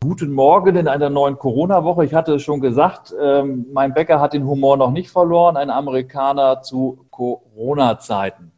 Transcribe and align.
Guten 0.00 0.32
Morgen 0.32 0.76
in 0.76 0.86
einer 0.86 1.10
neuen 1.10 1.38
Corona-Woche. 1.38 2.04
Ich 2.04 2.14
hatte 2.14 2.34
es 2.34 2.42
schon 2.42 2.60
gesagt, 2.60 3.12
ähm, 3.20 3.66
mein 3.72 3.94
Bäcker 3.94 4.20
hat 4.20 4.32
den 4.32 4.46
Humor 4.46 4.76
noch 4.76 4.92
nicht 4.92 5.10
verloren, 5.10 5.56
ein 5.56 5.70
Amerikaner 5.70 6.62
zu 6.62 7.04
Corona-Zeiten. 7.10 8.52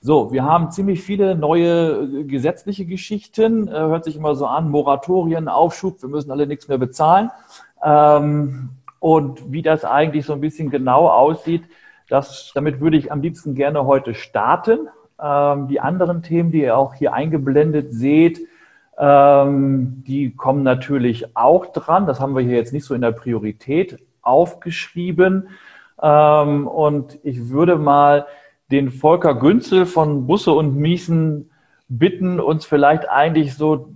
So, 0.00 0.32
wir 0.32 0.42
haben 0.42 0.72
ziemlich 0.72 1.02
viele 1.02 1.36
neue 1.36 2.02
äh, 2.02 2.24
gesetzliche 2.24 2.84
Geschichten. 2.84 3.68
Äh, 3.68 3.70
hört 3.70 4.02
sich 4.02 4.16
immer 4.16 4.34
so 4.34 4.46
an, 4.46 4.68
Moratorien, 4.68 5.46
Aufschub, 5.46 6.02
wir 6.02 6.08
müssen 6.08 6.32
alle 6.32 6.48
nichts 6.48 6.66
mehr 6.66 6.78
bezahlen. 6.78 7.30
Ähm, 7.84 8.70
und 8.98 9.52
wie 9.52 9.62
das 9.62 9.84
eigentlich 9.84 10.26
so 10.26 10.32
ein 10.32 10.40
bisschen 10.40 10.70
genau 10.70 11.08
aussieht, 11.08 11.62
das, 12.08 12.50
damit 12.56 12.80
würde 12.80 12.96
ich 12.96 13.12
am 13.12 13.20
liebsten 13.20 13.54
gerne 13.54 13.86
heute 13.86 14.14
starten. 14.14 14.88
Ähm, 15.22 15.68
die 15.68 15.78
anderen 15.78 16.24
Themen, 16.24 16.50
die 16.50 16.62
ihr 16.62 16.76
auch 16.76 16.94
hier 16.94 17.12
eingeblendet 17.12 17.92
seht, 17.92 18.40
ähm, 18.98 20.02
die 20.06 20.34
kommen 20.34 20.62
natürlich 20.62 21.36
auch 21.36 21.66
dran. 21.66 22.06
Das 22.06 22.20
haben 22.20 22.34
wir 22.34 22.42
hier 22.42 22.56
jetzt 22.56 22.72
nicht 22.72 22.84
so 22.84 22.94
in 22.94 23.02
der 23.02 23.12
Priorität 23.12 23.98
aufgeschrieben. 24.22 25.48
Ähm, 26.00 26.66
und 26.66 27.18
ich 27.22 27.50
würde 27.50 27.76
mal 27.76 28.26
den 28.70 28.90
Volker 28.90 29.34
Günzel 29.34 29.86
von 29.86 30.26
Busse 30.26 30.52
und 30.52 30.76
Miesen 30.76 31.50
bitten, 31.88 32.40
uns 32.40 32.64
vielleicht 32.66 33.08
eigentlich 33.08 33.54
so 33.54 33.90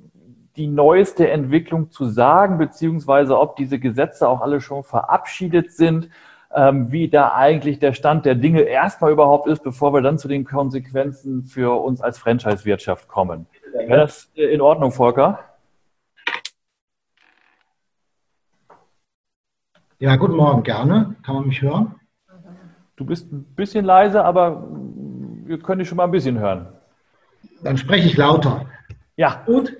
die 0.57 0.67
neueste 0.67 1.29
Entwicklung 1.29 1.91
zu 1.91 2.07
sagen, 2.07 2.59
beziehungsweise 2.59 3.39
ob 3.39 3.57
diese 3.57 3.79
Gesetze 3.79 4.29
auch 4.29 4.41
alle 4.41 4.61
schon 4.61 4.85
verabschiedet 4.85 5.73
sind, 5.73 6.09
ähm, 6.55 6.91
wie 6.92 7.09
da 7.09 7.33
eigentlich 7.33 7.79
der 7.79 7.92
Stand 7.92 8.27
der 8.27 8.35
Dinge 8.35 8.62
erstmal 8.62 9.12
überhaupt 9.12 9.47
ist, 9.47 9.62
bevor 9.62 9.95
wir 9.95 10.03
dann 10.03 10.19
zu 10.19 10.29
den 10.29 10.45
Konsequenzen 10.45 11.45
für 11.45 11.81
uns 11.81 12.01
als 12.01 12.19
Franchise-Wirtschaft 12.19 13.09
kommen. 13.09 13.47
Wäre 13.73 14.01
das 14.01 14.31
äh, 14.35 14.53
in 14.53 14.61
Ordnung, 14.61 14.93
Volker? 14.93 15.39
Ja, 19.99 20.17
guten 20.17 20.37
Morgen, 20.37 20.63
gerne. 20.63 21.17
Kann 21.25 21.35
man 21.35 21.47
mich 21.47 21.61
hören? 21.61 21.95
Du 22.97 23.05
bist 23.05 23.31
ein 23.33 23.45
bisschen 23.55 23.85
leise, 23.85 24.25
aber 24.25 24.67
wir 25.45 25.59
können 25.59 25.81
dich 25.81 25.89
schon 25.89 25.97
mal 25.97 26.05
ein 26.05 26.11
bisschen 26.11 26.39
hören. 26.39 26.69
Dann 27.63 27.77
spreche 27.77 28.07
ich 28.07 28.17
lauter. 28.17 28.67
Ja. 29.17 29.43
Gut. 29.47 29.77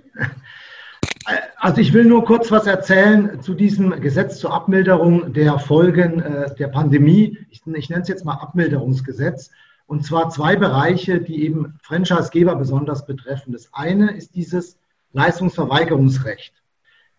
Also 1.57 1.81
ich 1.81 1.93
will 1.93 2.05
nur 2.05 2.25
kurz 2.25 2.51
was 2.51 2.67
erzählen 2.67 3.41
zu 3.43 3.55
diesem 3.55 4.01
Gesetz 4.01 4.39
zur 4.39 4.53
Abmilderung 4.53 5.33
der 5.33 5.59
Folgen 5.59 6.21
äh, 6.21 6.55
der 6.55 6.69
Pandemie. 6.69 7.39
Ich, 7.51 7.63
ich 7.67 7.91
nenne 7.91 8.03
es 8.03 8.09
jetzt 8.09 8.25
mal 8.25 8.35
Abmilderungsgesetz. 8.35 9.51
Und 9.91 10.07
zwar 10.07 10.31
zwei 10.31 10.55
Bereiche, 10.55 11.21
die 11.21 11.43
eben 11.43 11.75
Franchisegeber 11.83 12.55
besonders 12.55 13.07
betreffen. 13.07 13.53
Das 13.53 13.75
eine 13.75 14.13
ist 14.13 14.37
dieses 14.37 14.79
Leistungsverweigerungsrecht. 15.15 16.55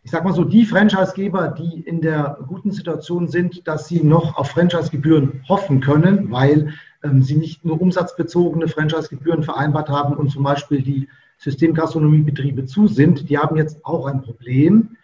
Ich 0.03 0.11
sage 0.11 0.23
mal 0.23 0.33
so, 0.33 0.45
die 0.45 0.65
Franchisegeber, 0.65 1.49
die 1.49 1.81
in 1.81 1.99
der 1.99 2.37
guten 2.47 2.71
Situation 2.71 3.27
sind, 3.27 3.67
dass 3.67 3.89
sie 3.89 4.01
noch 4.01 4.37
auf 4.37 4.51
Franchisegebühren 4.51 5.43
hoffen 5.49 5.81
können, 5.81 6.31
weil 6.31 6.73
ähm, 7.03 7.21
sie 7.21 7.35
nicht 7.35 7.65
nur 7.65 7.81
umsatzbezogene 7.81 8.69
Franchisegebühren 8.69 9.43
vereinbart 9.43 9.89
haben 9.89 10.15
und 10.15 10.29
zum 10.29 10.43
Beispiel 10.43 10.81
die 10.81 11.09
Systemgastronomiebetriebe 11.39 12.67
zu 12.67 12.87
sind, 12.87 13.29
die 13.29 13.37
haben 13.37 13.57
jetzt 13.57 13.83
auch 13.83 14.05
ein 14.05 14.21
Problem, 14.21 14.95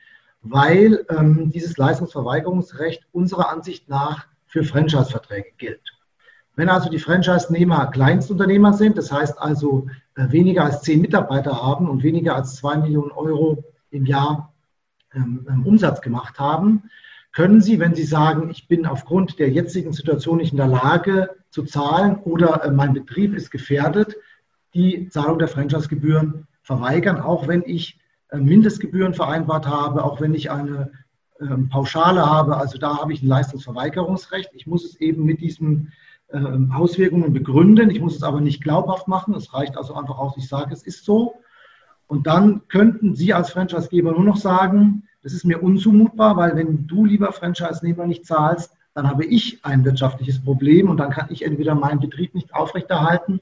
weil 0.41 1.05
ähm, 1.09 1.51
dieses 1.51 1.75
Leistungsverweigerungsrecht 1.75 3.05
unserer 3.11 3.49
Ansicht 3.49 3.89
nach 3.89 4.25
für 4.45 4.63
Franchise-Verträge 4.63 5.49
gilt. 5.57 5.96
Wenn 6.57 6.69
also 6.69 6.89
die 6.89 6.97
Franchise-Nehmer 6.97 7.91
Kleinstunternehmer 7.91 8.73
sind, 8.73 8.97
das 8.97 9.11
heißt 9.11 9.39
also 9.39 9.87
äh, 10.15 10.31
weniger 10.31 10.63
als 10.63 10.81
zehn 10.81 11.01
Mitarbeiter 11.01 11.61
haben 11.61 11.87
und 11.87 12.01
weniger 12.01 12.35
als 12.35 12.55
zwei 12.55 12.77
Millionen 12.77 13.11
Euro 13.11 13.63
im 13.91 14.07
Jahr 14.07 14.53
ähm, 15.13 15.45
ähm, 15.47 15.67
Umsatz 15.67 16.01
gemacht 16.01 16.39
haben, 16.39 16.89
können 17.31 17.61
Sie, 17.61 17.79
wenn 17.79 17.93
Sie 17.93 18.05
sagen, 18.05 18.49
ich 18.49 18.67
bin 18.67 18.87
aufgrund 18.87 19.37
der 19.37 19.51
jetzigen 19.51 19.93
Situation 19.93 20.37
nicht 20.37 20.51
in 20.51 20.57
der 20.57 20.67
Lage 20.67 21.29
zu 21.51 21.61
zahlen 21.61 22.15
oder 22.23 22.63
äh, 22.63 22.71
mein 22.71 22.93
Betrieb 22.93 23.35
ist 23.35 23.51
gefährdet, 23.51 24.15
die 24.73 25.09
Zahlung 25.09 25.37
der 25.37 25.49
Franchise-Gebühren 25.49 26.47
verweigern, 26.63 27.21
auch 27.21 27.47
wenn 27.47 27.61
ich 27.67 27.99
äh, 28.29 28.37
Mindestgebühren 28.37 29.13
vereinbart 29.13 29.67
habe, 29.67 30.03
auch 30.03 30.21
wenn 30.21 30.33
ich 30.33 30.49
eine 30.49 30.91
ähm, 31.39 31.69
Pauschale 31.69 32.25
habe. 32.25 32.57
Also 32.57 32.79
da 32.79 32.97
habe 32.97 33.13
ich 33.13 33.21
ein 33.21 33.27
Leistungsverweigerungsrecht. 33.27 34.49
Ich 34.53 34.65
muss 34.65 34.85
es 34.85 34.95
eben 34.95 35.23
mit 35.23 35.39
diesem 35.39 35.91
Auswirkungen 36.73 37.31
begründen. 37.31 37.89
Ich 37.89 38.01
muss 38.01 38.15
es 38.15 38.23
aber 38.23 38.41
nicht 38.41 38.61
glaubhaft 38.61 39.07
machen. 39.07 39.33
Es 39.33 39.53
reicht 39.53 39.77
also 39.77 39.93
einfach 39.95 40.17
aus, 40.17 40.35
ich 40.37 40.47
sage, 40.47 40.73
es 40.73 40.83
ist 40.83 41.05
so. 41.05 41.35
Und 42.07 42.27
dann 42.27 42.67
könnten 42.67 43.15
Sie 43.15 43.33
als 43.33 43.51
Franchisegeber 43.51 44.11
nur 44.11 44.23
noch 44.23 44.37
sagen, 44.37 45.03
das 45.23 45.33
ist 45.33 45.45
mir 45.45 45.61
unzumutbar, 45.61 46.37
weil 46.37 46.55
wenn 46.55 46.87
du, 46.87 47.05
lieber 47.05 47.31
Franchise-Nehmer, 47.31 48.07
nicht 48.07 48.25
zahlst, 48.25 48.73
dann 48.93 49.09
habe 49.09 49.25
ich 49.25 49.63
ein 49.63 49.85
wirtschaftliches 49.85 50.43
Problem 50.43 50.89
und 50.89 50.97
dann 50.97 51.11
kann 51.11 51.27
ich 51.29 51.45
entweder 51.45 51.75
meinen 51.75 51.99
Betrieb 51.99 52.33
nicht 52.33 52.53
aufrechterhalten 52.53 53.41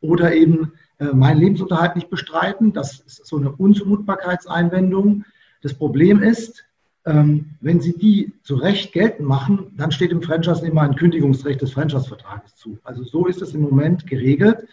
oder 0.00 0.34
eben 0.34 0.72
äh, 0.98 1.06
meinen 1.06 1.40
Lebensunterhalt 1.40 1.94
nicht 1.94 2.10
bestreiten. 2.10 2.72
Das 2.72 3.00
ist 3.00 3.26
so 3.26 3.36
eine 3.36 3.52
Unzumutbarkeitseinwendung. 3.52 5.24
Das 5.62 5.74
Problem 5.74 6.22
ist, 6.22 6.64
ähm, 6.64 6.65
wenn 7.06 7.80
Sie 7.80 7.96
die 7.96 8.32
zu 8.42 8.56
Recht 8.56 8.92
geltend 8.92 9.28
machen, 9.28 9.72
dann 9.76 9.92
steht 9.92 10.10
dem 10.10 10.22
Franchise 10.22 10.66
immer 10.66 10.82
ein 10.82 10.96
Kündigungsrecht 10.96 11.62
des 11.62 11.72
Franchise-Vertrages 11.72 12.56
zu. 12.56 12.78
Also 12.82 13.04
so 13.04 13.26
ist 13.26 13.40
es 13.42 13.54
im 13.54 13.60
Moment 13.60 14.08
geregelt. 14.08 14.66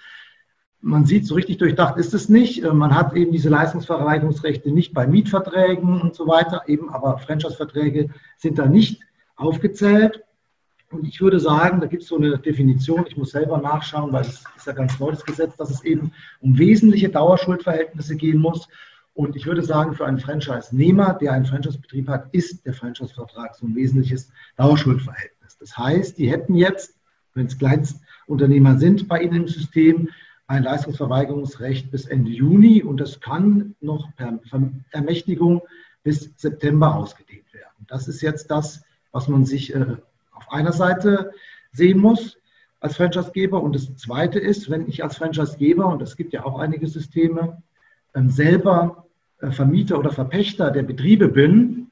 Man 0.82 1.06
sieht, 1.06 1.28
so 1.28 1.36
richtig 1.36 1.60
durchdacht 1.60 1.98
ist 1.98 2.16
es 2.16 2.30
nicht. 2.30 2.64
Äh, 2.64 2.74
man 2.74 2.96
hat 2.96 3.14
eben 3.16 3.32
diese 3.32 3.50
Leistungsverweigerungsrechte 3.50 4.72
nicht 4.72 4.96
bei 4.96 5.06
Mietverträgen 5.06 6.02
und 6.02 6.16
so 6.16 6.28
weiter, 6.28 6.64
eben 6.66 6.90
aber 6.90 7.20
Franchise-Verträge 7.20 8.10
sind 8.38 8.58
da 8.58 8.66
nicht 8.66 9.02
aufgezählt. 9.36 10.24
Und 10.90 11.08
ich 11.08 11.22
würde 11.22 11.40
sagen, 11.40 11.82
da 11.82 11.88
gibt 11.88 12.02
es 12.02 12.10
so 12.10 12.18
eine 12.18 12.40
Definition, 12.40 13.06
ich 13.08 13.16
muss 13.16 13.32
selber 13.32 13.60
nachschauen, 13.60 14.12
weil 14.12 14.22
es 14.22 14.44
ist 14.58 14.66
ja 14.66 14.74
ganz 14.74 15.00
neu 15.00 15.12
das 15.12 15.24
Gesetz, 15.24 15.56
dass 15.56 15.70
es 15.70 15.84
eben 15.84 16.12
um 16.42 16.58
wesentliche 16.58 17.10
Dauerschuldverhältnisse 17.10 18.16
gehen 18.16 18.40
muss. 18.40 18.68
Und 19.14 19.36
ich 19.36 19.46
würde 19.46 19.62
sagen, 19.62 19.94
für 19.94 20.06
einen 20.06 20.20
Franchise-Nehmer, 20.20 21.14
der 21.14 21.34
einen 21.34 21.46
Franchise-Betrieb 21.46 22.08
hat, 22.08 22.34
ist 22.34 22.66
der 22.66 22.74
Franchise-Vertrag 22.74 23.56
so 23.56 23.68
ein 23.68 23.76
wesentliches 23.76 24.32
Dauerschuldverhältnis. 24.58 25.58
Das 25.60 25.78
heißt, 25.78 26.18
die 26.18 26.32
hätten 26.32 26.56
jetzt, 26.56 26.98
wenn 27.36 27.46
es 27.46 27.58
Kleinstunternehmer 27.58 28.78
sind 28.78 29.08
bei 29.08 29.22
Ihnen 29.22 29.44
im 29.44 29.48
System, 29.48 30.10
ein 30.48 30.64
Leistungsverweigerungsrecht 30.64 31.92
bis 31.92 32.06
Ende 32.06 32.32
Juni 32.32 32.84
und 32.84 32.98
das 33.00 33.20
kann 33.20 33.76
noch 33.82 34.14
per 34.16 34.40
Ermächtigung 34.92 35.62
bis 36.04 36.32
September 36.36 36.96
ausgedehnt 36.96 37.54
werden. 37.54 37.86
Das 37.88 38.08
ist 38.08 38.22
jetzt 38.22 38.52
das, 38.52 38.84
was 39.12 39.28
man 39.28 39.46
sich 39.46 39.74
äh, 39.74 39.96
auf 40.32 40.52
einer 40.52 40.74
Seite 40.74 41.32
sehen 41.72 42.00
muss 42.00 42.38
als 42.82 42.98
Franchisegeber. 42.98 43.62
Und 43.62 43.76
das 43.76 43.96
Zweite 43.96 44.40
ist, 44.40 44.70
wenn 44.70 44.88
ich 44.88 45.04
als 45.04 45.18
Franchisegeber, 45.18 45.88
und 45.88 46.02
es 46.02 46.18
gibt 46.18 46.34
ja 46.34 46.44
auch 46.44 46.60
einige 46.60 46.88
Systeme, 46.88 47.62
selber 48.16 49.08
äh, 49.40 49.52
Vermieter 49.52 50.00
oder 50.00 50.12
Verpächter 50.12 50.72
der 50.72 50.84
Betriebe 50.84 51.28
bin, 51.28 51.92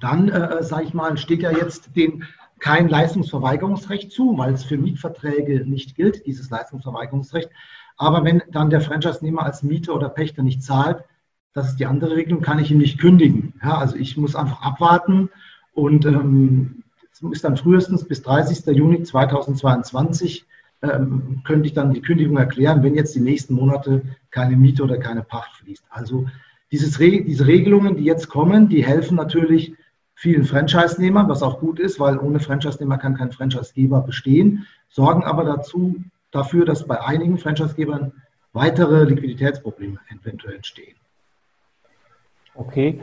dann, 0.00 0.28
äh, 0.28 0.62
sage 0.62 0.84
ich 0.84 0.94
mal, 0.94 1.16
steht 1.16 1.42
ja 1.42 1.50
jetzt 1.50 1.96
den 1.96 2.24
kein 2.58 2.88
Leistungsverweigerungsrecht 2.88 4.10
zu, 4.10 4.36
weil 4.36 4.52
es 4.52 4.64
für 4.64 4.76
Mietverträge 4.76 5.64
nicht 5.64 5.94
gilt, 5.94 6.26
dieses 6.26 6.50
Leistungsverweigerungsrecht. 6.50 7.50
Aber 7.96 8.24
wenn 8.24 8.42
dann 8.50 8.70
der 8.70 8.80
Franchise-Nehmer 8.80 9.44
als 9.44 9.62
Mieter 9.62 9.94
oder 9.94 10.08
Pächter 10.08 10.42
nicht 10.42 10.62
zahlt, 10.62 11.04
das 11.52 11.68
ist 11.70 11.80
die 11.80 11.86
andere 11.86 12.16
Regelung, 12.16 12.40
kann 12.40 12.58
ich 12.58 12.70
ihm 12.70 12.78
nicht 12.78 12.98
kündigen. 12.98 13.54
Ja, 13.62 13.78
also 13.78 13.96
ich 13.96 14.16
muss 14.16 14.36
einfach 14.36 14.62
abwarten 14.62 15.30
und 15.72 16.04
ähm, 16.04 16.84
ist 17.30 17.44
dann 17.44 17.56
frühestens 17.56 18.06
bis 18.06 18.22
30. 18.22 18.66
Juni 18.76 19.02
2022 19.02 20.46
ähm, 20.82 21.42
könnte 21.44 21.66
ich 21.66 21.74
dann 21.74 21.92
die 21.92 22.02
Kündigung 22.02 22.36
erklären, 22.36 22.82
wenn 22.82 22.94
jetzt 22.94 23.14
die 23.14 23.20
nächsten 23.20 23.54
Monate 23.54 24.02
keine 24.30 24.56
Miete 24.56 24.82
oder 24.82 24.98
keine 24.98 25.22
Pacht 25.22 25.56
fließt. 25.56 25.84
Also 25.90 26.26
dieses 26.70 27.00
Re 27.00 27.22
diese 27.22 27.46
Regelungen, 27.46 27.96
die 27.96 28.04
jetzt 28.04 28.28
kommen, 28.28 28.68
die 28.68 28.84
helfen 28.84 29.16
natürlich 29.16 29.74
vielen 30.14 30.44
Franchise-Nehmern, 30.44 31.28
was 31.28 31.42
auch 31.42 31.60
gut 31.60 31.78
ist, 31.78 32.00
weil 32.00 32.18
ohne 32.18 32.40
Franchise-Nehmer 32.40 32.98
kann 32.98 33.16
kein 33.16 33.32
Franchise-Geber 33.32 34.02
bestehen, 34.02 34.66
sorgen 34.88 35.24
aber 35.24 35.44
dazu, 35.44 36.02
dafür, 36.30 36.64
dass 36.64 36.86
bei 36.86 37.00
einigen 37.00 37.38
Franchise-Gebern 37.38 38.12
weitere 38.52 39.04
Liquiditätsprobleme 39.04 39.98
eventuell 40.10 40.56
entstehen. 40.56 40.96
Okay. 42.54 43.00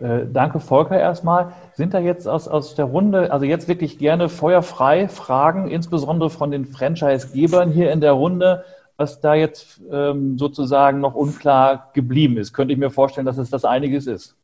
Äh, 0.00 0.26
danke, 0.32 0.58
Volker, 0.58 0.98
erstmal. 0.98 1.52
Sind 1.74 1.94
da 1.94 2.00
jetzt 2.00 2.26
aus, 2.26 2.48
aus 2.48 2.74
der 2.74 2.86
Runde, 2.86 3.32
also 3.32 3.46
jetzt 3.46 3.68
wirklich 3.68 3.98
gerne 3.98 4.28
feuerfrei 4.28 5.08
Fragen, 5.08 5.68
insbesondere 5.68 6.30
von 6.30 6.50
den 6.50 6.66
Franchise-Gebern 6.66 7.70
hier 7.70 7.92
in 7.92 8.00
der 8.00 8.12
Runde, 8.12 8.64
was 8.96 9.20
da 9.20 9.34
jetzt 9.34 9.80
ähm, 9.90 10.38
sozusagen 10.38 11.00
noch 11.00 11.14
unklar 11.14 11.90
geblieben 11.94 12.36
ist? 12.36 12.52
Könnte 12.52 12.72
ich 12.72 12.78
mir 12.78 12.90
vorstellen, 12.90 13.26
dass 13.26 13.38
es 13.38 13.50
das 13.50 13.64
einiges 13.64 14.06
ist. 14.06 14.36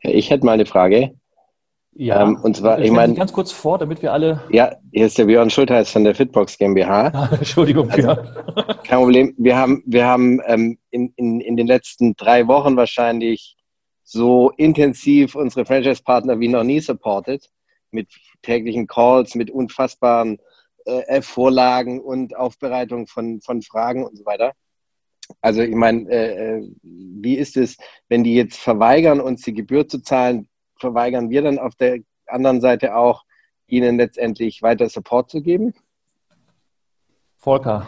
Ich 0.00 0.30
hätte 0.30 0.44
mal 0.44 0.52
eine 0.52 0.66
Frage. 0.66 1.14
Ja, 1.94 2.22
ähm, 2.22 2.38
und 2.42 2.56
zwar, 2.56 2.78
ich 2.78 2.90
meine. 2.90 3.14
Ganz 3.14 3.32
kurz 3.32 3.52
vor, 3.52 3.76
damit 3.78 4.02
wir 4.02 4.12
alle. 4.12 4.40
Ja, 4.50 4.72
hier 4.92 5.06
ist 5.06 5.18
der 5.18 5.26
Björn 5.26 5.50
Schultheiß 5.50 5.90
von 5.90 6.04
der 6.04 6.14
Fitbox 6.14 6.56
GmbH. 6.56 7.28
Entschuldigung, 7.32 7.90
also, 7.90 8.14
Björn. 8.14 8.28
kein 8.84 8.98
Problem. 8.98 9.34
Wir 9.36 9.56
haben, 9.56 9.82
wir 9.84 10.06
haben 10.06 10.40
ähm, 10.46 10.78
in, 10.90 11.12
in, 11.16 11.40
in 11.40 11.56
den 11.56 11.66
letzten 11.66 12.16
drei 12.16 12.48
Wochen 12.48 12.76
wahrscheinlich 12.76 13.56
so 14.12 14.50
intensiv 14.58 15.34
unsere 15.34 15.64
Franchise-Partner 15.64 16.38
wie 16.38 16.48
noch 16.48 16.64
nie 16.64 16.80
supported. 16.80 17.48
Mit 17.90 18.08
täglichen 18.42 18.86
Calls, 18.86 19.34
mit 19.34 19.50
unfassbaren 19.50 20.38
äh, 20.84 21.22
Vorlagen 21.22 22.00
und 22.00 22.36
Aufbereitung 22.36 23.06
von, 23.06 23.40
von 23.40 23.62
Fragen 23.62 24.04
und 24.04 24.16
so 24.16 24.24
weiter. 24.26 24.52
Also 25.40 25.62
ich 25.62 25.74
meine, 25.74 26.10
äh, 26.10 26.58
äh, 26.58 26.68
wie 26.82 27.36
ist 27.36 27.56
es, 27.56 27.76
wenn 28.08 28.22
die 28.22 28.34
jetzt 28.34 28.58
verweigern, 28.58 29.20
uns 29.20 29.42
die 29.42 29.54
Gebühr 29.54 29.88
zu 29.88 30.02
zahlen, 30.02 30.48
verweigern 30.78 31.30
wir 31.30 31.42
dann 31.42 31.58
auf 31.58 31.74
der 31.76 32.00
anderen 32.26 32.60
Seite 32.60 32.96
auch, 32.96 33.24
ihnen 33.66 33.96
letztendlich 33.96 34.60
weiter 34.62 34.88
Support 34.90 35.30
zu 35.30 35.40
geben? 35.40 35.74
Volker. 37.36 37.86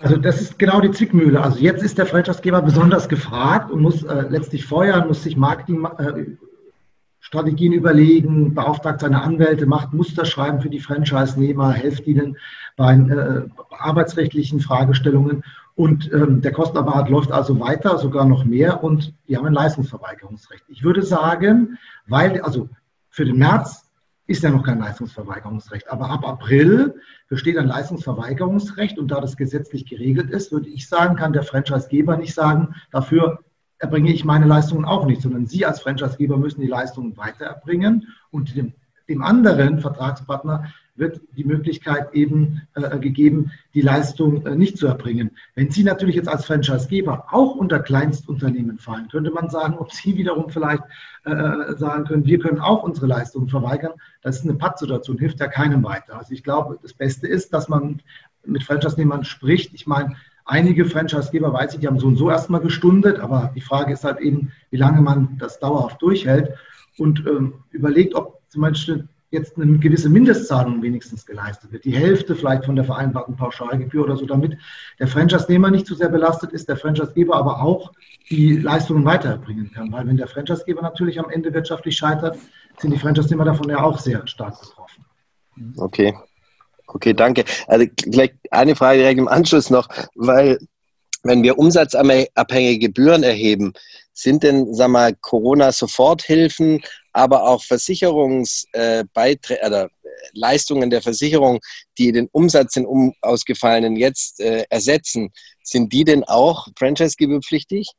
Also 0.00 0.16
das 0.16 0.40
ist 0.40 0.58
genau 0.58 0.80
die 0.80 0.90
Zwickmühle. 0.90 1.40
Also 1.42 1.58
jetzt 1.58 1.82
ist 1.82 1.98
der 1.98 2.06
Franchisegeber 2.06 2.62
besonders 2.62 3.06
gefragt 3.08 3.70
und 3.70 3.82
muss 3.82 4.02
äh, 4.04 4.24
letztlich 4.28 4.64
feuern, 4.64 5.08
muss 5.08 5.24
sich 5.24 5.36
Marketingstrategien 5.36 7.72
äh, 7.72 7.76
überlegen, 7.76 8.54
beauftragt 8.54 9.00
seine 9.00 9.22
Anwälte, 9.22 9.66
macht 9.66 9.92
Musterschreiben 9.92 10.60
für 10.60 10.70
die 10.70 10.78
Franchise-Nehmer, 10.80 11.72
hilft 11.72 12.06
ihnen 12.06 12.36
bei 12.76 12.94
äh, 12.94 13.42
arbeitsrechtlichen 13.70 14.60
Fragestellungen 14.60 15.42
und 15.74 16.12
ähm, 16.12 16.42
der 16.42 16.52
Kostenapparat 16.52 17.08
läuft 17.08 17.32
also 17.32 17.58
weiter, 17.60 17.98
sogar 17.98 18.24
noch 18.24 18.44
mehr 18.44 18.84
und 18.84 19.14
die 19.28 19.36
haben 19.36 19.46
ein 19.46 19.52
Leistungsverweigerungsrecht. 19.52 20.62
Ich 20.68 20.84
würde 20.84 21.02
sagen, 21.02 21.76
weil, 22.06 22.40
also 22.40 22.68
für 23.10 23.24
den 23.24 23.38
März 23.38 23.87
ist 24.28 24.42
ja 24.42 24.50
noch 24.50 24.62
kein 24.62 24.78
Leistungsverweigerungsrecht, 24.78 25.90
aber 25.90 26.10
ab 26.10 26.24
April 26.28 27.00
besteht 27.28 27.56
ein 27.56 27.66
Leistungsverweigerungsrecht 27.66 28.98
und 28.98 29.10
da 29.10 29.20
das 29.22 29.38
gesetzlich 29.38 29.86
geregelt 29.86 30.30
ist, 30.30 30.52
würde 30.52 30.68
ich 30.68 30.86
sagen, 30.86 31.16
kann 31.16 31.32
der 31.32 31.42
Franchisegeber 31.42 32.16
nicht 32.18 32.34
sagen, 32.34 32.74
dafür 32.90 33.40
erbringe 33.78 34.12
ich 34.12 34.26
meine 34.26 34.44
Leistungen 34.44 34.84
auch 34.84 35.06
nicht, 35.06 35.22
sondern 35.22 35.46
Sie 35.46 35.64
als 35.64 35.80
Franchisegeber 35.80 36.36
müssen 36.36 36.60
die 36.60 36.66
Leistungen 36.66 37.16
weiter 37.16 37.46
erbringen 37.46 38.08
und 38.30 38.54
dem, 38.54 38.74
dem 39.08 39.22
anderen 39.22 39.80
Vertragspartner 39.80 40.72
wird 40.98 41.20
die 41.36 41.44
Möglichkeit 41.44 42.12
eben 42.14 42.62
äh, 42.74 42.98
gegeben, 42.98 43.52
die 43.74 43.80
Leistung 43.80 44.44
äh, 44.46 44.56
nicht 44.56 44.78
zu 44.78 44.86
erbringen. 44.86 45.30
Wenn 45.54 45.70
Sie 45.70 45.84
natürlich 45.84 46.16
jetzt 46.16 46.28
als 46.28 46.46
Franchisegeber 46.46 47.26
auch 47.30 47.54
unter 47.54 47.80
Kleinstunternehmen 47.80 48.78
fallen, 48.78 49.08
könnte 49.08 49.30
man 49.30 49.50
sagen, 49.50 49.74
ob 49.78 49.92
Sie 49.92 50.16
wiederum 50.16 50.50
vielleicht 50.50 50.82
äh, 51.24 51.76
sagen 51.76 52.04
können, 52.04 52.26
wir 52.26 52.38
können 52.38 52.60
auch 52.60 52.82
unsere 52.82 53.06
Leistungen 53.06 53.48
verweigern. 53.48 53.92
Das 54.22 54.36
ist 54.36 54.44
eine 54.44 54.54
Pattsituation, 54.54 55.18
hilft 55.18 55.40
ja 55.40 55.46
keinem 55.46 55.84
weiter. 55.84 56.18
Also 56.18 56.32
ich 56.32 56.42
glaube, 56.42 56.78
das 56.82 56.92
Beste 56.92 57.26
ist, 57.26 57.52
dass 57.52 57.68
man 57.68 58.02
mit 58.44 58.62
Franchise-Nehmern 58.62 59.24
spricht. 59.24 59.74
Ich 59.74 59.86
meine, 59.86 60.16
einige 60.44 60.86
Franchisegeber, 60.86 61.52
weiß 61.52 61.74
ich, 61.74 61.80
die 61.80 61.86
haben 61.86 61.98
so 61.98 62.06
und 62.06 62.16
so 62.16 62.30
erstmal 62.30 62.60
gestundet, 62.60 63.20
aber 63.20 63.52
die 63.54 63.60
Frage 63.60 63.92
ist 63.92 64.04
halt 64.04 64.20
eben, 64.20 64.52
wie 64.70 64.76
lange 64.78 65.02
man 65.02 65.36
das 65.38 65.58
dauerhaft 65.58 66.02
durchhält 66.02 66.54
und 66.98 67.24
ähm, 67.26 67.54
überlegt, 67.70 68.14
ob 68.14 68.40
zum 68.48 68.62
Beispiel 68.62 69.08
jetzt 69.30 69.56
eine 69.56 69.78
gewisse 69.78 70.08
Mindestzahlung 70.08 70.82
wenigstens 70.82 71.26
geleistet 71.26 71.72
wird. 71.72 71.84
Die 71.84 71.94
Hälfte 71.94 72.34
vielleicht 72.34 72.64
von 72.64 72.76
der 72.76 72.84
vereinbarten 72.84 73.36
Pauschalgebühr 73.36 74.04
oder 74.04 74.16
so, 74.16 74.26
damit 74.26 74.56
der 74.98 75.08
Franchise-Nehmer 75.08 75.70
nicht 75.70 75.86
zu 75.86 75.94
sehr 75.94 76.08
belastet 76.08 76.52
ist, 76.52 76.68
der 76.68 76.76
Franchise-Geber 76.76 77.36
aber 77.36 77.62
auch 77.62 77.92
die 78.30 78.56
Leistungen 78.56 79.04
weiterbringen 79.04 79.70
kann. 79.72 79.92
Weil 79.92 80.06
wenn 80.06 80.16
der 80.16 80.28
Franchise-Geber 80.28 80.82
natürlich 80.82 81.18
am 81.18 81.30
Ende 81.30 81.52
wirtschaftlich 81.52 81.96
scheitert, 81.96 82.38
sind 82.78 82.92
die 82.92 82.98
Franchise-Nehmer 82.98 83.44
davon 83.44 83.68
ja 83.68 83.82
auch 83.82 83.98
sehr 83.98 84.26
stark 84.26 84.58
betroffen. 84.60 85.04
Okay. 85.76 86.14
Okay, 86.86 87.12
danke. 87.12 87.44
Also 87.66 87.86
vielleicht 88.02 88.36
eine 88.50 88.74
Frage 88.74 89.00
direkt 89.00 89.18
im 89.18 89.28
Anschluss 89.28 89.68
noch, 89.68 89.88
weil 90.14 90.58
wenn 91.22 91.42
wir 91.42 91.58
umsatzabhängige 91.58 92.78
Gebühren 92.78 93.22
erheben, 93.22 93.74
sind 94.14 94.42
denn, 94.42 94.72
sag 94.74 94.88
mal, 94.88 95.14
Corona-Soforthilfen, 95.20 96.80
aber 97.18 97.42
auch 97.42 97.62
Versicherungsbeiträge 97.64 99.60
oder 99.66 99.84
äh, 99.84 99.88
Leistungen 100.32 100.88
der 100.88 101.02
Versicherung, 101.02 101.58
die 101.98 102.12
den 102.12 102.28
Umsatz 102.30 102.76
in 102.76 102.86
um 102.86 103.12
ausgefallenen 103.20 103.96
jetzt 103.96 104.40
äh, 104.40 104.64
ersetzen, 104.70 105.30
sind 105.62 105.92
die 105.92 106.04
denn 106.04 106.22
auch 106.24 106.68
franchise-gebührpflichtig? 106.78 107.90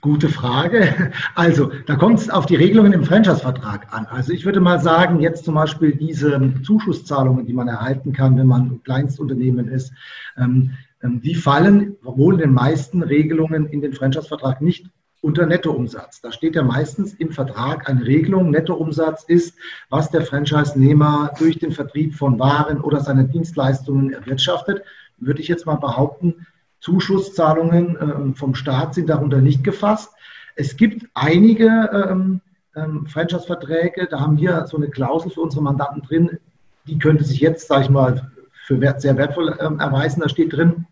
Gute 0.00 0.28
Frage. 0.28 1.12
Also, 1.34 1.70
da 1.86 1.96
kommt 1.96 2.18
es 2.18 2.28
auf 2.28 2.44
die 2.44 2.56
Regelungen 2.56 2.92
im 2.92 3.04
Franchise-Vertrag 3.04 3.90
an. 3.94 4.04
Also, 4.06 4.32
ich 4.32 4.44
würde 4.44 4.60
mal 4.60 4.78
sagen, 4.80 5.20
jetzt 5.20 5.46
zum 5.46 5.54
Beispiel 5.54 5.96
diese 5.96 6.52
Zuschusszahlungen, 6.62 7.46
die 7.46 7.54
man 7.54 7.68
erhalten 7.68 8.12
kann, 8.12 8.36
wenn 8.36 8.46
man 8.46 8.82
Kleinstunternehmen 8.82 9.68
ist, 9.68 9.92
ähm, 10.36 10.76
ähm, 11.02 11.22
die 11.22 11.34
fallen 11.34 11.96
wohl 12.02 12.34
in 12.34 12.40
den 12.40 12.52
meisten 12.52 13.02
Regelungen 13.02 13.66
in 13.66 13.80
den 13.80 13.94
Franchise-Vertrag 13.94 14.60
nicht 14.60 14.90
unter 15.24 15.46
Nettoumsatz. 15.46 16.20
Da 16.20 16.30
steht 16.30 16.54
ja 16.54 16.62
meistens 16.62 17.14
im 17.14 17.32
Vertrag 17.32 17.88
eine 17.88 18.04
Regelung. 18.04 18.50
Nettoumsatz 18.50 19.24
ist, 19.24 19.56
was 19.88 20.10
der 20.10 20.20
Franchise-Nehmer 20.20 21.32
durch 21.38 21.58
den 21.58 21.72
Vertrieb 21.72 22.14
von 22.14 22.38
Waren 22.38 22.80
oder 22.82 23.00
seine 23.00 23.24
Dienstleistungen 23.24 24.12
erwirtschaftet. 24.12 24.82
Würde 25.16 25.40
ich 25.40 25.48
jetzt 25.48 25.64
mal 25.64 25.76
behaupten, 25.76 26.46
Zuschusszahlungen 26.80 27.96
äh, 27.96 28.36
vom 28.36 28.54
Staat 28.54 28.94
sind 28.94 29.08
darunter 29.08 29.38
nicht 29.38 29.64
gefasst. 29.64 30.12
Es 30.56 30.76
gibt 30.76 31.06
einige 31.14 32.08
ähm, 32.10 32.42
ähm, 32.76 33.06
Franchise-Verträge, 33.06 34.06
da 34.10 34.20
haben 34.20 34.36
wir 34.36 34.66
so 34.66 34.76
eine 34.76 34.90
Klausel 34.90 35.30
für 35.30 35.40
unsere 35.40 35.62
Mandanten 35.62 36.02
drin, 36.02 36.38
die 36.86 36.98
könnte 36.98 37.24
sich 37.24 37.40
jetzt, 37.40 37.68
sage 37.68 37.84
ich 37.84 37.90
mal, 37.90 38.30
für 38.66 38.78
sehr 38.98 39.16
wertvoll 39.16 39.56
ähm, 39.58 39.80
erweisen. 39.80 40.20
Da 40.20 40.28
steht 40.28 40.52
drin, 40.52 40.83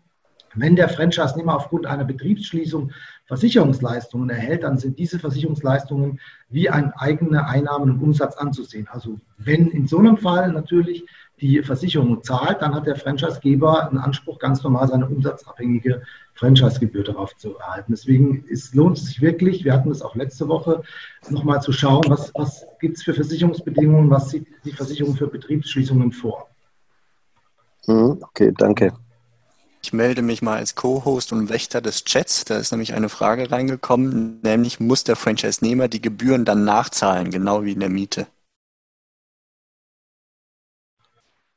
wenn 0.55 0.75
der 0.75 0.89
Franchise-Nehmer 0.89 1.55
aufgrund 1.55 1.85
einer 1.85 2.05
Betriebsschließung 2.05 2.91
Versicherungsleistungen 3.25 4.29
erhält, 4.29 4.63
dann 4.63 4.77
sind 4.77 4.99
diese 4.99 5.19
Versicherungsleistungen 5.19 6.19
wie 6.49 6.69
ein 6.69 6.91
eigener 6.93 7.47
Einnahmen 7.47 7.91
und 7.91 8.01
Umsatz 8.01 8.35
anzusehen. 8.35 8.87
Also 8.91 9.19
wenn 9.37 9.67
in 9.67 9.87
so 9.87 9.97
einem 9.97 10.17
Fall 10.17 10.51
natürlich 10.51 11.05
die 11.41 11.61
Versicherung 11.63 12.23
zahlt, 12.23 12.61
dann 12.61 12.75
hat 12.75 12.85
der 12.85 12.95
Franchisegeber 12.95 13.89
einen 13.89 13.97
Anspruch, 13.97 14.39
ganz 14.39 14.63
normal 14.63 14.87
seine 14.87 15.07
umsatzabhängige 15.07 16.03
Franchisegebühr 16.35 17.03
darauf 17.03 17.35
zu 17.37 17.57
erhalten. 17.57 17.91
Deswegen 17.91 18.45
ist, 18.45 18.75
lohnt 18.75 18.97
es 18.97 19.05
sich 19.07 19.21
wirklich, 19.21 19.65
wir 19.65 19.73
hatten 19.73 19.91
es 19.91 20.01
auch 20.01 20.15
letzte 20.15 20.47
Woche, 20.47 20.83
nochmal 21.29 21.61
zu 21.61 21.71
schauen, 21.71 22.03
was, 22.07 22.31
was 22.35 22.65
gibt 22.79 22.97
es 22.97 23.03
für 23.03 23.13
Versicherungsbedingungen, 23.13 24.09
was 24.09 24.29
sieht 24.29 24.47
die 24.63 24.71
Versicherung 24.71 25.15
für 25.15 25.27
Betriebsschließungen 25.27 26.11
vor. 26.11 26.47
Mhm, 27.87 28.19
okay, 28.21 28.53
danke. 28.57 28.93
Ich 29.83 29.91
melde 29.91 30.21
mich 30.21 30.41
mal 30.41 30.55
als 30.55 30.75
Co-Host 30.75 31.33
und 31.33 31.49
Wächter 31.49 31.81
des 31.81 32.05
Chats. 32.05 32.45
Da 32.45 32.57
ist 32.57 32.71
nämlich 32.71 32.93
eine 32.93 33.09
Frage 33.09 33.51
reingekommen, 33.51 34.39
nämlich 34.41 34.79
muss 34.79 35.03
der 35.03 35.17
Franchise-Nehmer 35.17 35.89
die 35.89 36.01
Gebühren 36.01 36.45
dann 36.45 36.63
nachzahlen, 36.63 37.31
genau 37.31 37.65
wie 37.65 37.73
in 37.73 37.81
der 37.81 37.89
Miete? 37.89 38.27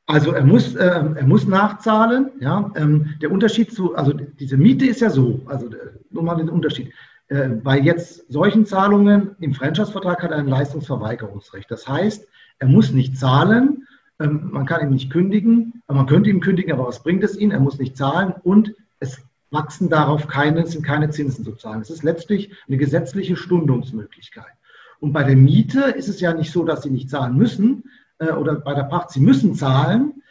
Also 0.07 0.33
er 0.33 0.43
muss, 0.43 0.75
äh, 0.75 0.85
er 0.85 1.25
muss 1.25 1.47
nachzahlen. 1.47 2.31
Ja, 2.41 2.69
ähm, 2.75 3.15
der 3.21 3.31
Unterschied 3.31 3.73
zu, 3.73 3.95
also 3.95 4.11
diese 4.11 4.57
Miete 4.57 4.85
ist 4.85 4.99
ja 4.99 5.09
so, 5.09 5.41
also 5.45 5.67
äh, 5.67 5.93
nur 6.09 6.23
mal 6.23 6.35
den 6.35 6.49
Unterschied. 6.49 6.93
Äh, 7.29 7.47
bei 7.47 7.79
jetzt 7.79 8.29
solchen 8.29 8.65
Zahlungen 8.65 9.37
im 9.39 9.53
Franchise-Vertrag 9.53 10.21
hat 10.21 10.31
er 10.31 10.37
ein 10.37 10.47
Leistungsverweigerungsrecht. 10.47 11.71
Das 11.71 11.87
heißt, 11.87 12.27
er 12.59 12.67
muss 12.67 12.91
nicht 12.91 13.17
zahlen, 13.17 13.86
ähm, 14.19 14.49
man 14.51 14.65
kann 14.65 14.81
ihn 14.81 14.89
nicht 14.89 15.11
kündigen, 15.11 15.83
man 15.87 16.05
könnte 16.05 16.29
ihm 16.29 16.39
kündigen, 16.39 16.71
aber 16.71 16.87
was 16.87 17.03
bringt 17.03 17.23
es 17.23 17.37
ihm? 17.37 17.51
Er 17.51 17.59
muss 17.59 17.79
nicht 17.79 17.97
zahlen 17.97 18.33
und 18.43 18.73
es 18.99 19.21
wachsen 19.51 19.89
darauf 19.89 20.27
keine, 20.27 20.65
sind 20.67 20.83
keine 20.83 21.09
Zinsen 21.09 21.45
zu 21.45 21.53
zahlen. 21.53 21.81
Es 21.81 21.89
ist 21.89 22.03
letztlich 22.03 22.51
eine 22.67 22.77
gesetzliche 22.77 23.35
Stundungsmöglichkeit. 23.35 24.45
Und 24.99 25.13
bei 25.13 25.23
der 25.23 25.35
Miete 25.35 25.81
ist 25.81 26.09
es 26.09 26.19
ja 26.19 26.33
nicht 26.33 26.51
so, 26.51 26.63
dass 26.63 26.83
sie 26.83 26.89
nicht 26.89 27.09
zahlen 27.09 27.37
müssen 27.37 27.83
äh, 28.17 28.31
oder 28.31 28.55
bei 28.55 28.73
der 28.73 28.83
Pacht, 28.83 29.11
sie 29.11 29.19
müssen 29.19 29.55
zahlen. 29.55 30.23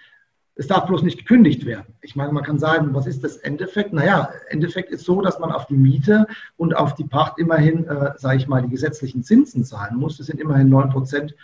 Es 0.58 0.66
darf 0.66 0.86
bloß 0.86 1.02
nicht 1.02 1.18
gekündigt 1.18 1.66
werden. 1.66 1.94
Ich 2.00 2.16
meine, 2.16 2.32
man 2.32 2.42
kann 2.42 2.58
sagen, 2.58 2.94
was 2.94 3.06
ist 3.06 3.22
das 3.22 3.36
Endeffekt? 3.36 3.92
Naja, 3.92 4.30
Endeffekt 4.48 4.90
ist 4.90 5.04
so, 5.04 5.20
dass 5.20 5.38
man 5.38 5.52
auf 5.52 5.66
die 5.66 5.76
Miete 5.76 6.26
und 6.56 6.74
auf 6.74 6.94
die 6.94 7.04
Pacht 7.04 7.38
immerhin, 7.38 7.86
äh, 7.86 8.12
sage 8.16 8.38
ich 8.38 8.48
mal, 8.48 8.62
die 8.62 8.70
gesetzlichen 8.70 9.22
Zinsen 9.22 9.64
zahlen 9.64 9.96
muss. 9.96 10.16
Das 10.16 10.26
sind 10.26 10.40
immerhin 10.40 10.70
9 10.70 10.88
Prozent 10.90 11.34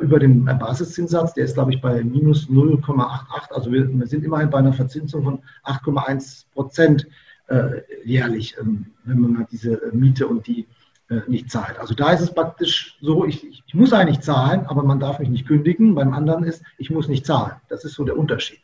über 0.00 0.18
dem 0.18 0.44
Basiszinssatz. 0.44 1.34
Der 1.34 1.44
ist, 1.44 1.54
glaube 1.54 1.74
ich, 1.74 1.80
bei 1.80 2.04
minus 2.04 2.48
0,88. 2.48 3.52
Also 3.52 3.72
wir, 3.72 3.88
wir, 3.88 4.06
sind 4.06 4.24
immerhin 4.24 4.50
bei 4.50 4.58
einer 4.58 4.72
Verzinsung 4.72 5.24
von 5.24 5.42
8,1 5.64 6.44
Prozent. 6.52 7.06
äh, 7.48 7.82
jährlich, 8.04 8.56
ähm, 8.58 8.86
wenn 9.04 9.18
man 9.18 9.32
mal 9.32 9.46
diese 9.50 9.80
Miete 9.92 10.26
und 10.26 10.46
die 10.46 10.66
äh, 11.10 11.20
nicht 11.26 11.50
zahlt. 11.50 11.78
Also 11.78 11.94
da 11.94 12.12
ist 12.12 12.20
es 12.20 12.32
praktisch 12.32 12.96
so, 13.00 13.24
ich, 13.24 13.44
ich 13.66 13.74
muss 13.74 13.92
eigentlich 13.92 14.20
zahlen, 14.20 14.66
aber 14.66 14.82
man 14.82 15.00
darf 15.00 15.18
mich 15.18 15.28
nicht 15.28 15.46
kündigen. 15.46 15.94
Beim 15.94 16.14
anderen 16.14 16.44
ist, 16.44 16.62
ich 16.78 16.90
muss 16.90 17.08
nicht 17.08 17.26
zahlen. 17.26 17.56
Das 17.68 17.84
ist 17.84 17.94
so 17.94 18.04
der 18.04 18.16
Unterschied. 18.16 18.60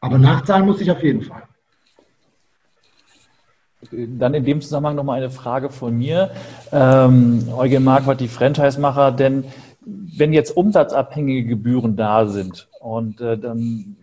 Aber 0.00 0.18
nachzahlen 0.18 0.66
muss 0.66 0.80
ich 0.80 0.90
auf 0.90 1.02
jeden 1.02 1.22
Fall. 1.22 1.42
Dann 3.92 4.34
in 4.34 4.44
dem 4.44 4.60
Zusammenhang 4.60 4.96
nochmal 4.96 5.18
eine 5.18 5.30
Frage 5.30 5.70
von 5.70 5.96
mir. 5.96 6.30
Ähm, 6.72 7.48
Eugen 7.56 7.84
Marquardt, 7.84 8.20
die 8.20 8.28
Franchise-Macher, 8.28 9.12
denn 9.12 9.44
wenn 9.86 10.32
jetzt 10.32 10.56
umsatzabhängige 10.56 11.44
Gebühren 11.44 11.96
da 11.96 12.26
sind 12.26 12.68
und 12.80 13.20
äh, 13.20 13.38
dann 13.38 13.96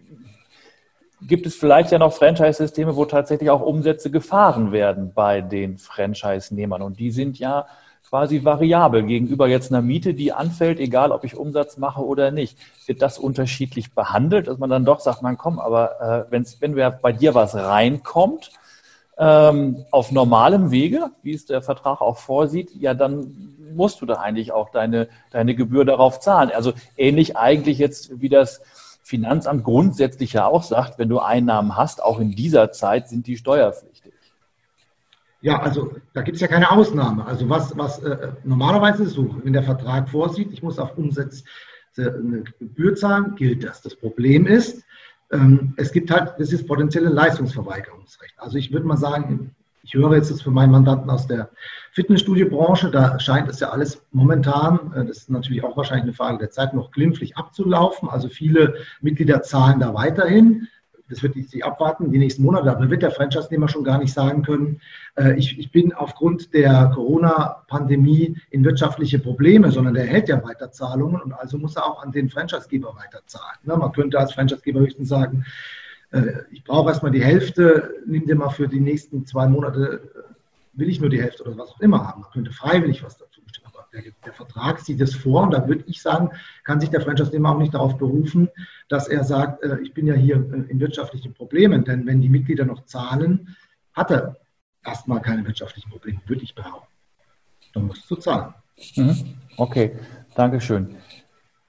gibt 1.28 1.46
es 1.46 1.56
vielleicht 1.56 1.92
ja 1.92 2.00
noch 2.00 2.14
Franchise-Systeme, 2.14 2.96
wo 2.96 3.06
tatsächlich 3.06 3.50
auch 3.50 3.62
Umsätze 3.62 4.12
gefahren 4.12 4.72
werden 4.72 5.12
bei 5.14 5.42
den 5.42 5.78
Franchise-Nehmern. 5.78 6.82
Und 6.82 7.00
die 7.00 7.12
sind 7.12 7.40
ja 7.40 7.66
quasi 8.10 8.44
variabel 8.44 9.04
gegenüber 9.04 9.48
jetzt 9.48 9.72
einer 9.72 9.82
Miete, 9.82 10.14
die 10.14 10.34
anfällt, 10.34 10.80
egal 10.80 11.12
ob 11.12 11.24
ich 11.24 11.36
Umsatz 11.36 11.78
mache 11.78 12.06
oder 12.06 12.32
nicht. 12.32 12.58
Wird 12.86 13.02
das 13.02 13.18
unterschiedlich 13.18 13.94
behandelt, 13.94 14.48
dass 14.48 14.60
man 14.60 14.70
dann 14.70 14.86
doch 14.86 15.00
sagt, 15.00 15.22
man 15.22 15.38
komm, 15.38 15.60
aber 15.60 16.02
äh, 16.28 16.32
wenn's, 16.32 16.62
wenn 16.62 16.76
bei 17.02 17.12
dir 17.12 17.34
was 17.34 17.56
reinkommt, 17.56 18.52
ähm, 19.24 19.86
auf 19.90 20.12
normalem 20.12 20.70
Wege, 20.72 21.12
wie 21.22 21.34
es 21.34 21.46
der 21.46 21.62
Vertrag 21.62 22.02
auch 22.02 22.18
vorsieht, 22.18 22.72
ja, 22.76 22.94
dann 22.94 23.56
musst 23.74 24.02
du 24.02 24.06
da 24.06 24.16
eigentlich 24.16 24.52
auch 24.52 24.70
deine, 24.70 25.08
deine 25.32 25.56
Gebühr 25.56 25.86
darauf 25.86 26.20
zahlen. 26.20 26.52
Also 26.54 26.74
ähnlich 26.98 27.38
eigentlich 27.38 27.78
jetzt, 27.78 28.20
wie 28.22 28.28
das 28.28 28.62
Finanzamt 29.02 29.64
grundsätzlich 29.64 30.34
ja 30.34 30.46
auch 30.46 30.64
sagt, 30.64 31.00
wenn 31.00 31.08
du 31.08 31.20
Einnahmen 31.20 31.78
hast, 31.78 32.04
auch 32.04 32.20
in 32.20 32.32
dieser 32.32 32.72
Zeit 32.74 33.08
sind 33.08 33.26
die 33.28 33.38
steuerpflichtig. 33.38 34.14
Ja, 35.40 35.62
also 35.62 35.94
da 36.14 36.22
gibt 36.22 36.36
es 36.36 36.42
ja 36.42 36.48
keine 36.48 36.72
Ausnahme. 36.72 37.26
Also 37.26 37.48
was, 37.50 37.78
was 37.78 38.00
äh, 38.00 38.30
normalerweise 38.44 39.06
so, 39.06 39.36
wenn 39.44 39.54
der 39.54 39.64
Vertrag 39.64 40.10
vorsieht, 40.10 40.52
ich 40.52 40.64
muss 40.64 40.80
auf 40.80 40.98
Umsätze 40.98 41.44
eine 41.96 42.44
Gebühr 42.60 42.96
zahlen, 42.96 43.36
gilt 43.36 43.64
das. 43.64 43.82
Das 43.82 43.96
Problem 43.96 44.48
ist, 44.48 44.84
es 45.78 45.92
gibt 45.92 46.12
halt, 46.12 46.34
das 46.38 46.52
ist 46.52 46.68
potenzielle 46.68 47.10
Leistungsverweigerungsrecht. 47.10 48.36
Also 48.38 48.58
ich 48.58 48.72
würde 48.72 48.86
mal 48.86 48.98
sagen, 48.98 49.56
ich 49.84 49.94
höre 49.94 50.16
jetzt 50.16 50.32
das 50.32 50.42
für 50.42 50.52
meinen 50.52 50.72
Mandanten 50.72 51.10
aus 51.10 51.28
der 51.28 51.50
Fitnessstudiobranche, 51.92 52.90
da 52.90 53.20
scheint 53.20 53.50
es 53.50 53.60
ja 53.60 53.70
alles 53.70 54.02
momentan, 54.12 54.94
äh, 54.96 55.06
das 55.06 55.18
ist 55.18 55.30
natürlich 55.30 55.64
auch 55.64 55.76
wahrscheinlich 55.76 56.04
eine 56.04 56.14
Frage 56.14 56.38
der 56.38 56.52
Zeit, 56.52 56.74
noch 56.74 56.92
glimpflich 56.92 57.36
abzulaufen. 57.36 58.10
Also 58.10 58.30
viele 58.30 58.76
Mitglieder 59.02 59.42
zahlen 59.42 59.80
da 59.80 59.94
weiterhin 59.94 60.68
das 61.10 61.22
wird 61.22 61.36
sich 61.36 61.64
abwarten, 61.64 62.12
die 62.12 62.18
nächsten 62.18 62.44
Monate, 62.44 62.72
aber 62.72 62.90
wird 62.90 63.02
der 63.02 63.12
Franchise-Nehmer 63.12 63.68
schon 63.68 63.84
gar 63.84 64.00
nicht 64.00 64.14
sagen 64.14 64.44
können, 64.44 64.80
äh, 65.16 65.38
ich, 65.38 65.60
ich 65.60 65.72
bin 65.72 65.94
aufgrund 65.94 66.54
der 66.54 66.92
Corona-Pandemie 66.94 68.38
in 68.50 68.64
wirtschaftliche 68.64 69.20
Probleme, 69.20 69.72
sondern 69.72 69.94
der 69.94 70.06
hält 70.06 70.30
ja 70.30 70.44
weiter 70.44 70.72
Zahlungen 70.72 71.22
und 71.22 71.34
also 71.34 71.58
muss 71.58 71.76
er 71.76 71.86
auch 71.86 72.02
an 72.02 72.12
den 72.12 72.30
Franchise-Geber 72.30 72.96
weiterzahlen. 72.96 73.58
Ne, 73.64 73.76
man 73.76 73.92
könnte 73.92 74.18
als 74.20 74.34
Franchise-Geber 74.34 74.80
höchstens 74.80 75.10
sagen, 75.10 75.46
äh, 76.12 76.44
ich 76.52 76.64
brauche 76.64 76.90
erstmal 76.90 77.12
die 77.12 77.24
Hälfte, 77.24 77.96
nimm 78.06 78.26
dir 78.26 78.36
mal 78.36 78.50
für 78.50 78.68
die 78.68 78.80
nächsten 78.80 79.26
zwei 79.26 79.48
Monate, 79.48 80.02
äh, 80.16 80.80
will 80.80 80.90
ich 80.90 81.00
nur 81.00 81.10
die 81.10 81.22
Hälfte 81.22 81.44
oder 81.44 81.58
was 81.58 81.72
auch 81.72 81.82
immer 81.82 82.08
haben. 82.08 82.22
Man 82.22 82.32
könnte 82.32 82.52
freiwillig 82.52 83.04
was 83.04 83.18
dazu. 83.18 83.42
Aber 83.66 83.86
der, 83.94 84.04
der 84.26 84.34
Vertrag 84.34 84.80
sieht 84.80 85.02
es 85.02 85.16
vor 85.16 85.44
und 85.44 85.52
da 85.52 85.68
würde 85.68 85.84
ich 85.88 86.02
sagen, 86.02 86.32
kann 86.64 86.80
sich 86.80 86.90
der 86.90 87.02
Franchise-Nehmer 87.02 87.52
auch 87.52 87.60
nicht 87.60 87.74
darauf 87.74 87.98
berufen, 87.98 88.50
dass 88.90 89.08
er 89.08 89.24
sagt, 89.24 89.64
äh, 89.64 89.80
ich 89.80 89.94
bin 89.94 90.08
ja 90.08 90.14
hier 90.14 90.36
in 90.36 90.80
wirtschaftlichen 90.80 91.34
Problemen. 91.34 91.84
Denn 91.84 92.06
wenn 92.06 92.22
die 92.22 92.30
Mitglieder 92.30 92.66
noch 92.66 92.86
zahlen, 92.86 93.56
hat 93.94 94.12
er 94.12 94.38
erstmal 94.86 95.22
keine 95.22 95.46
wirtschaftlichen 95.46 95.90
Probleme, 95.90 96.20
würde 96.26 96.44
ich 96.44 96.56
behaupten. 96.56 96.88
Dann 97.74 97.88
musst 97.88 98.10
du 98.10 98.16
zahlen. 98.16 98.54
Mhm. 98.96 99.36
Okay, 99.58 99.96
Dankeschön. 100.36 100.96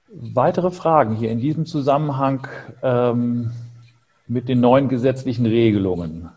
Weitere 0.07 0.71
Fragen 0.71 1.15
hier 1.15 1.29
in 1.29 1.39
diesem 1.39 1.65
Zusammenhang 1.65 2.47
ähm, 2.81 3.51
mit 4.27 4.49
den 4.49 4.59
neuen 4.59 4.89
gesetzlichen 4.89 5.45
Regelungen? 5.45 6.29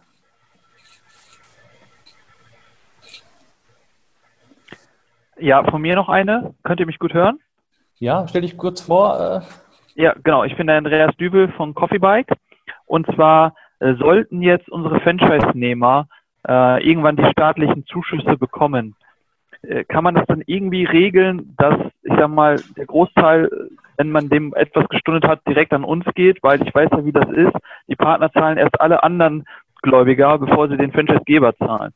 Ja, 5.38 5.62
von 5.70 5.80
mir 5.80 5.94
noch 5.94 6.08
eine. 6.08 6.54
Könnt 6.64 6.80
ihr 6.80 6.86
mich 6.86 6.98
gut 6.98 7.14
hören? 7.14 7.38
Ja, 7.98 8.26
stell 8.28 8.42
dich 8.42 8.56
kurz 8.56 8.80
vor. 8.80 9.20
Äh. 9.20 9.67
Ja, 9.98 10.14
genau. 10.22 10.44
Ich 10.44 10.56
bin 10.56 10.68
der 10.68 10.76
Andreas 10.76 11.16
Dübel 11.16 11.48
von 11.56 11.74
Coffee 11.74 11.98
Bike. 11.98 12.32
Und 12.86 13.04
zwar 13.16 13.56
äh, 13.80 13.94
sollten 13.94 14.42
jetzt 14.42 14.68
unsere 14.68 15.00
Franchise-Nehmer 15.00 16.06
äh, 16.46 16.88
irgendwann 16.88 17.16
die 17.16 17.28
staatlichen 17.32 17.84
Zuschüsse 17.84 18.36
bekommen. 18.36 18.94
Äh, 19.62 19.82
kann 19.82 20.04
man 20.04 20.14
das 20.14 20.24
dann 20.28 20.44
irgendwie 20.46 20.84
regeln, 20.84 21.52
dass, 21.58 21.74
ich 22.04 22.12
sag 22.16 22.28
mal, 22.28 22.60
der 22.76 22.86
Großteil, 22.86 23.50
wenn 23.96 24.12
man 24.12 24.28
dem 24.28 24.54
etwas 24.54 24.86
gestundet 24.88 25.24
hat, 25.24 25.40
direkt 25.48 25.72
an 25.72 25.82
uns 25.82 26.04
geht? 26.14 26.44
Weil 26.44 26.62
ich 26.62 26.72
weiß 26.72 26.90
ja, 26.92 27.04
wie 27.04 27.12
das 27.12 27.28
ist. 27.30 27.56
Die 27.88 27.96
Partner 27.96 28.30
zahlen 28.30 28.56
erst 28.56 28.80
alle 28.80 29.02
anderen 29.02 29.46
Gläubiger, 29.82 30.38
bevor 30.38 30.68
sie 30.68 30.76
den 30.76 30.92
Franchise-Geber 30.92 31.56
zahlen. 31.56 31.92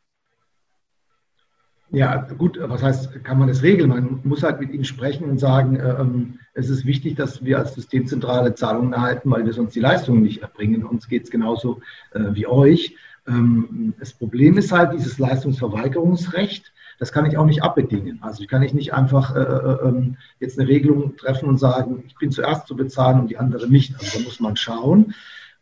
Ja, 1.93 2.17
gut, 2.39 2.59
was 2.59 2.83
heißt, 2.83 3.23
kann 3.23 3.39
man 3.39 3.49
das 3.49 3.63
regeln? 3.63 3.91
Man 3.91 4.21
muss 4.25 4.43
halt 4.43 4.59
mit 4.61 4.73
ihnen 4.73 4.87
sprechen 4.87 5.29
und 5.29 5.39
sagen, 5.39 5.77
äh, 5.77 6.01
ähm, 6.01 6.39
es 6.55 6.71
ist 6.71 6.87
wichtig, 6.87 7.17
dass 7.17 7.45
wir 7.45 7.59
als 7.59 7.75
Systemzentrale 7.75 8.55
Zahlungen 8.55 8.95
erhalten, 8.95 9.31
weil 9.31 9.45
wir 9.45 9.53
sonst 9.53 9.75
die 9.75 9.81
Leistungen 9.81 10.23
nicht 10.23 10.41
erbringen. 10.41 10.85
Uns 10.85 11.07
geht 11.07 11.25
es 11.25 11.31
genauso 11.31 11.83
äh, 12.15 12.21
wie 12.33 12.47
euch. 12.47 12.97
Ähm, 13.29 13.93
das 14.01 14.15
Problem 14.15 14.57
ist 14.57 14.73
halt 14.73 14.95
dieses 14.95 15.19
Leistungsverweigerungsrecht. 15.19 16.73
Das 16.99 17.13
kann 17.13 17.27
ich 17.27 17.37
auch 17.37 17.45
nicht 17.45 17.63
abbedingen. 17.63 18.21
Also 18.23 18.43
ich 18.43 18.49
kann 18.49 18.63
ich 18.63 18.73
nicht 18.73 18.95
einfach 18.95 19.37
äh, 19.37 19.41
äh, 19.41 19.89
ähm, 19.89 20.17
jetzt 20.41 20.59
eine 20.59 20.69
Regelung 20.69 21.17
treffen 21.19 21.47
und 21.47 21.59
sagen, 21.59 22.05
ich 22.07 22.15
bin 22.17 22.31
zuerst 22.31 22.69
zu 22.69 22.75
bezahlen 22.75 23.21
und 23.21 23.29
die 23.29 23.37
andere 23.37 23.69
nicht. 23.69 23.95
Also 23.99 24.19
da 24.19 24.25
muss 24.25 24.41
man 24.41 24.57
schauen. 24.57 25.15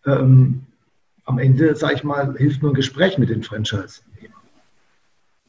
Ähm, 0.06 0.60
am 1.24 1.40
Ende, 1.40 1.74
sage 1.74 1.94
ich 1.94 2.04
mal, 2.04 2.36
hilft 2.36 2.62
nur 2.62 2.70
ein 2.70 2.74
Gespräch 2.74 3.18
mit 3.18 3.30
den 3.30 3.42
Franchise. 3.42 4.02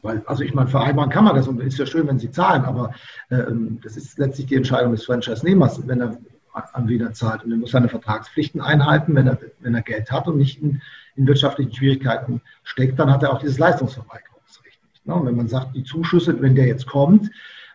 Weil, 0.01 0.23
also 0.25 0.43
ich 0.43 0.53
meine, 0.53 0.67
vereinbaren 0.67 1.09
kann 1.09 1.25
man 1.25 1.35
das 1.35 1.47
und 1.47 1.61
ist 1.61 1.77
ja 1.77 1.85
schön, 1.85 2.07
wenn 2.07 2.19
sie 2.19 2.31
zahlen, 2.31 2.65
aber 2.65 2.93
äh, 3.29 3.43
das 3.83 3.97
ist 3.97 4.17
letztlich 4.17 4.47
die 4.47 4.55
Entscheidung 4.55 4.91
des 4.93 5.05
Franchise-Nehmers, 5.05 5.87
wenn 5.87 6.01
er 6.01 6.17
an 6.53 6.87
wen 6.87 7.13
zahlt. 7.13 7.43
Und 7.43 7.51
er 7.51 7.57
muss 7.57 7.71
seine 7.71 7.89
Vertragspflichten 7.89 8.61
einhalten, 8.61 9.15
wenn 9.15 9.27
er, 9.27 9.37
wenn 9.59 9.75
er 9.75 9.81
Geld 9.81 10.11
hat 10.11 10.27
und 10.27 10.37
nicht 10.37 10.61
in, 10.61 10.81
in 11.15 11.27
wirtschaftlichen 11.27 11.73
Schwierigkeiten 11.73 12.41
steckt, 12.63 12.99
dann 12.99 13.11
hat 13.11 13.23
er 13.23 13.31
auch 13.31 13.39
dieses 13.39 13.59
Leistungsverweigerungsrecht. 13.59 14.79
Ne? 15.05 15.15
Und 15.15 15.25
wenn 15.27 15.35
man 15.35 15.47
sagt, 15.47 15.75
die 15.75 15.83
Zuschüsse, 15.83 16.41
wenn 16.41 16.55
der 16.55 16.67
jetzt 16.67 16.87
kommt, 16.87 17.29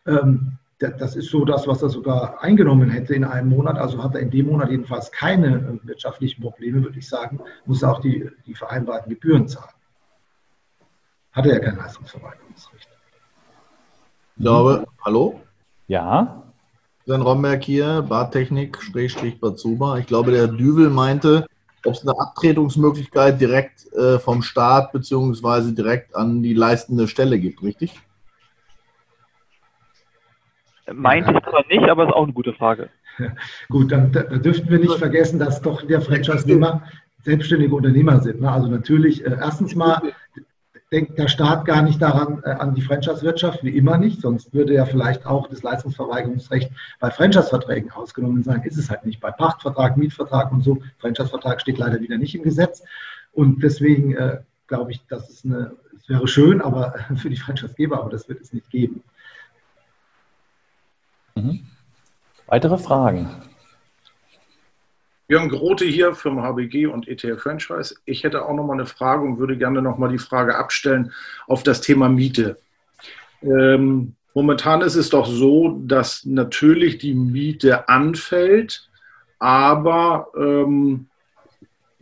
ähm, 0.06 0.58
das 0.78 1.16
ist 1.16 1.30
so 1.30 1.46
das, 1.46 1.66
was 1.66 1.82
er 1.82 1.88
sogar 1.88 2.42
eingenommen 2.42 2.90
hätte 2.90 3.14
in 3.14 3.24
einem 3.24 3.48
Monat. 3.48 3.78
Also 3.78 4.02
hat 4.02 4.14
er 4.14 4.20
in 4.20 4.30
dem 4.30 4.46
Monat 4.46 4.70
jedenfalls 4.70 5.10
keine 5.10 5.56
äh, 5.56 5.88
wirtschaftlichen 5.88 6.42
Probleme, 6.42 6.82
würde 6.82 6.98
ich 6.98 7.08
sagen, 7.08 7.40
muss 7.64 7.82
er 7.82 7.92
auch 7.92 8.00
die, 8.00 8.28
die 8.44 8.54
vereinbarten 8.54 9.08
Gebühren 9.08 9.48
zahlen 9.48 9.75
hat 11.36 11.46
er 11.46 11.52
ja 11.52 11.58
kein 11.60 11.76
Leistungsverweigerungsrecht. 11.76 12.88
Ich 14.36 14.42
glaube, 14.42 14.86
hallo? 15.04 15.40
Ja. 15.86 16.42
Sven 17.04 17.22
Romberg 17.22 17.62
hier, 17.62 18.02
Badtechnik, 18.02 18.82
Schrägstrich 18.82 19.38
Bazuba. 19.38 19.98
Ich 19.98 20.06
glaube, 20.06 20.32
der 20.32 20.48
Düvel 20.48 20.90
meinte, 20.90 21.46
ob 21.84 21.94
es 21.94 22.02
eine 22.02 22.18
Abtretungsmöglichkeit 22.18 23.40
direkt 23.40 23.92
äh, 23.92 24.18
vom 24.18 24.42
Staat 24.42 24.92
beziehungsweise 24.92 25.72
direkt 25.72 26.16
an 26.16 26.42
die 26.42 26.54
leistende 26.54 27.06
Stelle 27.06 27.38
gibt, 27.38 27.62
richtig? 27.62 28.00
Meinte 30.92 31.32
ich 31.32 31.42
zwar 31.42 31.64
nicht, 31.68 31.88
aber 31.88 32.06
ist 32.06 32.12
auch 32.12 32.24
eine 32.24 32.32
gute 32.32 32.54
Frage. 32.54 32.88
Gut, 33.68 33.92
dann 33.92 34.10
da 34.12 34.22
dürften 34.22 34.70
wir 34.70 34.78
nicht 34.78 34.98
vergessen, 34.98 35.38
dass 35.38 35.60
doch 35.62 35.82
der 35.86 36.00
Franchise-Nehmer 36.00 36.82
selbstständige 37.22 37.74
Unternehmer 37.74 38.20
sind. 38.20 38.40
Ne? 38.40 38.50
Also 38.50 38.68
natürlich, 38.68 39.24
äh, 39.24 39.36
erstens 39.40 39.74
mal, 39.74 40.00
denkt 40.92 41.18
der 41.18 41.28
Staat 41.28 41.64
gar 41.64 41.82
nicht 41.82 42.00
daran, 42.00 42.42
äh, 42.44 42.50
an 42.50 42.74
die 42.74 42.82
Franchise-Wirtschaft, 42.82 43.64
wie 43.64 43.76
immer 43.76 43.98
nicht, 43.98 44.20
sonst 44.20 44.54
würde 44.54 44.74
ja 44.74 44.84
vielleicht 44.84 45.26
auch 45.26 45.48
das 45.48 45.62
Leistungsverweigerungsrecht 45.62 46.70
bei 47.00 47.10
Franchise-Verträgen 47.10 47.90
ausgenommen 47.90 48.42
sein. 48.42 48.62
Ist 48.62 48.76
es 48.76 48.88
halt 48.88 49.04
nicht. 49.04 49.20
Bei 49.20 49.30
Pachtvertrag, 49.30 49.96
Mietvertrag 49.96 50.52
und 50.52 50.62
so. 50.62 50.78
Franchise-Vertrag 50.98 51.60
steht 51.60 51.78
leider 51.78 52.00
wieder 52.00 52.18
nicht 52.18 52.34
im 52.34 52.42
Gesetz. 52.42 52.82
Und 53.32 53.62
deswegen 53.62 54.14
äh, 54.14 54.38
glaube 54.68 54.92
ich, 54.92 55.04
das 55.08 55.28
ist 55.28 55.44
eine, 55.44 55.72
es 55.96 56.08
wäre 56.08 56.28
schön, 56.28 56.60
aber 56.60 56.94
für 57.16 57.30
die 57.30 57.36
Franchise-Geber, 57.36 57.98
aber 57.98 58.10
das 58.10 58.28
wird 58.28 58.40
es 58.40 58.52
nicht 58.52 58.70
geben. 58.70 59.02
Mhm. 61.34 61.66
Weitere 62.46 62.78
Fragen? 62.78 63.28
Jürgen 65.28 65.48
Grote 65.48 65.84
hier 65.84 66.14
vom 66.14 66.40
HBG 66.40 66.86
und 66.86 67.08
ETF 67.08 67.42
Franchise. 67.42 67.96
Ich 68.04 68.22
hätte 68.22 68.44
auch 68.44 68.54
noch 68.54 68.64
mal 68.64 68.74
eine 68.74 68.86
Frage 68.86 69.22
und 69.22 69.38
würde 69.38 69.58
gerne 69.58 69.82
noch 69.82 69.98
mal 69.98 70.08
die 70.08 70.18
Frage 70.18 70.56
abstellen 70.56 71.12
auf 71.48 71.64
das 71.64 71.80
Thema 71.80 72.08
Miete. 72.08 72.58
Ähm, 73.42 74.14
momentan 74.34 74.82
ist 74.82 74.94
es 74.94 75.10
doch 75.10 75.26
so, 75.26 75.80
dass 75.84 76.24
natürlich 76.24 76.98
die 76.98 77.14
Miete 77.14 77.88
anfällt, 77.88 78.88
aber 79.40 80.28
ähm, 80.38 81.08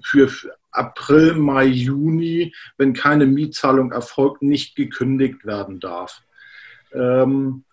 für 0.03 0.31
April, 0.71 1.35
Mai, 1.35 1.65
Juni, 1.65 2.53
wenn 2.77 2.93
keine 2.93 3.27
Mietzahlung 3.27 3.93
erfolgt, 3.93 4.43
nicht 4.43 4.77
gekündigt 4.77 5.47
werden 5.47 5.81
darf. 5.81 6.23
Ähm, 6.93 7.65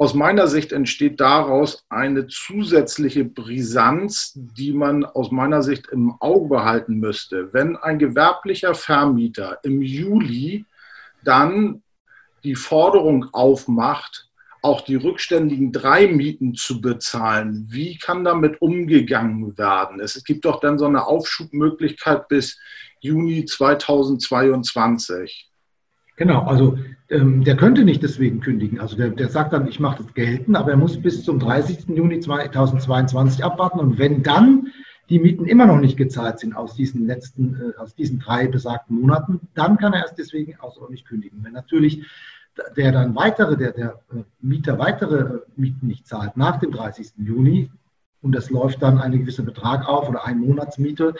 aus 0.00 0.14
meiner 0.14 0.46
Sicht 0.46 0.72
entsteht 0.72 1.20
daraus 1.20 1.84
eine 1.90 2.26
zusätzliche 2.26 3.26
Brisanz, 3.26 4.32
die 4.34 4.72
man 4.72 5.04
aus 5.04 5.30
meiner 5.30 5.62
Sicht 5.62 5.88
im 5.88 6.14
Auge 6.20 6.48
behalten 6.48 7.00
müsste. 7.00 7.52
Wenn 7.52 7.76
ein 7.76 7.98
gewerblicher 7.98 8.74
Vermieter 8.74 9.58
im 9.62 9.82
Juli 9.82 10.64
dann 11.22 11.82
die 12.44 12.54
Forderung 12.54 13.26
aufmacht, 13.32 14.30
auch 14.62 14.80
die 14.80 14.94
rückständigen 14.94 15.70
drei 15.70 16.06
Mieten 16.06 16.54
zu 16.54 16.80
bezahlen. 16.80 17.66
Wie 17.70 17.98
kann 17.98 18.24
damit 18.24 18.62
umgegangen 18.62 19.58
werden? 19.58 20.00
Es 20.00 20.24
gibt 20.24 20.46
doch 20.46 20.60
dann 20.60 20.78
so 20.78 20.86
eine 20.86 21.06
Aufschubmöglichkeit 21.06 22.26
bis 22.26 22.58
Juni 23.00 23.44
2022. 23.44 25.49
Genau, 26.20 26.42
also 26.42 26.76
ähm, 27.08 27.44
der 27.44 27.56
könnte 27.56 27.82
nicht 27.82 28.02
deswegen 28.02 28.40
kündigen. 28.40 28.78
Also 28.78 28.94
der, 28.94 29.08
der 29.08 29.30
sagt 29.30 29.54
dann, 29.54 29.66
ich 29.66 29.80
mache 29.80 30.02
das 30.02 30.12
gelten, 30.12 30.54
aber 30.54 30.72
er 30.72 30.76
muss 30.76 31.00
bis 31.00 31.24
zum 31.24 31.38
30. 31.40 31.96
Juni 31.96 32.20
2022 32.20 33.42
abwarten. 33.42 33.80
Und 33.80 33.98
wenn 33.98 34.22
dann 34.22 34.66
die 35.08 35.18
Mieten 35.18 35.46
immer 35.46 35.64
noch 35.64 35.80
nicht 35.80 35.96
gezahlt 35.96 36.38
sind 36.38 36.54
aus 36.54 36.74
diesen 36.74 37.06
letzten, 37.06 37.54
äh, 37.54 37.80
aus 37.80 37.94
diesen 37.94 38.18
drei 38.18 38.48
besagten 38.48 39.00
Monaten, 39.00 39.40
dann 39.54 39.78
kann 39.78 39.94
er 39.94 40.02
erst 40.02 40.18
deswegen 40.18 40.60
außerordentlich 40.60 41.06
kündigen. 41.06 41.42
Wenn 41.42 41.54
natürlich 41.54 42.04
der 42.76 42.92
dann 42.92 43.14
weitere, 43.14 43.56
der, 43.56 43.72
der 43.72 44.00
äh, 44.12 44.22
Mieter 44.42 44.78
weitere 44.78 45.36
äh, 45.36 45.38
Mieten 45.56 45.86
nicht 45.86 46.06
zahlt 46.06 46.36
nach 46.36 46.58
dem 46.60 46.70
30. 46.70 47.12
Juni 47.16 47.70
und 48.22 48.32
das 48.32 48.50
läuft 48.50 48.82
dann 48.82 48.98
ein 48.98 49.12
gewisser 49.12 49.42
Betrag 49.42 49.88
auf 49.88 50.08
oder 50.08 50.26
ein 50.26 50.38
Monatsmiete, 50.38 51.14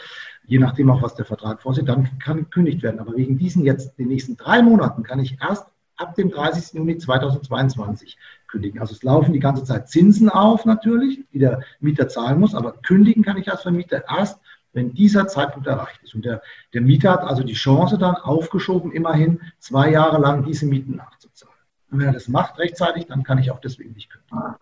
je 0.45 0.59
nachdem 0.59 0.89
auch, 0.89 1.01
was 1.01 1.15
der 1.15 1.25
Vertrag 1.25 1.61
vorsieht, 1.61 1.89
dann 1.89 2.19
kann 2.19 2.37
gekündigt 2.37 2.83
werden. 2.83 2.99
Aber 2.99 3.15
wegen 3.15 3.37
diesen 3.37 3.63
jetzt, 3.63 3.97
den 3.97 4.07
nächsten 4.07 4.37
drei 4.37 4.61
Monaten, 4.61 5.03
kann 5.03 5.19
ich 5.19 5.37
erst 5.41 5.65
ab 5.97 6.15
dem 6.15 6.31
30. 6.31 6.73
Juni 6.73 6.97
2022 6.97 8.17
kündigen. 8.47 8.79
Also 8.79 8.93
es 8.93 9.03
laufen 9.03 9.33
die 9.33 9.39
ganze 9.39 9.63
Zeit 9.63 9.89
Zinsen 9.89 10.29
auf 10.29 10.65
natürlich, 10.65 11.23
die 11.31 11.39
der 11.39 11.61
Mieter 11.79 12.07
zahlen 12.07 12.39
muss, 12.39 12.55
aber 12.55 12.73
kündigen 12.73 13.23
kann 13.23 13.37
ich 13.37 13.51
als 13.51 13.61
Vermieter 13.61 14.03
erst 14.07 14.39
wenn 14.73 14.93
dieser 14.93 15.27
Zeitpunkt 15.27 15.67
erreicht 15.67 16.01
ist. 16.03 16.15
Und 16.15 16.25
der, 16.25 16.41
der 16.73 16.81
Mieter 16.81 17.11
hat 17.11 17.23
also 17.23 17.43
die 17.43 17.53
Chance 17.53 17.97
dann 17.97 18.15
aufgeschoben, 18.15 18.91
immerhin 18.91 19.41
zwei 19.59 19.91
Jahre 19.91 20.19
lang 20.19 20.45
diese 20.45 20.65
Mieten 20.65 20.95
nachzuzahlen. 20.95 21.55
Und 21.91 21.99
wenn 21.99 22.07
er 22.07 22.13
das 22.13 22.27
macht 22.27 22.57
rechtzeitig, 22.57 23.07
dann 23.07 23.23
kann 23.23 23.37
ich 23.37 23.51
auch 23.51 23.59
deswegen 23.59 23.93
nicht 23.93 24.09
kündigen. 24.09 24.55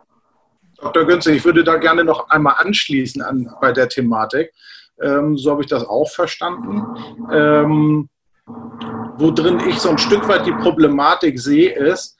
Dr. 0.81 1.05
Günze, 1.05 1.33
ich 1.33 1.43
würde 1.43 1.63
da 1.63 1.77
gerne 1.77 2.03
noch 2.03 2.29
einmal 2.29 2.55
anschließen 2.57 3.21
an, 3.21 3.53
bei 3.61 3.71
der 3.71 3.89
Thematik. 3.89 4.51
Ähm, 5.01 5.37
so 5.37 5.51
habe 5.51 5.61
ich 5.61 5.67
das 5.67 5.85
auch 5.85 6.09
verstanden. 6.09 6.83
Ähm, 7.31 8.09
wo 9.17 9.31
drin 9.31 9.59
ich 9.67 9.79
so 9.79 9.89
ein 9.89 9.97
Stück 9.97 10.27
weit 10.27 10.45
die 10.45 10.51
Problematik 10.51 11.39
sehe, 11.39 11.73
ist, 11.73 12.17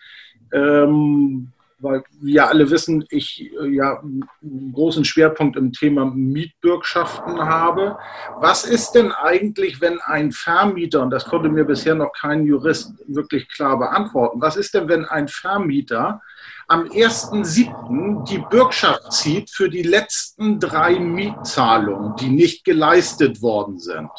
ähm, 0.54 1.52
weil 1.80 2.04
wir 2.22 2.50
alle 2.50 2.70
wissen, 2.70 3.06
ich 3.10 3.52
äh, 3.62 3.68
ja 3.68 4.00
einen 4.02 4.74
großen 4.74 5.06
Schwerpunkt 5.06 5.56
im 5.56 5.72
Thema 5.72 6.06
Mietbürgschaften 6.06 7.40
habe. 7.40 7.98
Was 8.40 8.66
ist 8.66 8.92
denn 8.92 9.12
eigentlich, 9.14 9.80
wenn 9.80 10.00
ein 10.02 10.32
Vermieter, 10.32 11.02
und 11.02 11.12
das 11.12 11.26
konnte 11.26 11.50
mir 11.50 11.64
bisher 11.64 11.96
noch 11.96 12.12
kein 12.12 12.46
Jurist 12.46 12.94
wirklich 13.08 13.48
klar 13.48 13.80
beantworten, 13.80 14.42
was 14.42 14.58
ist 14.58 14.74
denn, 14.74 14.90
wenn 14.90 15.06
ein 15.06 15.30
Vermieter 15.30 16.22
am 16.70 16.84
1.7. 16.84 18.26
die 18.30 18.38
Bürgschaft 18.38 19.12
zieht 19.12 19.50
für 19.50 19.70
die 19.70 19.82
letzten 19.82 20.60
drei 20.60 21.00
Mietzahlungen, 21.00 22.16
die 22.18 22.30
nicht 22.30 22.64
geleistet 22.64 23.42
worden 23.42 23.80
sind? 23.80 24.12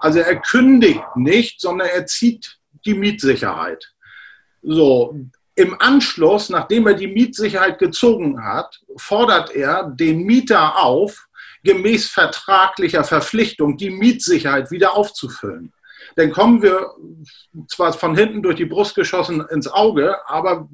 Also 0.00 0.20
er 0.20 0.40
kündigt 0.40 1.04
nicht, 1.14 1.60
sondern 1.60 1.88
er 1.88 2.06
zieht 2.06 2.58
die 2.86 2.94
Mitsicherheit. 2.94 3.92
So, 4.62 5.14
im 5.54 5.78
Anschluss, 5.78 6.48
nachdem 6.48 6.86
er 6.86 6.94
die 6.94 7.06
Mitsicherheit 7.06 7.78
gezogen 7.78 8.42
hat, 8.42 8.80
fordert 8.96 9.54
er 9.54 9.84
den 9.84 10.22
Mieter 10.22 10.82
auf, 10.82 11.28
gemäß 11.62 12.08
vertraglicher 12.08 13.04
Verpflichtung 13.04 13.76
die 13.76 13.90
Mitsicherheit 13.90 14.70
wieder 14.70 14.96
aufzufüllen. 14.96 15.74
Dann 16.20 16.32
kommen 16.32 16.60
wir 16.60 16.90
zwar 17.66 17.94
von 17.94 18.14
hinten 18.14 18.42
durch 18.42 18.56
die 18.56 18.66
Brust 18.66 18.94
geschossen 18.94 19.42
ins 19.50 19.68
Auge, 19.68 20.18
aber 20.28 20.68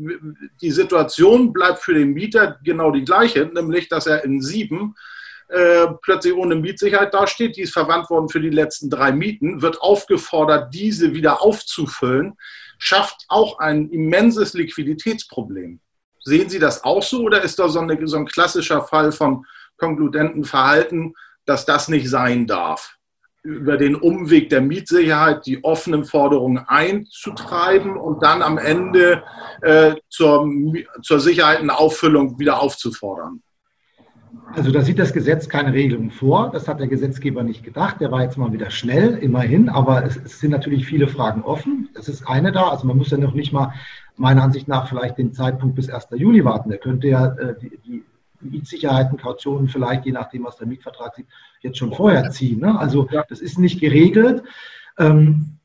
die 0.61 0.73
Situation 0.73 1.53
bleibt 1.53 1.79
für 1.79 1.95
den 1.95 2.15
Mieter 2.15 2.59
genau 2.65 2.91
die 2.91 3.05
gleiche, 3.05 3.47
nämlich 3.47 3.89
dass 3.89 4.09
er 4.09 4.25
in 4.25 4.43
sieben 4.43 4.97
äh, 5.47 5.87
plötzlich 6.03 6.35
ohne 6.35 6.57
Mitsicherheit 6.57 7.15
dasteht. 7.15 7.57
Die 7.57 7.61
ist 7.61 7.73
verwandt 7.73 8.11
worden 8.11 8.29
für 8.29 8.41
die 8.41 8.51
letzten 8.51 8.91
drei 8.91 9.13
Mieten, 9.13 9.63
wird 9.63 9.81
aufgefordert, 9.81 10.75
diese 10.75 11.15
wieder 11.15 11.41
aufzufüllen 11.41 12.35
schafft 12.79 13.25
auch 13.29 13.61
ein 13.61 13.89
immenses 13.91 14.53
Liquiditätsproblem. 14.55 15.79
Sehen 16.25 16.49
Sie 16.49 16.59
das 16.59 16.83
auch 16.83 17.05
so 17.05 17.23
oder 17.23 17.43
ist 17.43 17.61
da 17.61 17.69
so, 17.69 17.79
eine, 17.79 18.05
so 18.09 18.17
ein 18.17 18.27
klassischer 18.27 18.83
Fall 18.83 19.13
von 19.13 19.47
konkludenten 19.77 20.43
Verhalten, 20.43 21.15
dass 21.45 21.67
das 21.67 21.87
nicht 21.87 22.11
sein 22.11 22.49
darf? 22.49 22.96
Über 23.47 23.77
den 23.77 23.95
Umweg 23.95 24.51
der 24.51 24.61
Mitsicherheit 24.61 25.47
die 25.47 25.63
offenen 25.63 26.05
Forderungen 26.05 26.59
einzutreiben 26.67 27.97
und 27.97 28.23
dann 28.23 28.43
am 28.43 28.59
Ende 28.59 29.23
äh, 29.63 29.95
zur, 30.09 30.51
zur 31.03 31.21
Sicherheitenauffüllung 31.21 32.39
wieder 32.39 32.61
aufzufordern. 32.61 33.43
Also 34.55 34.71
da 34.71 34.83
sieht 34.83 34.99
das 34.99 35.13
Gesetz 35.13 35.49
keine 35.49 35.73
Regelung 35.73 36.11
vor. 36.11 36.51
Das 36.53 36.69
hat 36.69 36.81
der 36.81 36.87
Gesetzgeber 36.87 37.43
nicht 37.43 37.63
gedacht. 37.63 38.01
Der 38.01 38.11
war 38.11 38.23
jetzt 38.23 38.39
mal 38.39 38.53
wieder 38.53 38.71
schnell, 38.71 39.17
immerhin. 39.19 39.69
Aber 39.69 40.05
es, 40.05 40.17
es, 40.17 40.41
sind 40.41 40.51
natürlich 40.51 40.87
viele 40.87 41.09
Fragen 41.09 41.43
offen. 41.43 41.89
Das 41.95 42.09
ist 42.09 42.27
eine 42.29 42.53
da. 42.53 42.69
Also 42.69 42.87
man 42.87 42.97
muss 42.97 43.11
ja 43.11 43.19
noch 43.19 43.35
nicht 43.35 43.53
mal 43.53 43.73
meiner 44.17 44.43
Ansicht 44.43 44.69
nach 44.69 44.89
vielleicht 44.89 45.19
den 45.19 45.33
Zeitpunkt 45.33 45.77
bis 45.77 45.91
1. 45.91 46.09
Juli 46.15 46.45
warten. 46.45 46.71
Der 46.71 46.79
könnte 46.79 47.09
ja 47.09 47.27
äh, 47.27 47.55
die, 47.61 47.79
die 47.85 48.05
Mietsicherheiten, 48.41 49.19
Kautionen 49.19 49.69
vielleicht, 49.69 50.05
je 50.05 50.13
nachdem, 50.13 50.45
was 50.45 50.57
der 50.57 50.67
Mietvertrag 50.67 51.15
sieht, 51.15 51.27
jetzt 51.61 51.79
schon 51.79 51.93
vorher 51.93 52.31
ziehen. 52.31 52.61
Ne? 52.61 52.79
Also 52.79 53.09
das 53.29 53.41
ist 53.41 53.59
nicht 53.59 53.81
geregelt. 53.81 54.43
Ähm, 54.99 55.57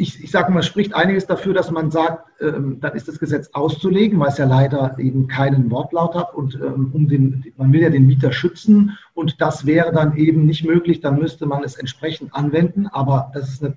ich, 0.00 0.24
ich 0.24 0.30
sage 0.30 0.50
mal, 0.50 0.62
spricht 0.62 0.94
einiges 0.94 1.26
dafür, 1.26 1.52
dass 1.52 1.70
man 1.70 1.90
sagt, 1.90 2.26
ähm, 2.40 2.80
dann 2.80 2.94
ist 2.94 3.06
das 3.06 3.18
Gesetz 3.18 3.50
auszulegen, 3.52 4.18
weil 4.18 4.28
es 4.28 4.38
ja 4.38 4.46
leider 4.46 4.98
eben 4.98 5.28
keinen 5.28 5.70
Wortlaut 5.70 6.14
hat 6.14 6.34
und 6.34 6.54
ähm, 6.54 6.90
um 6.94 7.06
den, 7.06 7.52
man 7.56 7.72
will 7.72 7.82
ja 7.82 7.90
den 7.90 8.06
Mieter 8.06 8.32
schützen 8.32 8.96
und 9.12 9.40
das 9.40 9.66
wäre 9.66 9.92
dann 9.92 10.16
eben 10.16 10.46
nicht 10.46 10.64
möglich, 10.64 11.00
dann 11.00 11.18
müsste 11.18 11.44
man 11.44 11.62
es 11.64 11.76
entsprechend 11.76 12.34
anwenden, 12.34 12.86
aber 12.86 13.30
das 13.34 13.50
ist 13.50 13.62
eine, 13.62 13.76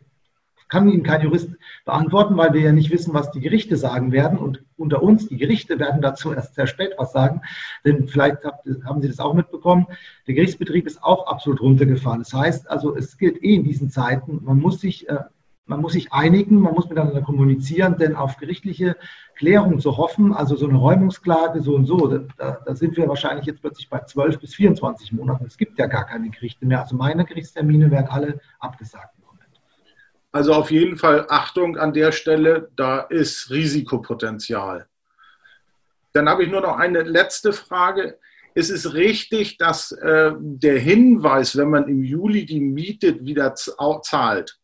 kann 0.73 0.89
Ihnen 0.89 1.03
kein 1.03 1.21
Jurist 1.21 1.51
beantworten, 1.85 2.35
weil 2.35 2.51
wir 2.53 2.61
ja 2.61 2.71
nicht 2.71 2.89
wissen, 2.89 3.13
was 3.13 3.29
die 3.29 3.41
Gerichte 3.41 3.77
sagen 3.77 4.11
werden 4.11 4.39
und 4.39 4.63
unter 4.75 5.03
uns, 5.03 5.27
die 5.27 5.37
Gerichte 5.37 5.77
werden 5.77 6.01
dazu 6.01 6.33
erst 6.33 6.55
sehr 6.55 6.65
spät 6.65 6.93
was 6.97 7.11
sagen, 7.11 7.41
denn 7.85 8.07
vielleicht 8.07 8.37
haben 8.43 9.01
Sie 9.03 9.07
das 9.07 9.19
auch 9.19 9.35
mitbekommen, 9.35 9.85
der 10.25 10.33
Gerichtsbetrieb 10.33 10.87
ist 10.87 11.03
auch 11.03 11.27
absolut 11.27 11.61
runtergefahren. 11.61 12.21
Das 12.21 12.33
heißt 12.33 12.71
also, 12.71 12.95
es 12.95 13.19
gilt 13.19 13.43
eh 13.43 13.53
in 13.53 13.63
diesen 13.63 13.91
Zeiten, 13.91 14.39
man 14.43 14.57
muss 14.57 14.81
sich 14.81 15.07
äh, 15.07 15.19
man 15.65 15.79
muss 15.79 15.93
sich 15.93 16.11
einigen, 16.11 16.59
man 16.59 16.73
muss 16.73 16.89
miteinander 16.89 17.21
kommunizieren, 17.21 17.97
denn 17.97 18.15
auf 18.15 18.35
gerichtliche 18.37 18.97
Klärung 19.35 19.79
zu 19.79 19.95
hoffen, 19.95 20.33
also 20.33 20.55
so 20.55 20.67
eine 20.67 20.77
Räumungsklage 20.77 21.61
so 21.61 21.75
und 21.75 21.85
so, 21.85 22.07
da, 22.07 22.59
da, 22.65 22.75
sind 22.75 22.97
wir 22.97 23.07
wahrscheinlich 23.07 23.45
jetzt 23.45 23.61
plötzlich 23.61 23.89
bei 23.89 23.99
12 23.99 24.39
bis 24.39 24.55
24 24.55 25.13
Monaten. 25.13 25.45
Es 25.45 25.57
gibt 25.57 25.79
ja 25.79 25.85
gar 25.85 26.05
keine 26.05 26.29
Gerichte 26.31 26.65
mehr. 26.65 26.81
Also 26.81 26.97
meine 26.97 27.23
Gerichtstermine 27.23 27.91
werden 27.91 28.07
alle 28.07 28.41
abgesagt. 28.59 29.12
Also 30.33 30.53
auf 30.53 30.71
jeden 30.71 30.97
Fall 30.97 31.27
Achtung 31.29 31.77
an 31.77 31.93
der 31.93 32.11
Stelle, 32.11 32.69
da 32.75 33.01
ist 33.01 33.51
Risikopotenzial. 33.51 34.87
Dann 36.11 36.27
habe 36.27 36.43
ich 36.43 36.49
nur 36.49 36.61
noch 36.61 36.77
eine 36.77 37.03
letzte 37.03 37.53
Frage. 37.53 38.17
Ist 38.55 38.71
es 38.71 38.95
richtig, 38.95 39.57
dass 39.57 39.91
äh, 39.91 40.31
der 40.39 40.79
Hinweis, 40.79 41.55
wenn 41.55 41.69
man 41.69 41.87
im 41.87 42.03
Juli 42.03 42.45
die 42.47 42.59
Miete 42.59 43.23
wieder 43.23 43.53
zahlt, 43.53 44.59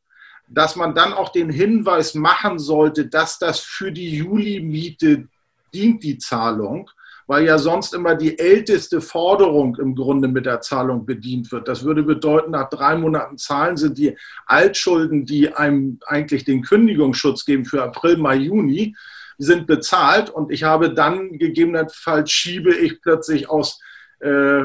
dass 0.48 0.76
man 0.76 0.96
dann 0.96 1.14
auch 1.14 1.30
den 1.30 1.52
Hinweis 1.52 2.16
machen 2.16 2.58
sollte, 2.58 3.06
dass 3.06 3.38
das 3.38 3.60
für 3.60 3.92
die 3.92 4.18
Juli-Miete 4.18 5.28
dient, 5.72 6.04
die 6.04 6.18
Zahlung, 6.18 6.90
weil 7.30 7.46
ja 7.46 7.60
sonst 7.60 7.94
immer 7.94 8.16
die 8.16 8.40
älteste 8.40 9.02
Forderung 9.02 9.76
im 9.76 9.94
Grunde 9.94 10.28
mit 10.28 10.48
der 10.48 10.62
Zahlung 10.62 11.06
bedient 11.06 11.52
wird. 11.52 11.68
Das 11.68 11.84
würde 11.84 12.02
bedeuten, 12.02 12.50
nach 12.50 12.72
drei 12.72 12.98
Monaten 12.98 13.38
Zahlen 13.38 13.78
sind 13.78 14.00
die 14.00 14.18
Altschulden, 14.48 15.26
die 15.26 15.54
einem 15.54 16.00
eigentlich 16.08 16.44
den 16.44 16.64
Kündigungsschutz 16.64 17.46
geben 17.46 17.66
für 17.66 17.84
April, 17.84 18.18
Mai, 18.18 18.38
Juni, 18.38 18.96
sind 19.38 19.68
bezahlt 19.68 20.32
und 20.32 20.52
ich 20.52 20.64
habe 20.64 20.92
dann 20.92 21.38
gegebenenfalls 21.38 22.32
schiebe 22.32 22.74
ich 22.74 23.00
plötzlich 23.00 23.48
aus 23.48 23.80
äh, 24.22 24.64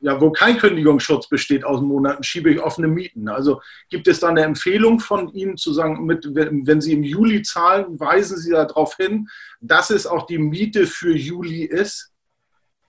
ja, 0.00 0.20
wo 0.20 0.30
kein 0.30 0.56
Kündigungsschutz 0.56 1.28
besteht 1.28 1.64
aus 1.64 1.80
Monaten, 1.80 2.22
schiebe 2.22 2.50
ich 2.50 2.60
offene 2.60 2.88
Mieten. 2.88 3.28
Also 3.28 3.60
gibt 3.90 4.08
es 4.08 4.20
da 4.20 4.28
eine 4.28 4.42
Empfehlung 4.42 4.98
von 5.00 5.28
Ihnen 5.32 5.56
zu 5.56 5.72
sagen, 5.72 6.04
mit, 6.06 6.26
wenn 6.34 6.80
Sie 6.80 6.92
im 6.92 7.02
Juli 7.02 7.42
zahlen, 7.42 8.00
weisen 8.00 8.38
Sie 8.38 8.50
darauf 8.50 8.96
hin, 8.96 9.28
dass 9.60 9.90
es 9.90 10.06
auch 10.06 10.26
die 10.26 10.38
Miete 10.38 10.86
für 10.86 11.14
Juli 11.14 11.64
ist? 11.64 12.12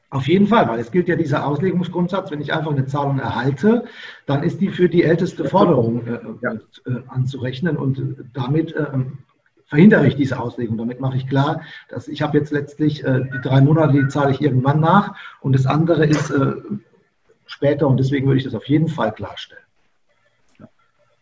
Auf 0.09 0.27
jeden 0.27 0.47
Fall, 0.47 0.67
weil 0.67 0.79
es 0.79 0.91
gilt 0.91 1.07
ja 1.07 1.15
dieser 1.15 1.45
Auslegungsgrundsatz, 1.45 2.31
wenn 2.31 2.41
ich 2.41 2.51
einfach 2.51 2.71
eine 2.71 2.85
Zahlung 2.85 3.19
erhalte, 3.19 3.85
dann 4.25 4.43
ist 4.43 4.59
die 4.59 4.67
für 4.67 4.89
die 4.89 5.03
älteste 5.03 5.45
Forderung 5.45 6.05
äh, 6.05 6.19
ja. 6.41 6.53
äh, 6.53 7.01
anzurechnen 7.07 7.77
und 7.77 8.17
damit 8.33 8.73
äh, 8.73 8.87
verhindere 9.67 10.05
ich 10.07 10.17
diese 10.17 10.37
Auslegung. 10.37 10.77
Damit 10.77 10.99
mache 10.99 11.15
ich 11.15 11.29
klar, 11.29 11.61
dass 11.87 12.09
ich 12.09 12.21
habe 12.21 12.37
jetzt 12.37 12.51
letztlich 12.51 13.05
äh, 13.05 13.21
die 13.33 13.41
drei 13.41 13.61
Monate, 13.61 13.93
die 13.93 14.07
zahle 14.09 14.31
ich 14.31 14.41
irgendwann 14.41 14.81
nach 14.81 15.15
und 15.39 15.53
das 15.53 15.65
andere 15.65 16.05
ist 16.05 16.29
äh, 16.29 16.55
später 17.51 17.87
und 17.87 17.97
deswegen 17.97 18.27
würde 18.27 18.39
ich 18.39 18.43
das 18.43 18.55
auf 18.55 18.67
jeden 18.67 18.87
Fall 18.87 19.11
klarstellen. 19.11 19.63
Ja. 20.59 20.67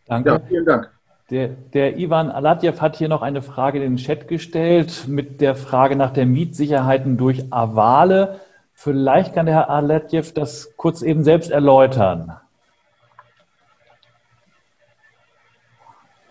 Danke. 0.06 0.30
Ja, 0.30 0.40
vielen 0.40 0.64
Dank. 0.64 0.90
Der, 1.30 1.48
der 1.48 1.96
Ivan 1.96 2.30
Alatjew 2.30 2.80
hat 2.80 2.96
hier 2.96 3.08
noch 3.08 3.22
eine 3.22 3.40
Frage 3.40 3.78
in 3.78 3.94
den 3.94 3.96
Chat 3.96 4.26
gestellt 4.26 5.06
mit 5.06 5.40
der 5.40 5.54
Frage 5.54 5.94
nach 5.94 6.12
der 6.12 6.26
Mietsicherheiten 6.26 7.16
durch 7.16 7.52
Avale. 7.52 8.40
Vielleicht 8.74 9.34
kann 9.34 9.46
der 9.46 9.54
Herr 9.54 9.70
Alatjew 9.70 10.24
das 10.34 10.76
kurz 10.76 11.02
eben 11.02 11.22
selbst 11.22 11.50
erläutern. 11.50 12.36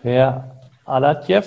Herr 0.02 0.56
Alatjew 0.84 1.44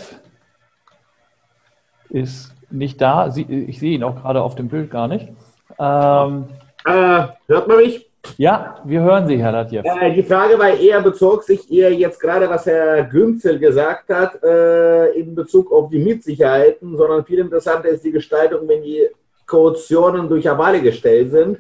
ist 2.09 2.53
nicht 2.71 3.01
da. 3.01 3.27
Ich 3.35 3.79
sehe 3.79 3.93
ihn 3.93 4.03
auch 4.03 4.15
gerade 4.15 4.41
auf 4.41 4.55
dem 4.55 4.69
Bild 4.69 4.89
gar 4.89 5.07
nicht. 5.07 5.29
Ähm, 5.77 6.49
äh, 6.85 7.27
hört 7.47 7.67
man 7.67 7.77
mich? 7.77 8.02
Ja, 8.38 8.81
wir 8.83 9.01
hören 9.01 9.27
Sie, 9.27 9.38
Herr 9.38 9.51
Latjew. 9.51 9.81
Äh, 9.83 10.13
die 10.13 10.23
Frage 10.23 10.57
war 10.57 10.69
eher, 10.69 11.01
bezog 11.01 11.43
sich 11.43 11.71
eher 11.71 11.93
jetzt 11.93 12.19
gerade, 12.19 12.49
was 12.49 12.65
Herr 12.65 13.03
Günzel 13.03 13.59
gesagt 13.59 14.09
hat, 14.09 14.41
äh, 14.43 15.12
in 15.12 15.36
Bezug 15.36 15.71
auf 15.71 15.89
die 15.89 15.99
Mitsicherheiten, 15.99 16.97
sondern 16.97 17.25
viel 17.25 17.39
interessanter 17.39 17.89
ist 17.89 18.03
die 18.03 18.12
Gestaltung, 18.12 18.67
wenn 18.67 18.81
die 18.81 19.07
Kautionen 19.45 20.29
durch 20.29 20.49
Avale 20.49 20.81
gestellt 20.81 21.31
sind 21.31 21.59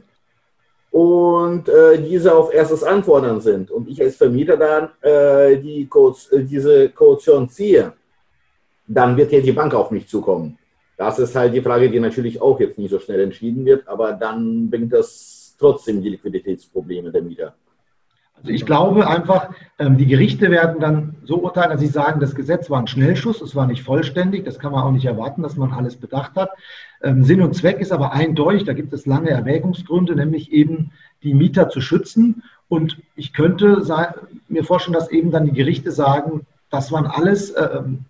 und 0.89 1.67
äh, 1.69 1.97
diese 2.01 2.33
auf 2.33 2.53
erstes 2.53 2.83
Anfordern 2.83 3.41
sind 3.41 3.69
und 3.69 3.89
ich 3.89 4.01
als 4.01 4.15
Vermieter 4.15 4.57
dann 4.57 4.89
äh, 5.01 5.57
die 5.57 5.87
äh, 6.31 6.43
diese 6.43 6.89
Kaution 6.89 7.49
ziehe, 7.49 7.93
dann 8.87 9.17
wird 9.17 9.31
ja 9.31 9.41
die 9.41 9.51
Bank 9.51 9.73
auf 9.73 9.91
mich 9.91 10.07
zukommen. 10.07 10.57
Das 10.97 11.19
ist 11.19 11.35
halt 11.35 11.53
die 11.53 11.61
Frage, 11.61 11.89
die 11.89 11.99
natürlich 11.99 12.41
auch 12.41 12.59
jetzt 12.59 12.77
nicht 12.77 12.91
so 12.91 12.99
schnell 12.99 13.19
entschieden 13.21 13.65
wird, 13.65 13.87
aber 13.87 14.13
dann 14.13 14.69
bringt 14.69 14.93
das 14.93 15.32
trotzdem 15.59 16.01
die 16.01 16.09
Liquiditätsprobleme 16.09 17.11
der 17.11 17.21
Mieter? 17.21 17.55
Also 18.35 18.49
ich 18.49 18.65
glaube 18.65 19.07
einfach, 19.07 19.51
ähm, 19.79 19.97
die 19.97 20.07
Gerichte 20.07 20.51
werden 20.51 20.81
dann 20.81 21.15
so 21.23 21.37
urteilen, 21.37 21.69
dass 21.69 21.79
sie 21.79 21.87
sagen, 21.87 22.19
das 22.19 22.35
Gesetz 22.35 22.69
war 22.69 22.79
ein 22.79 22.87
Schnellschuss, 22.87 23.41
es 23.41 23.55
war 23.55 23.67
nicht 23.67 23.83
vollständig, 23.83 24.43
das 24.43 24.59
kann 24.59 24.71
man 24.71 24.83
auch 24.83 24.91
nicht 24.91 25.05
erwarten, 25.05 25.43
dass 25.43 25.55
man 25.55 25.71
alles 25.71 25.95
bedacht 25.95 26.35
hat. 26.35 26.49
Ähm, 27.01 27.23
Sinn 27.23 27.41
und 27.41 27.55
Zweck 27.55 27.79
ist 27.79 27.91
aber 27.91 28.11
eindeutig, 28.11 28.65
da 28.65 28.73
gibt 28.73 28.91
es 28.91 29.05
lange 29.05 29.29
Erwägungsgründe, 29.29 30.15
nämlich 30.15 30.51
eben 30.51 30.91
die 31.21 31.33
Mieter 31.33 31.69
zu 31.69 31.79
schützen. 31.79 32.43
Und 32.67 32.97
ich 33.15 33.33
könnte 33.33 33.83
mir 34.47 34.63
vorstellen, 34.63 34.93
dass 34.93 35.11
eben 35.11 35.31
dann 35.31 35.45
die 35.45 35.53
Gerichte 35.53 35.91
sagen, 35.91 36.45
das 36.69 36.91
waren 36.91 37.05
alles 37.05 37.51
äh, 37.51 37.77
ähm, 37.77 38.05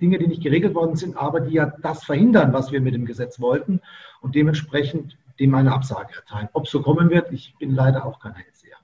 Dinge, 0.00 0.18
die 0.18 0.28
nicht 0.28 0.42
geregelt 0.42 0.74
worden 0.74 0.94
sind, 0.94 1.16
aber 1.16 1.40
die 1.40 1.54
ja 1.54 1.72
das 1.82 2.04
verhindern, 2.04 2.52
was 2.52 2.70
wir 2.70 2.80
mit 2.80 2.94
dem 2.94 3.06
Gesetz 3.06 3.40
wollten. 3.40 3.80
Und 4.20 4.34
dementsprechend 4.34 5.16
dem 5.38 5.54
eine 5.54 5.72
Absage 5.72 6.14
erteilen. 6.16 6.48
Ob 6.52 6.66
so 6.68 6.82
kommen 6.82 7.10
wird, 7.10 7.32
ich 7.32 7.54
bin 7.58 7.74
leider 7.74 8.04
auch 8.04 8.20
kein 8.20 8.34
Hellseher. 8.34 8.76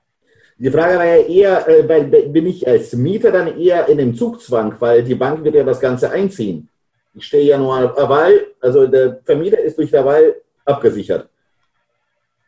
Die 0.57 0.71
Frage 0.71 0.97
war 0.97 1.05
ja 1.05 1.17
eher, 1.17 1.67
äh, 1.67 2.27
bin 2.27 2.45
ich 2.45 2.65
als 2.65 2.93
Mieter 2.93 3.31
dann 3.31 3.59
eher 3.59 3.89
in 3.89 3.97
dem 3.97 4.15
Zugzwang, 4.15 4.75
weil 4.79 5.03
die 5.03 5.15
Bank 5.15 5.43
wird 5.43 5.55
ja 5.55 5.63
das 5.63 5.79
Ganze 5.79 6.09
einziehen. 6.09 6.69
Ich 7.13 7.25
stehe 7.25 7.45
ja 7.45 7.57
nur 7.57 7.75
auf 7.75 8.09
Wahl, 8.09 8.47
also 8.61 8.87
der 8.87 9.19
Vermieter 9.23 9.59
ist 9.59 9.77
durch 9.77 9.91
der 9.91 10.05
Wahl 10.05 10.35
abgesichert. 10.63 11.27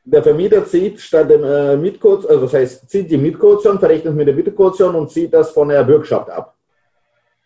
Der 0.06 0.24
Vermieter 0.24 0.66
zieht 0.66 1.02
statt 1.02 1.30
dem 1.30 1.44
äh, 1.44 1.76
Mietkaution, 1.76 2.32
also 2.32 2.44
das 2.44 2.54
heißt, 2.54 2.90
zieht 2.90 3.12
die 3.12 3.18
Mietkaution, 3.18 3.78
verrechnet 3.78 4.16
mit 4.16 4.28
der 4.28 4.36
Mietkaution 4.36 4.96
und 4.96 5.12
zieht 5.12 5.34
das 5.34 5.52
von 5.52 5.68
der 5.68 5.84
Bürgschaft 5.84 6.30
ab. 6.30 6.56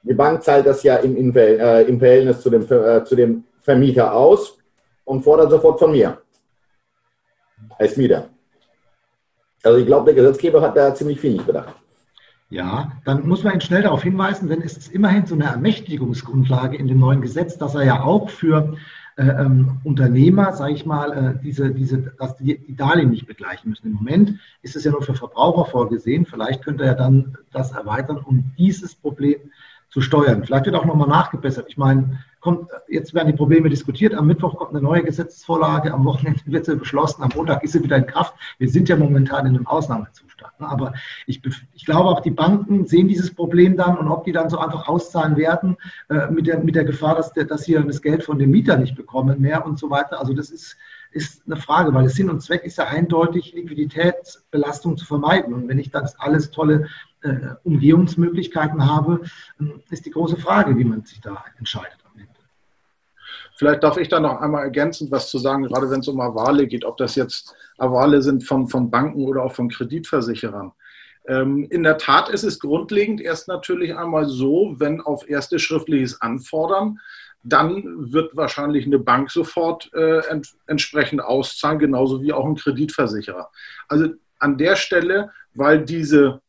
Die 0.04 0.14
Bank 0.14 0.44
zahlt 0.44 0.68
das 0.68 0.84
ja 0.84 0.98
im, 0.98 1.16
im, 1.18 1.36
äh, 1.36 1.84
im 1.84 1.98
Verhältnis 1.98 2.40
zu 2.40 2.52
dem, 2.52 2.62
äh, 2.72 3.04
zu 3.04 3.16
dem 3.16 3.46
Vermieter 3.64 4.14
aus 4.14 4.58
und 5.06 5.24
fordert 5.24 5.50
sofort 5.50 5.80
von 5.80 5.92
mir 5.92 6.20
als 7.78 7.98
Mieter. 7.98 8.30
Also 9.64 9.78
ich 9.78 9.86
glaube, 9.86 10.06
der 10.06 10.16
Gesetzgeber 10.16 10.62
hat 10.62 10.76
da 10.76 10.94
ziemlich 10.94 11.20
viel 11.20 11.34
nicht 11.34 11.46
bedacht. 11.46 11.76
Ja, 12.50 12.92
dann 13.06 13.28
muss 13.28 13.44
man 13.44 13.54
ihn 13.54 13.62
schnell 13.62 13.84
darauf 13.84 14.04
hinweisen, 14.04 14.50
denn 14.50 14.62
es 14.62 14.76
ist 14.76 14.92
immerhin 14.92 15.26
so 15.26 15.36
eine 15.36 15.46
Ermächtigungsgrundlage 15.46 16.76
in 16.76 16.88
dem 16.88 17.00
neuen 17.00 17.22
Gesetz, 17.22 17.58
dass 17.58 17.76
er 17.76 17.84
ja 17.84 18.04
auch 18.04 18.30
für 18.30 18.76
äh, 19.16 19.24
ähm, 19.24 19.80
Unternehmer, 19.84 20.52
sage 20.54 20.74
ich 20.74 20.86
mal, 20.86 21.12
äh, 21.12 21.44
diese, 21.44 21.72
diese, 21.72 22.14
dass 22.18 22.38
die, 22.38 22.58
die 22.58 22.76
Darlehen 22.76 23.10
nicht 23.10 23.28
begleichen 23.28 23.70
müssen. 23.70 23.88
Im 23.88 23.94
Moment 23.94 24.40
ist 24.64 24.76
es 24.76 24.84
ja 24.84 24.92
nur 24.92 25.02
für 25.02 25.16
Verbraucher 25.16 25.70
vorgesehen. 25.70 26.26
Vielleicht 26.26 26.64
könnte 26.64 26.84
er 26.84 26.96
dann 26.96 27.38
das 27.52 27.72
erweitern, 27.72 28.18
um 28.18 28.52
dieses 28.58 28.96
Problem 28.96 29.40
zu 29.90 30.02
steuern. 30.02 30.44
Vielleicht 30.44 30.66
wird 30.66 30.76
auch 30.76 30.86
nochmal 30.86 31.08
nachgebessert. 31.10 31.68
Ich 31.70 31.78
meine, 31.78 32.20
kommt, 32.42 32.70
jetzt 32.88 33.14
werden 33.14 33.32
die 33.32 33.38
Probleme 33.38 33.70
diskutiert. 33.70 34.14
Am 34.14 34.28
Mittwoch 34.28 34.58
kommt 34.58 34.72
eine 34.72 34.82
neue 34.82 35.04
Gesetzesvorlage, 35.04 35.94
am 35.94 36.04
Wochenende 36.04 36.42
wird 36.46 36.66
sie 36.66 36.76
beschlossen, 36.76 37.24
am 37.24 37.32
Montag 37.36 37.64
ist 37.64 37.74
sie 37.74 37.84
wieder 37.84 37.98
in 37.98 38.08
Kraft. 38.08 38.34
Wir 38.58 38.68
sind 38.68 38.90
ja 38.90 38.98
momentan 38.98 39.46
in 39.46 39.56
einem 39.56 39.68
Ausnahmezustand. 39.68 40.60
Ne? 40.60 40.68
Aber 40.68 40.94
ich, 41.28 41.42
ich 41.74 41.86
glaube 41.86 42.10
auch, 42.10 42.20
die 42.22 42.32
Banken 42.32 42.86
sehen 42.86 43.08
dieses 43.08 43.34
Problem 43.34 43.78
dann 43.78 43.98
und 43.98 44.08
ob 44.08 44.26
die 44.26 44.32
dann 44.32 44.50
so 44.50 44.58
einfach 44.58 44.88
auszahlen 44.88 45.38
werden, 45.38 45.78
äh, 46.10 46.30
mit, 46.32 46.48
der, 46.48 46.60
mit 46.60 46.76
der 46.76 46.84
Gefahr, 46.84 47.16
dass, 47.16 47.32
der, 47.32 47.46
dass 47.46 47.64
sie 47.64 47.74
das 47.74 48.02
Geld 48.02 48.24
von 48.24 48.40
dem 48.40 48.52
Mieter 48.52 48.76
nicht 48.78 48.96
bekommen 48.96 49.40
mehr 49.40 49.66
und 49.66 49.80
so 49.80 49.90
weiter. 49.90 50.20
Also 50.20 50.34
das 50.34 50.50
ist, 50.50 50.76
ist 51.12 51.44
eine 51.46 51.58
Frage, 51.58 51.94
weil 51.94 52.04
der 52.04 52.12
Sinn 52.12 52.30
und 52.30 52.42
Zweck 52.42 52.64
ist 52.64 52.78
ja 52.78 52.88
eindeutig, 52.88 53.54
Liquiditätsbelastung 53.54 54.98
zu 54.98 55.06
vermeiden. 55.06 55.54
Und 55.54 55.68
wenn 55.68 55.78
ich 55.80 55.92
das 55.92 56.20
alles 56.20 56.52
tolle 56.52 56.88
äh, 57.22 57.56
Umgehungsmöglichkeiten 57.64 58.90
habe, 58.90 59.22
äh, 59.60 59.66
ist 59.90 60.06
die 60.06 60.12
große 60.12 60.38
Frage, 60.38 60.78
wie 60.78 60.86
man 60.86 61.04
sich 61.04 61.22
da 61.22 61.44
entscheidet. 61.58 62.01
Vielleicht 63.62 63.84
darf 63.84 63.98
ich 63.98 64.10
da 64.10 64.20
noch 64.20 64.42
einmal 64.42 64.64
ergänzend 64.64 65.12
was 65.12 65.30
zu 65.30 65.38
sagen, 65.38 65.66
gerade 65.66 65.88
wenn 65.92 66.00
es 66.00 66.08
um 66.08 66.20
Avale 66.20 66.66
geht, 66.66 66.84
ob 66.84 66.98
das 66.98 67.14
jetzt 67.14 67.54
Avale 67.78 68.24
sind 68.24 68.44
von, 68.44 68.68
von 68.68 68.90
Banken 68.90 69.24
oder 69.28 69.44
auch 69.44 69.54
von 69.54 69.70
Kreditversicherern. 69.70 70.72
Ähm, 71.28 71.68
in 71.70 71.84
der 71.84 72.00
Tat 72.00 72.30
ist 72.30 72.42
es 72.42 72.60
grundlegend 72.60 73.22
erst 73.22 73.48
natürlich 73.48 73.96
einmal 73.96 74.26
so, 74.26 74.74
wenn 74.80 75.00
auf 75.00 75.30
erstes 75.30 75.62
schriftliches 75.62 76.24
Anfordern, 76.24 77.00
dann 77.44 78.12
wird 78.12 78.36
wahrscheinlich 78.36 78.88
eine 78.88 78.98
Bank 78.98 79.30
sofort 79.30 79.92
äh, 79.94 80.26
ent, 80.28 80.56
entsprechend 80.66 81.22
auszahlen, 81.22 81.78
genauso 81.78 82.20
wie 82.24 82.34
auch 82.34 82.48
ein 82.48 82.56
Kreditversicherer. 82.56 83.52
Also 83.88 84.08
an 84.40 84.58
der 84.58 84.76
Stelle, 84.76 85.30
weil 85.54 85.86
diese 85.86 86.42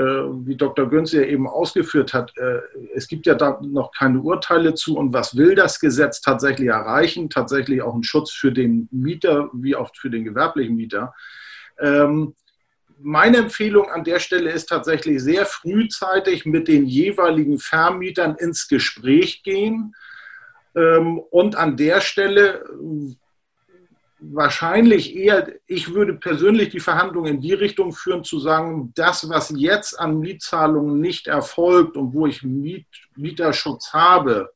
wie 0.00 0.56
Dr. 0.56 0.88
Günze 0.88 1.22
ja 1.22 1.28
eben 1.28 1.48
ausgeführt 1.48 2.14
hat, 2.14 2.32
äh, 2.36 2.60
es 2.94 3.08
gibt 3.08 3.26
ja 3.26 3.34
da 3.34 3.58
noch 3.62 3.90
keine 3.92 4.20
Urteile 4.20 4.74
zu 4.74 4.96
und 4.96 5.12
was 5.12 5.36
will 5.36 5.54
das 5.54 5.80
Gesetz 5.80 6.20
tatsächlich 6.20 6.68
erreichen? 6.68 7.30
Tatsächlich 7.30 7.82
auch 7.82 7.94
einen 7.94 8.04
Schutz 8.04 8.32
für 8.32 8.52
den 8.52 8.88
Mieter 8.92 9.50
wie 9.52 9.74
auch 9.74 9.90
für 9.96 10.10
den 10.10 10.24
gewerblichen 10.24 10.76
Mieter. 10.76 11.14
Ähm, 11.80 12.34
meine 13.00 13.38
Empfehlung 13.38 13.90
an 13.90 14.04
der 14.04 14.18
Stelle 14.18 14.50
ist 14.50 14.66
tatsächlich 14.66 15.22
sehr 15.22 15.46
frühzeitig 15.46 16.46
mit 16.46 16.68
den 16.68 16.86
jeweiligen 16.86 17.58
Vermietern 17.58 18.34
ins 18.36 18.68
Gespräch 18.68 19.42
gehen 19.42 19.94
ähm, 20.74 21.18
und 21.18 21.56
an 21.56 21.76
der 21.76 22.00
Stelle 22.00 22.64
wahrscheinlich 24.20 25.14
eher, 25.14 25.52
ich 25.66 25.94
würde 25.94 26.14
persönlich 26.14 26.70
die 26.70 26.80
Verhandlungen 26.80 27.34
in 27.34 27.40
die 27.40 27.54
Richtung 27.54 27.92
führen, 27.92 28.24
zu 28.24 28.40
sagen, 28.40 28.92
das, 28.94 29.28
was 29.28 29.52
jetzt 29.56 29.98
an 29.98 30.18
Mietzahlungen 30.18 31.00
nicht 31.00 31.26
erfolgt 31.26 31.96
und 31.96 32.14
wo 32.14 32.26
ich 32.26 32.42
Miet, 32.42 32.86
Mieterschutz 33.16 33.92
habe, 33.92 34.50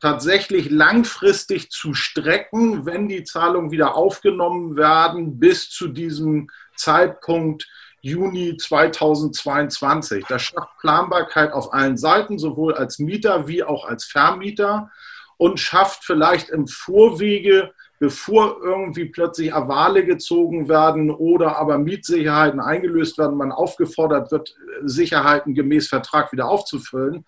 tatsächlich 0.00 0.70
langfristig 0.70 1.70
zu 1.70 1.94
strecken, 1.94 2.84
wenn 2.84 3.08
die 3.08 3.24
Zahlungen 3.24 3.70
wieder 3.70 3.94
aufgenommen 3.96 4.76
werden, 4.76 5.38
bis 5.38 5.70
zu 5.70 5.88
diesem 5.88 6.50
Zeitpunkt 6.76 7.66
Juni 8.02 8.56
2022. 8.58 10.26
Das 10.26 10.42
schafft 10.42 10.78
Planbarkeit 10.80 11.52
auf 11.52 11.72
allen 11.72 11.96
Seiten, 11.96 12.38
sowohl 12.38 12.74
als 12.74 12.98
Mieter 12.98 13.48
wie 13.48 13.64
auch 13.64 13.86
als 13.86 14.04
Vermieter 14.04 14.90
und 15.38 15.58
schafft 15.58 16.04
vielleicht 16.04 16.50
im 16.50 16.66
Vorwege 16.66 17.72
bevor 17.98 18.58
irgendwie 18.62 19.06
plötzlich 19.06 19.54
Avale 19.54 20.04
gezogen 20.04 20.68
werden 20.68 21.10
oder 21.10 21.56
aber 21.58 21.78
Mietssicherheiten 21.78 22.60
eingelöst 22.60 23.18
werden, 23.18 23.36
man 23.36 23.52
aufgefordert 23.52 24.30
wird, 24.32 24.54
Sicherheiten 24.82 25.54
gemäß 25.54 25.88
Vertrag 25.88 26.32
wieder 26.32 26.48
aufzufüllen, 26.48 27.24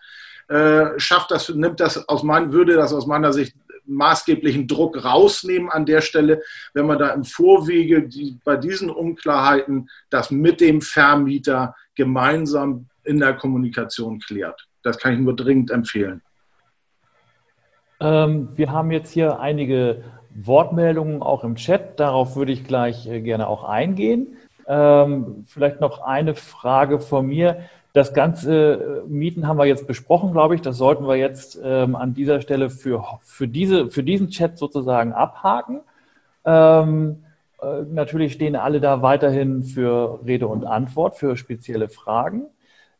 äh, 0.49 0.99
schafft 0.99 1.31
das, 1.31 1.49
nimmt 1.49 1.81
das 1.81 2.09
aus 2.09 2.23
meiner, 2.23 2.53
würde 2.53 2.75
das 2.75 2.93
aus 2.93 3.07
meiner 3.07 3.33
Sicht 3.33 3.57
maßgeblichen 3.87 4.67
Druck 4.67 5.05
rausnehmen 5.05 5.71
an 5.71 5.87
der 5.87 6.01
Stelle, 6.01 6.43
wenn 6.75 6.87
man 6.87 6.99
da 6.99 7.11
im 7.11 7.25
Vorwege 7.25 8.09
die, 8.09 8.39
bei 8.45 8.57
diesen 8.57 8.91
Unklarheiten 8.91 9.89
das 10.11 10.31
mit 10.31 10.61
dem 10.61 10.81
Vermieter 10.81 11.75
gemeinsam 11.95 12.89
in 13.05 13.21
der 13.21 13.35
Kommunikation 13.35 14.19
klärt. 14.19 14.67
Das 14.83 14.99
kann 14.99 15.15
ich 15.15 15.21
nur 15.21 15.37
dringend 15.37 15.71
empfehlen. 15.71 16.23
Ähm, 18.01 18.51
wir 18.57 18.71
haben 18.71 18.91
jetzt 18.91 19.13
hier 19.13 19.41
einige 19.41 20.05
Wortmeldungen 20.45 21.23
auch 21.23 21.45
im 21.45 21.57
Chat. 21.57 21.99
Darauf 22.01 22.37
würde 22.37 22.53
ich 22.53 22.65
gleich 22.65 23.07
äh, 23.07 23.21
gerne 23.21 23.49
auch 23.49 23.65
eingehen. 23.65 24.37
Ähm, 24.69 25.45
vielleicht 25.47 25.81
noch 25.81 26.01
eine 26.01 26.35
Frage 26.35 26.99
von 27.01 27.27
mir. 27.27 27.59
Das 27.93 28.13
ganze 28.13 29.05
äh, 29.07 29.09
Mieten 29.09 29.47
haben 29.47 29.59
wir 29.59 29.65
jetzt 29.65 29.87
besprochen, 29.87 30.33
glaube 30.33 30.55
ich. 30.55 30.61
Das 30.61 30.77
sollten 30.77 31.07
wir 31.07 31.17
jetzt 31.17 31.59
ähm, 31.65 31.97
an 31.97 32.15
dieser 32.15 32.41
Stelle 32.41 32.69
für, 32.69 33.05
für, 33.23 33.49
diese, 33.49 33.91
für 33.91 34.03
diesen 34.03 34.29
Chat 34.29 34.59
sozusagen 34.59 35.13
abhaken. 35.13 35.81
Ähm, 36.45 37.25
äh, 37.63 37.83
natürlich 37.91 38.33
stehen 38.35 38.57
alle 38.57 38.81
da 38.81 39.03
weiterhin 39.03 39.63
für 39.65 40.21
Rede 40.27 40.47
und 40.47 40.65
Antwort, 40.65 41.17
für 41.17 41.37
spezielle 41.37 41.89
Fragen. 41.89 42.47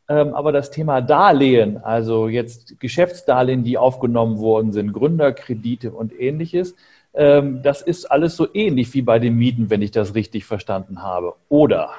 Ähm, 0.09 0.33
aber 0.33 0.51
das 0.51 0.71
Thema 0.71 1.01
Darlehen, 1.01 1.77
also 1.77 2.27
jetzt 2.27 2.79
Geschäftsdarlehen, 2.79 3.63
die 3.63 3.77
aufgenommen 3.77 4.39
worden 4.39 4.71
sind, 4.71 4.93
Gründerkredite 4.93 5.91
und 5.91 6.17
ähnliches, 6.17 6.75
das 7.17 7.81
ist 7.81 8.05
alles 8.05 8.35
so 8.35 8.47
ähnlich 8.53 8.93
wie 8.93 9.01
bei 9.01 9.19
den 9.19 9.35
Mieten, 9.35 9.69
wenn 9.69 9.81
ich 9.81 9.91
das 9.91 10.13
richtig 10.13 10.45
verstanden 10.45 11.01
habe. 11.01 11.33
Oder? 11.49 11.89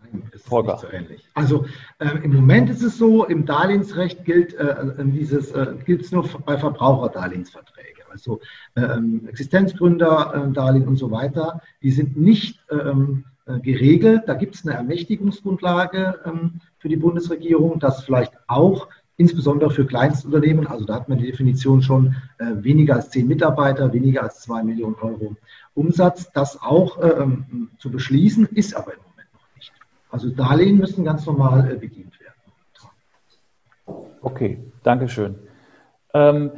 Nein, 0.00 0.30
ist 0.32 0.46
Volker. 0.46 0.72
nicht 0.72 0.80
so 0.80 0.88
ähnlich. 0.88 1.24
Also 1.34 1.66
äh, 1.98 2.18
im 2.22 2.34
Moment 2.34 2.70
ist 2.70 2.82
es 2.82 2.96
so, 2.96 3.24
im 3.24 3.44
Darlehensrecht 3.44 4.24
gilt 4.24 4.54
äh, 4.54 4.74
dieses 5.04 5.52
äh, 5.52 5.74
nur 6.10 6.28
bei 6.46 6.56
Verbraucherdarlehensverträgen. 6.56 8.04
Also 8.10 8.40
ähm, 8.76 9.26
Existenzgründerdarlehen 9.28 10.86
und 10.86 10.96
so 10.96 11.10
weiter, 11.10 11.60
die 11.82 11.90
sind 11.90 12.16
nicht 12.16 12.60
ähm, 12.70 13.24
äh, 13.46 13.58
geregelt. 13.58 14.22
Da 14.26 14.34
gibt 14.34 14.54
es 14.54 14.64
eine 14.64 14.76
Ermächtigungsgrundlage 14.76 16.20
ähm, 16.24 16.60
für 16.78 16.88
die 16.88 16.96
Bundesregierung, 16.96 17.78
dass 17.80 18.04
vielleicht 18.04 18.32
auch 18.46 18.88
insbesondere 19.16 19.70
für 19.70 19.86
Kleinstunternehmen, 19.86 20.66
also 20.66 20.84
da 20.84 20.94
hat 20.94 21.08
man 21.08 21.18
die 21.18 21.26
Definition 21.26 21.82
schon 21.82 22.16
äh, 22.38 22.46
weniger 22.56 22.96
als 22.96 23.10
zehn 23.10 23.28
Mitarbeiter, 23.28 23.92
weniger 23.92 24.22
als 24.22 24.40
zwei 24.40 24.62
Millionen 24.62 24.96
Euro 24.96 25.36
Umsatz, 25.74 26.30
das 26.32 26.60
auch 26.60 26.98
äh, 26.98 27.08
ähm, 27.08 27.70
zu 27.78 27.90
beschließen, 27.90 28.46
ist 28.46 28.74
aber 28.74 28.94
im 28.94 29.00
Moment 29.10 29.28
noch 29.32 29.56
nicht. 29.56 29.72
Also 30.10 30.30
Darlehen 30.30 30.78
müssen 30.78 31.04
ganz 31.04 31.26
normal 31.26 31.70
äh, 31.70 31.76
bedient 31.76 32.18
werden. 32.20 32.34
Okay, 34.20 34.58
Dankeschön. 34.82 35.36
Ähm, 36.12 36.52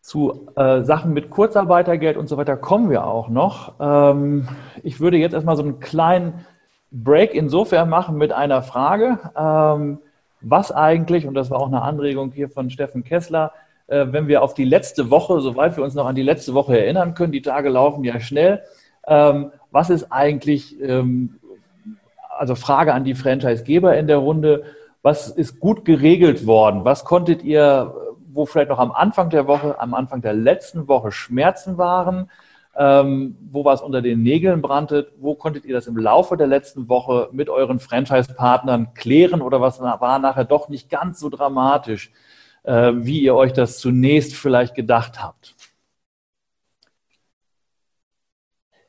zu 0.00 0.48
äh, 0.56 0.82
Sachen 0.82 1.12
mit 1.12 1.28
Kurzarbeitergeld 1.28 2.16
und 2.16 2.28
so 2.28 2.38
weiter 2.38 2.56
kommen 2.56 2.88
wir 2.88 3.04
auch 3.04 3.28
noch. 3.28 3.74
Ähm, 3.78 4.48
ich 4.82 5.00
würde 5.00 5.18
jetzt 5.18 5.34
erstmal 5.34 5.56
so 5.56 5.62
einen 5.62 5.80
kleinen 5.80 6.46
Break 6.90 7.34
insofern 7.34 7.90
machen 7.90 8.16
mit 8.16 8.32
einer 8.32 8.62
Frage. 8.62 9.18
Ähm, 9.36 9.98
was 10.40 10.72
eigentlich, 10.72 11.26
und 11.26 11.34
das 11.34 11.50
war 11.50 11.60
auch 11.60 11.66
eine 11.68 11.82
Anregung 11.82 12.32
hier 12.32 12.48
von 12.48 12.70
Steffen 12.70 13.04
Kessler, 13.04 13.52
äh, 13.88 14.06
wenn 14.10 14.28
wir 14.28 14.42
auf 14.42 14.54
die 14.54 14.64
letzte 14.64 15.10
Woche, 15.10 15.40
soweit 15.40 15.76
wir 15.76 15.84
uns 15.84 15.94
noch 15.94 16.06
an 16.06 16.14
die 16.14 16.22
letzte 16.22 16.54
Woche 16.54 16.78
erinnern 16.78 17.14
können, 17.14 17.32
die 17.32 17.42
Tage 17.42 17.68
laufen 17.68 18.04
ja 18.04 18.20
schnell, 18.20 18.62
ähm, 19.06 19.52
was 19.70 19.90
ist 19.90 20.12
eigentlich, 20.12 20.80
ähm, 20.80 21.38
also 22.38 22.54
Frage 22.54 22.94
an 22.94 23.04
die 23.04 23.14
Franchisegeber 23.14 23.96
in 23.96 24.06
der 24.06 24.18
Runde, 24.18 24.64
was 25.02 25.28
ist 25.28 25.60
gut 25.60 25.84
geregelt 25.84 26.46
worden? 26.46 26.84
Was 26.84 27.04
konntet 27.04 27.42
ihr, 27.42 27.94
wo 28.32 28.46
vielleicht 28.46 28.68
noch 28.68 28.78
am 28.78 28.92
Anfang 28.92 29.30
der 29.30 29.46
Woche, 29.46 29.80
am 29.80 29.94
Anfang 29.94 30.20
der 30.20 30.34
letzten 30.34 30.88
Woche 30.88 31.12
Schmerzen 31.12 31.78
waren? 31.78 32.30
Ähm, 32.78 33.36
wo 33.50 33.64
was 33.64 33.82
unter 33.82 34.00
den 34.00 34.22
Nägeln 34.22 34.62
brannte, 34.62 35.12
wo 35.18 35.34
konntet 35.34 35.64
ihr 35.64 35.74
das 35.74 35.88
im 35.88 35.96
Laufe 35.96 36.36
der 36.36 36.46
letzten 36.46 36.88
Woche 36.88 37.28
mit 37.32 37.48
euren 37.48 37.80
Franchise-Partnern 37.80 38.94
klären 38.94 39.42
oder 39.42 39.60
was 39.60 39.80
war 39.80 40.18
nachher 40.20 40.44
doch 40.44 40.68
nicht 40.68 40.88
ganz 40.88 41.18
so 41.18 41.28
dramatisch, 41.28 42.12
äh, 42.62 42.92
wie 42.94 43.20
ihr 43.20 43.34
euch 43.34 43.52
das 43.52 43.78
zunächst 43.78 44.36
vielleicht 44.36 44.76
gedacht 44.76 45.20
habt? 45.20 45.56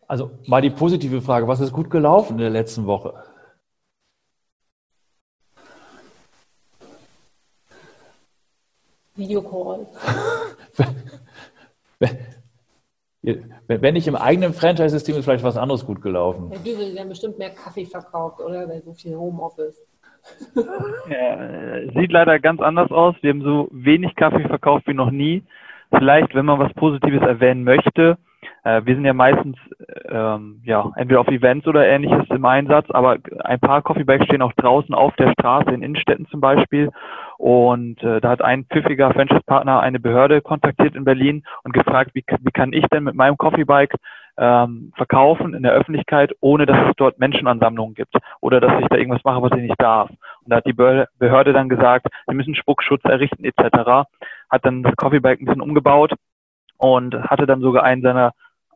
Also 0.07 0.31
mal 0.45 0.61
die 0.61 0.69
positive 0.69 1.21
Frage, 1.21 1.47
was 1.47 1.59
ist 1.59 1.73
gut 1.73 1.89
gelaufen 1.89 2.33
in 2.33 2.39
der 2.39 2.49
letzten 2.51 2.85
Woche? 2.85 3.23
Videocall. 9.15 9.87
Wenn 13.21 13.93
nicht 13.93 14.07
im 14.07 14.15
eigenen 14.15 14.53
Franchise-System 14.53 15.17
ist 15.17 15.25
vielleicht 15.25 15.43
was 15.43 15.57
anderes 15.57 15.85
gut 15.85 16.01
gelaufen. 16.01 16.49
Herr 16.51 16.59
Dübel, 16.59 16.91
Sie 16.91 16.99
haben 16.99 17.09
bestimmt 17.09 17.37
mehr 17.37 17.49
Kaffee 17.49 17.85
verkauft, 17.85 18.39
oder? 18.39 18.65
Bei 18.67 18.79
so 18.79 18.93
viel 18.93 19.15
Homeoffice. 19.15 19.81
Ja, 21.09 21.91
sieht 21.95 22.11
leider 22.11 22.39
ganz 22.39 22.61
anders 22.61 22.91
aus. 22.91 23.15
Wir 23.21 23.31
haben 23.31 23.41
so 23.41 23.67
wenig 23.71 24.15
Kaffee 24.15 24.47
verkauft 24.47 24.85
wie 24.87 24.93
noch 24.93 25.11
nie. 25.11 25.43
Vielleicht, 25.91 26.35
wenn 26.35 26.45
man 26.45 26.59
was 26.59 26.73
Positives 26.73 27.21
erwähnen 27.21 27.63
möchte, 27.63 28.17
äh, 28.63 28.81
wir 28.85 28.95
sind 28.95 29.05
ja 29.05 29.13
meistens 29.13 29.57
ähm, 30.07 30.61
ja, 30.63 30.91
entweder 30.95 31.21
auf 31.21 31.27
Events 31.27 31.67
oder 31.67 31.87
ähnliches 31.87 32.29
im 32.29 32.45
Einsatz, 32.45 32.85
aber 32.89 33.17
ein 33.43 33.59
paar 33.59 33.81
Coffeebikes 33.81 34.27
stehen 34.27 34.41
auch 34.41 34.53
draußen 34.53 34.93
auf 34.93 35.15
der 35.15 35.31
Straße, 35.31 35.71
in 35.71 35.81
Innenstädten 35.81 36.27
zum 36.27 36.41
Beispiel. 36.41 36.91
Und 37.39 38.03
äh, 38.03 38.19
da 38.19 38.31
hat 38.31 38.41
ein 38.41 38.65
pfiffiger 38.65 39.13
Franchise-Partner 39.13 39.79
eine 39.79 40.01
Behörde 40.01 40.41
kontaktiert 40.41 40.93
in 40.93 41.05
Berlin 41.05 41.45
und 41.63 41.71
gefragt, 41.71 42.11
wie, 42.13 42.25
wie 42.41 42.51
kann 42.51 42.73
ich 42.73 42.85
denn 42.87 43.05
mit 43.05 43.15
meinem 43.15 43.37
Coffeebike 43.37 43.95
ähm, 44.37 44.91
verkaufen 44.97 45.53
in 45.53 45.63
der 45.63 45.71
Öffentlichkeit, 45.71 46.33
ohne 46.41 46.65
dass 46.65 46.89
es 46.89 46.95
dort 46.97 47.17
Menschenansammlungen 47.17 47.95
gibt 47.95 48.13
oder 48.41 48.59
dass 48.59 48.81
ich 48.81 48.87
da 48.89 48.97
irgendwas 48.97 49.23
mache, 49.23 49.41
was 49.41 49.53
ich 49.53 49.63
nicht 49.63 49.81
darf. 49.81 50.09
Und 50.09 50.19
da 50.47 50.57
hat 50.57 50.65
die 50.65 50.73
Behörde 50.73 51.53
dann 51.53 51.69
gesagt, 51.69 52.07
sie 52.27 52.35
müssen 52.35 52.55
Spuckschutz 52.55 53.05
errichten 53.05 53.45
etc. 53.45 54.09
Hat 54.49 54.65
dann 54.65 54.83
das 54.83 54.97
Coffeebike 54.97 55.41
ein 55.41 55.45
bisschen 55.45 55.61
umgebaut 55.61 56.15
und 56.77 57.15
hatte 57.23 57.45
dann 57.45 57.61
sogar 57.61 57.83
einen 57.83 58.01
seiner 58.01 58.33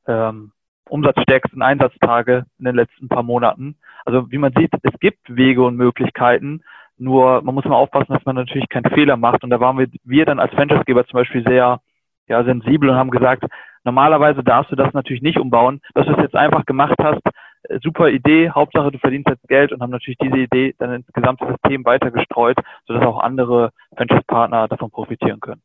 ähm, 0.08 0.54
umsatzstärksten 0.88 1.62
Einsatztage 1.62 2.46
in 2.60 2.64
den 2.64 2.76
letzten 2.76 3.10
paar 3.10 3.24
Monaten. 3.24 3.76
Also 4.06 4.32
wie 4.32 4.38
man 4.38 4.54
sieht, 4.56 4.72
es 4.84 5.00
gibt 5.02 5.36
Wege 5.36 5.64
und 5.64 5.76
Möglichkeiten, 5.76 6.64
nur 7.04 7.42
man 7.42 7.56
muss 7.56 7.66
mal 7.66 7.76
aufpassen, 7.76 8.14
dass 8.14 8.26
man 8.26 8.36
natürlich 8.36 8.70
keinen 8.70 8.92
Fehler 8.94 9.18
macht. 9.18 9.44
Und 9.44 9.50
da 9.50 9.60
waren 9.60 9.78
wir, 9.78 9.88
wir 10.04 10.26
dann 10.26 10.40
als 10.40 10.54
Franchisegeber 10.54 11.06
zum 11.06 11.18
Beispiel 11.18 11.44
sehr 11.44 11.80
ja, 12.28 12.44
sensibel 12.44 12.90
und 12.90 12.96
haben 12.96 13.12
gesagt, 13.12 13.44
normalerweise 13.84 14.44
darfst 14.44 14.72
du 14.72 14.76
das 14.76 14.94
natürlich 14.94 15.22
nicht 15.22 15.38
umbauen. 15.38 15.82
Dass 15.94 16.06
du 16.06 16.14
es 16.14 16.22
jetzt 16.22 16.36
einfach 16.36 16.66
gemacht 16.66 16.96
hast, 17.02 17.22
äh, 17.64 17.80
super 17.82 18.10
Idee, 18.10 18.50
Hauptsache 18.50 18.92
du 18.92 18.98
verdienst 18.98 19.30
jetzt 19.30 19.48
Geld 19.48 19.72
und 19.72 19.82
haben 19.82 19.92
natürlich 19.92 20.18
diese 20.18 20.38
Idee 20.38 20.74
dann 20.80 20.94
ins 20.94 21.08
gesamte 21.14 21.46
System 21.48 21.86
weitergestreut, 21.86 22.58
sodass 22.88 23.06
auch 23.06 23.20
andere 23.20 23.72
Franchise-Partner 23.96 24.68
davon 24.68 24.92
profitieren 24.92 25.40
können. 25.40 25.62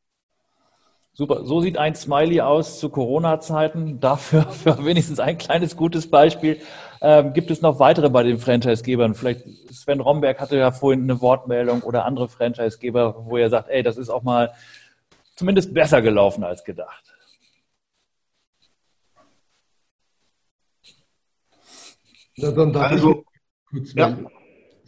Super, 1.18 1.44
so 1.44 1.60
sieht 1.60 1.76
ein 1.76 1.96
Smiley 1.96 2.42
aus 2.42 2.78
zu 2.78 2.90
Corona-Zeiten. 2.90 3.98
Dafür 4.00 4.44
für 4.52 4.84
wenigstens 4.84 5.18
ein 5.18 5.36
kleines 5.36 5.76
gutes 5.76 6.08
Beispiel. 6.08 6.60
Ähm, 7.00 7.32
gibt 7.32 7.50
es 7.50 7.60
noch 7.60 7.80
weitere 7.80 8.08
bei 8.08 8.22
den 8.22 8.38
Franchise-Gebern? 8.38 9.16
Vielleicht 9.16 9.44
Sven 9.72 9.98
Romberg 9.98 10.38
hatte 10.40 10.56
ja 10.56 10.70
vorhin 10.70 11.02
eine 11.02 11.20
Wortmeldung 11.20 11.82
oder 11.82 12.04
andere 12.04 12.28
Franchise-Geber, 12.28 13.26
wo 13.26 13.36
er 13.36 13.50
sagt, 13.50 13.68
ey, 13.68 13.82
das 13.82 13.96
ist 13.96 14.10
auch 14.10 14.22
mal 14.22 14.52
zumindest 15.34 15.74
besser 15.74 16.02
gelaufen 16.02 16.44
als 16.44 16.62
gedacht. 16.62 17.02
Na, 22.36 22.52
dann 22.52 22.72
darf 22.72 22.92
also, 22.92 23.24
ich 23.72 23.92
ja. 23.94 24.16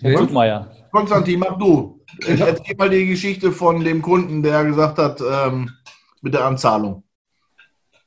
Herr 0.01 0.15
Gutmeier. 0.15 0.71
Konstantin, 0.93 1.41
mach 1.41 1.59
du. 1.59 2.01
Erzähl 2.25 2.77
mal 2.77 2.89
die 2.89 3.07
Geschichte 3.09 3.51
von 3.51 3.83
dem 3.83 4.01
Kunden, 4.01 4.45
der 4.45 4.65
gesagt 4.65 4.99
hat, 4.99 5.21
ähm, 5.21 5.71
mit 6.21 6.35
der 6.35 6.45
Anzahlung? 6.45 7.03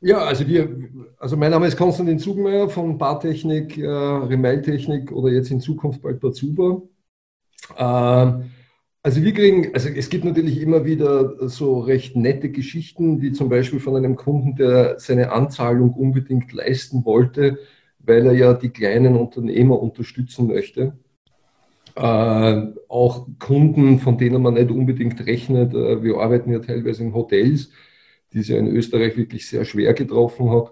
Ja, 0.06 0.18
also 0.18 0.46
wir, 0.46 0.68
also 1.18 1.38
mein 1.38 1.52
Name 1.52 1.66
ist 1.66 1.78
Konstantin 1.78 2.20
Zugmeier 2.20 2.68
von 2.68 2.98
Bartechnik, 2.98 3.78
äh, 3.78 3.88
Remail-Technik 3.88 5.14
oder 5.14 5.30
jetzt 5.30 5.50
in 5.50 5.62
Zukunft 5.62 6.02
bald 6.02 6.20
Bazuba. 6.20 6.82
Äh, 7.78 8.44
also 9.02 9.22
wir 9.24 9.34
kriegen, 9.34 9.74
also 9.74 9.88
es 9.88 10.10
gibt 10.10 10.26
natürlich 10.26 10.60
immer 10.60 10.84
wieder 10.84 11.48
so 11.48 11.80
recht 11.80 12.18
nette 12.18 12.50
Geschichten, 12.50 13.22
wie 13.22 13.32
zum 13.32 13.48
Beispiel 13.48 13.80
von 13.80 13.96
einem 13.96 14.18
Kunden, 14.18 14.56
der 14.58 15.00
seine 15.00 15.32
Anzahlung 15.32 15.94
unbedingt 15.94 16.52
leisten 16.52 17.06
wollte, 17.06 17.60
weil 18.00 18.26
er 18.26 18.34
ja 18.34 18.54
die 18.54 18.72
kleinen 18.72 19.16
Unternehmer 19.16 19.82
unterstützen 19.82 20.48
möchte. 20.48 20.98
Äh, 21.96 22.62
auch 22.90 23.28
Kunden, 23.40 24.00
von 24.00 24.18
denen 24.18 24.42
man 24.42 24.56
nicht 24.56 24.70
unbedingt 24.70 25.26
rechnet. 25.26 25.74
Äh, 25.74 26.04
wir 26.04 26.18
arbeiten 26.18 26.52
ja 26.52 26.60
teilweise 26.60 27.04
in 27.04 27.14
Hotels 27.14 27.70
die 28.34 28.42
ja 28.42 28.58
in 28.58 28.68
Österreich 28.68 29.16
wirklich 29.18 29.48
sehr 29.48 29.66
schwer 29.66 29.94
getroffen 29.94 30.50
hat, 30.50 30.72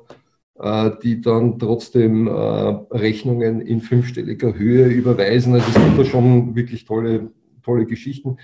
äh, 0.61 0.91
die 1.01 1.21
dann 1.21 1.57
trotzdem 1.57 2.27
äh, 2.27 2.31
Rechnungen 2.31 3.61
in 3.61 3.81
fünfstelliger 3.81 4.53
Höhe 4.53 4.87
überweisen. 4.87 5.53
Also 5.53 5.67
es 5.69 5.73
gibt 5.73 5.97
da 5.97 6.05
schon 6.05 6.55
wirklich 6.55 6.85
tolle, 6.85 7.31
tolle 7.63 7.85
Geschichten. 7.85 8.37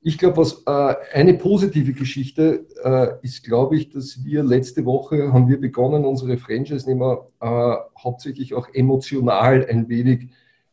Ich 0.00 0.18
glaube, 0.18 0.36
was 0.36 0.62
äh, 0.66 0.94
eine 1.14 1.34
positive 1.34 1.94
Geschichte 1.94 2.66
ist, 3.22 3.42
glaube 3.42 3.76
ich, 3.76 3.88
dass 3.88 4.22
wir 4.22 4.42
letzte 4.42 4.84
Woche 4.84 5.32
haben 5.32 5.48
wir 5.48 5.58
begonnen, 5.58 6.04
unsere 6.04 6.36
Franchise-Nehmer 6.36 7.26
hauptsächlich 7.98 8.52
auch 8.52 8.68
emotional 8.74 9.66
ein 9.66 9.88
wenig 9.88 10.28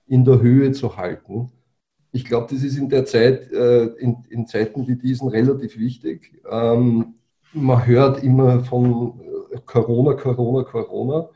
in 0.05 0.25
der 0.25 0.41
Höhe 0.41 0.73
zu 0.73 0.97
halten. 0.97 1.49
Ich 2.11 2.25
glaube, 2.25 2.53
das 2.53 2.61
ist 2.61 2.77
in 2.77 2.89
der 2.89 3.05
Zeit, 3.05 3.49
in, 3.51 4.17
in, 4.29 4.47
Zeiten 4.47 4.85
wie 4.85 4.97
diesen 4.97 5.29
relativ 5.29 5.79
wichtig. 5.79 6.33
Ähm, 6.51 7.13
man 7.53 7.85
hört 7.85 8.23
immer 8.23 8.61
von 8.61 9.19
Corona, 9.65 10.13
Corona, 10.13 10.63
Corona. 10.63 11.29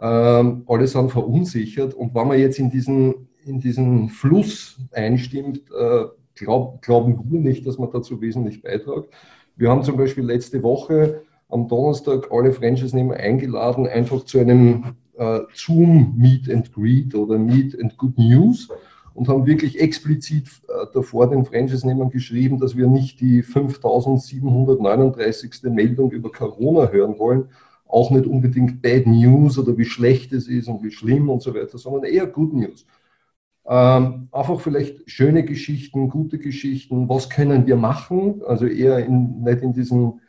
Ähm, 0.00 0.64
alle 0.66 0.86
sind 0.86 1.10
verunsichert. 1.10 1.94
Und 1.94 2.14
wenn 2.14 2.28
man 2.28 2.38
jetzt 2.38 2.58
in 2.58 2.70
diesen, 2.70 3.28
in 3.44 3.60
diesen 3.60 4.08
Fluss 4.08 4.78
einstimmt, 4.92 5.62
äh, 5.70 6.04
glaub, 6.34 6.82
glauben 6.82 7.18
wir 7.30 7.40
nicht, 7.40 7.66
dass 7.66 7.78
man 7.78 7.90
dazu 7.90 8.20
wesentlich 8.20 8.62
beitragt. 8.62 9.10
Wir 9.56 9.70
haben 9.70 9.82
zum 9.82 9.96
Beispiel 9.96 10.24
letzte 10.24 10.62
Woche 10.62 11.22
am 11.48 11.68
Donnerstag 11.68 12.30
alle 12.30 12.52
Franchise-Nehmer 12.52 13.14
eingeladen, 13.14 13.86
einfach 13.86 14.24
zu 14.24 14.38
einem 14.38 14.94
äh, 15.18 15.40
Zoom 15.52 16.14
Meet 16.16 16.50
and 16.50 16.72
Greet 16.72 17.14
oder 17.14 17.36
Meet 17.36 17.78
and 17.80 17.96
Good 17.98 18.16
News 18.16 18.68
und 19.14 19.28
haben 19.28 19.46
wirklich 19.46 19.80
explizit 19.80 20.48
äh, 20.68 20.86
davor 20.92 21.30
den 21.30 21.44
Franchise-Nehmern 21.44 22.10
geschrieben, 22.10 22.58
dass 22.58 22.76
wir 22.76 22.86
nicht 22.86 23.20
die 23.20 23.42
5739. 23.42 25.62
Meldung 25.64 26.10
über 26.10 26.30
Corona 26.30 26.90
hören 26.90 27.18
wollen, 27.18 27.48
auch 27.86 28.10
nicht 28.10 28.26
unbedingt 28.26 28.82
Bad 28.82 29.06
News 29.06 29.58
oder 29.58 29.76
wie 29.76 29.84
schlecht 29.84 30.32
es 30.32 30.48
ist 30.48 30.68
und 30.68 30.82
wie 30.82 30.90
schlimm 30.90 31.28
und 31.28 31.42
so 31.42 31.54
weiter, 31.54 31.78
sondern 31.78 32.04
eher 32.04 32.26
Good 32.26 32.54
News. 32.54 32.86
Ähm, 33.66 34.28
einfach 34.32 34.60
vielleicht 34.60 35.10
schöne 35.10 35.44
Geschichten, 35.44 36.08
gute 36.08 36.38
Geschichten, 36.38 37.08
was 37.08 37.30
können 37.30 37.66
wir 37.66 37.76
machen, 37.76 38.42
also 38.46 38.66
eher 38.66 39.04
in, 39.04 39.42
nicht 39.42 39.62
in 39.62 39.72
diesen, 39.72 40.20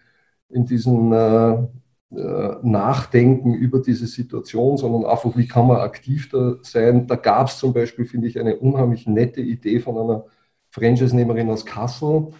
in 0.49 0.65
diesen 0.65 1.13
äh, 1.13 1.67
nachdenken 2.11 3.53
über 3.53 3.79
diese 3.79 4.05
Situation, 4.05 4.77
sondern 4.77 5.09
einfach, 5.09 5.35
wie 5.37 5.47
kann 5.47 5.67
man 5.67 5.77
aktiv 5.77 6.29
da 6.29 6.57
sein. 6.61 7.07
Da 7.07 7.15
gab 7.15 7.47
es 7.47 7.57
zum 7.57 7.73
Beispiel, 7.73 8.05
finde 8.05 8.27
ich, 8.27 8.37
eine 8.37 8.57
unheimlich 8.57 9.07
nette 9.07 9.39
Idee 9.39 9.79
von 9.79 9.97
einer 9.97 10.25
Franchise-Nehmerin 10.71 11.49
aus 11.49 11.65
Kassel, 11.65 12.33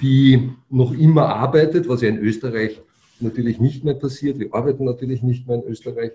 die 0.00 0.50
noch 0.70 0.92
immer 0.92 1.34
arbeitet, 1.34 1.88
was 1.88 2.02
ja 2.02 2.08
in 2.08 2.18
Österreich 2.18 2.80
natürlich 3.20 3.58
nicht 3.58 3.84
mehr 3.84 3.94
passiert. 3.94 4.38
Wir 4.38 4.54
arbeiten 4.54 4.84
natürlich 4.84 5.22
nicht 5.22 5.48
mehr 5.48 5.56
in 5.56 5.64
Österreich. 5.64 6.12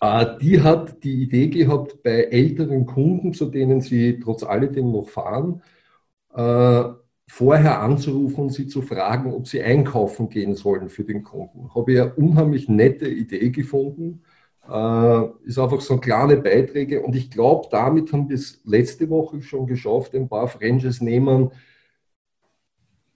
Äh, 0.00 0.26
die 0.40 0.62
hat 0.62 1.02
die 1.04 1.22
Idee 1.22 1.48
gehabt, 1.48 2.02
bei 2.02 2.24
älteren 2.24 2.86
Kunden, 2.86 3.34
zu 3.34 3.46
denen 3.46 3.80
sie 3.80 4.20
trotz 4.20 4.42
alledem 4.42 4.92
noch 4.92 5.08
fahren, 5.08 5.62
äh, 6.34 6.84
vorher 7.28 7.80
anzurufen 7.80 8.44
und 8.44 8.52
sie 8.52 8.66
zu 8.66 8.82
fragen, 8.82 9.32
ob 9.32 9.46
sie 9.46 9.62
einkaufen 9.62 10.28
gehen 10.28 10.54
sollen 10.54 10.88
für 10.88 11.04
den 11.04 11.22
Kunden. 11.22 11.74
Habe 11.74 11.92
ich 11.92 12.00
eine 12.00 12.14
unheimlich 12.14 12.68
nette 12.68 13.06
Idee 13.08 13.50
gefunden. 13.50 14.22
Äh, 14.68 15.24
ist 15.44 15.58
einfach 15.58 15.80
so 15.80 15.98
kleine 15.98 16.38
Beiträge 16.38 17.02
und 17.02 17.14
ich 17.14 17.30
glaube, 17.30 17.68
damit 17.70 18.12
haben 18.12 18.28
wir 18.28 18.34
es 18.36 18.60
letzte 18.64 19.08
Woche 19.08 19.40
schon 19.42 19.66
geschafft, 19.66 20.14
ein 20.14 20.28
paar 20.28 20.48
Franchise-Nehmern 20.48 21.52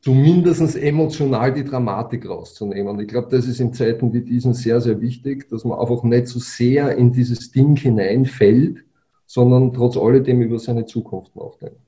zumindest 0.03 0.77
emotional 0.77 1.53
die 1.53 1.65
Dramatik 1.65 2.29
rauszunehmen. 2.29 2.99
Ich 3.01 3.09
glaube, 3.09 3.29
das 3.31 3.47
ist 3.47 3.61
in 3.61 3.73
Zeiten 3.73 4.13
wie 4.13 4.23
diesen 4.23 4.53
sehr, 4.53 4.81
sehr 4.81 5.01
wichtig, 5.01 5.49
dass 5.49 5.65
man 5.65 5.79
einfach 5.79 6.03
nicht 6.03 6.27
so 6.27 6.39
sehr 6.39 6.97
in 6.97 7.13
dieses 7.13 7.51
Ding 7.53 7.77
hineinfällt, 7.77 8.85
sondern 9.27 9.73
trotz 9.73 9.97
alledem 9.97 10.43
über 10.43 10.59
seine 10.59 10.87
Zukunft 10.87 11.35
nachdenkt. 11.37 11.79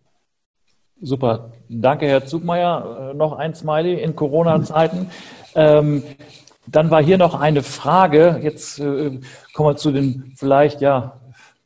Super. 1.05 1.51
Danke, 1.69 2.07
Herr 2.07 2.25
Zugmeier. 2.25 3.11
Äh, 3.11 3.15
noch 3.15 3.35
ein 3.35 3.55
Smiley 3.55 4.03
in 4.03 4.17
Corona-Zeiten. 4.17 5.11
Ähm, 5.55 6.03
dann 6.67 6.91
war 6.91 7.03
hier 7.03 7.19
noch 7.19 7.39
eine 7.39 7.63
Frage. 7.63 8.41
Jetzt 8.43 8.81
äh, 8.81 9.21
kommen 9.53 9.69
wir 9.69 9.77
zu 9.77 9.93
den 9.93 10.33
vielleicht 10.35 10.81
ja 10.81 11.21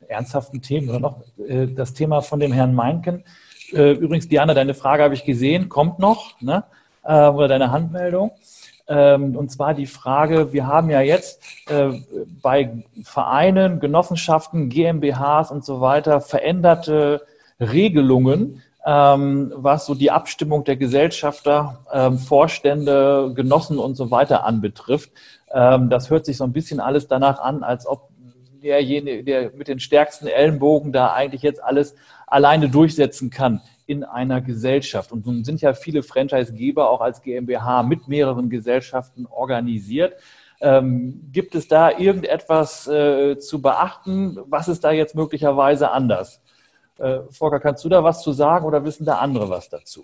ernsthaften 0.09 0.61
Themen 0.61 0.89
oder 0.89 0.99
noch 0.99 1.21
äh, 1.37 1.67
das 1.67 1.93
Thema 1.93 2.21
von 2.21 2.41
dem 2.41 2.51
Herrn 2.51 2.75
Meinken. 2.75 3.23
Äh, 3.71 3.91
übrigens, 3.93 4.27
Diana, 4.27 4.53
deine 4.53 4.73
Frage 4.73 5.03
habe 5.03 5.13
ich 5.13 5.23
gesehen, 5.23 5.69
kommt 5.69 5.99
noch, 5.99 6.41
ne? 6.41 6.65
Äh, 7.03 7.29
oder 7.29 7.47
deine 7.47 7.71
Handmeldung. 7.71 8.31
Ähm, 8.89 9.37
und 9.37 9.51
zwar 9.51 9.73
die 9.73 9.85
Frage, 9.85 10.51
wir 10.51 10.67
haben 10.67 10.89
ja 10.89 10.99
jetzt 10.99 11.41
äh, 11.69 11.91
bei 12.41 12.83
Vereinen, 13.03 13.79
Genossenschaften, 13.79 14.67
GmbHs 14.67 15.49
und 15.49 15.63
so 15.63 15.79
weiter 15.79 16.19
veränderte 16.19 17.21
Regelungen 17.61 18.63
ähm, 18.85 19.51
was 19.55 19.85
so 19.85 19.95
die 19.95 20.11
Abstimmung 20.11 20.63
der 20.63 20.77
Gesellschafter, 20.77 21.85
ähm, 21.91 22.17
Vorstände, 22.17 23.33
Genossen 23.35 23.77
und 23.77 23.95
so 23.95 24.11
weiter 24.11 24.45
anbetrifft. 24.45 25.11
Ähm, 25.51 25.89
das 25.89 26.09
hört 26.09 26.25
sich 26.25 26.37
so 26.37 26.43
ein 26.43 26.53
bisschen 26.53 26.79
alles 26.79 27.07
danach 27.07 27.39
an, 27.39 27.63
als 27.63 27.85
ob 27.85 28.09
derjenige, 28.61 29.23
der 29.23 29.51
mit 29.55 29.67
den 29.67 29.79
stärksten 29.79 30.27
Ellenbogen 30.27 30.91
da 30.91 31.13
eigentlich 31.13 31.41
jetzt 31.41 31.63
alles 31.63 31.95
alleine 32.27 32.69
durchsetzen 32.69 33.29
kann 33.29 33.61
in 33.85 34.03
einer 34.03 34.41
Gesellschaft. 34.41 35.11
Und 35.11 35.25
nun 35.25 35.43
sind 35.43 35.61
ja 35.61 35.73
viele 35.73 36.03
Franchisegeber 36.03 36.89
auch 36.89 37.01
als 37.01 37.21
GmbH 37.21 37.83
mit 37.83 38.07
mehreren 38.07 38.49
Gesellschaften 38.49 39.25
organisiert. 39.25 40.13
Ähm, 40.61 41.29
gibt 41.31 41.55
es 41.55 41.67
da 41.67 41.97
irgendetwas 41.97 42.87
äh, 42.87 43.39
zu 43.39 43.61
beachten? 43.61 44.37
Was 44.45 44.67
ist 44.67 44.83
da 44.83 44.91
jetzt 44.91 45.15
möglicherweise 45.15 45.91
anders? 45.91 46.41
Äh, 46.99 47.21
Volker, 47.31 47.59
kannst 47.59 47.83
du 47.85 47.89
da 47.89 48.03
was 48.03 48.21
zu 48.21 48.31
sagen 48.33 48.65
oder 48.65 48.83
wissen 48.83 49.05
da 49.05 49.19
andere 49.19 49.49
was 49.49 49.69
dazu? 49.69 50.03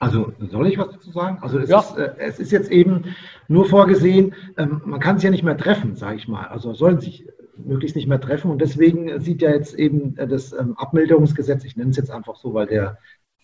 Also 0.00 0.32
soll 0.38 0.68
ich 0.68 0.78
was 0.78 0.90
dazu 0.90 1.10
sagen? 1.10 1.38
Also 1.40 1.58
es, 1.58 1.68
ja. 1.68 1.80
ist, 1.80 1.96
äh, 1.96 2.14
es 2.18 2.38
ist 2.38 2.52
jetzt 2.52 2.70
eben 2.70 3.16
nur 3.48 3.64
vorgesehen, 3.64 4.34
ähm, 4.56 4.82
man 4.84 5.00
kann 5.00 5.16
es 5.16 5.22
ja 5.24 5.30
nicht 5.30 5.42
mehr 5.42 5.56
treffen, 5.56 5.96
sage 5.96 6.16
ich 6.16 6.28
mal. 6.28 6.46
Also 6.46 6.72
sollen 6.72 7.00
sich 7.00 7.26
möglichst 7.56 7.96
nicht 7.96 8.06
mehr 8.06 8.20
treffen. 8.20 8.50
Und 8.50 8.60
deswegen 8.60 9.20
sieht 9.20 9.42
ja 9.42 9.50
jetzt 9.50 9.74
eben 9.74 10.16
äh, 10.16 10.28
das 10.28 10.52
ähm, 10.52 10.76
Abmilderungsgesetz, 10.76 11.64
ich 11.64 11.76
nenne 11.76 11.90
es 11.90 11.96
jetzt 11.96 12.10
einfach 12.10 12.36
so, 12.36 12.54
weil 12.54 12.66
der 12.66 12.98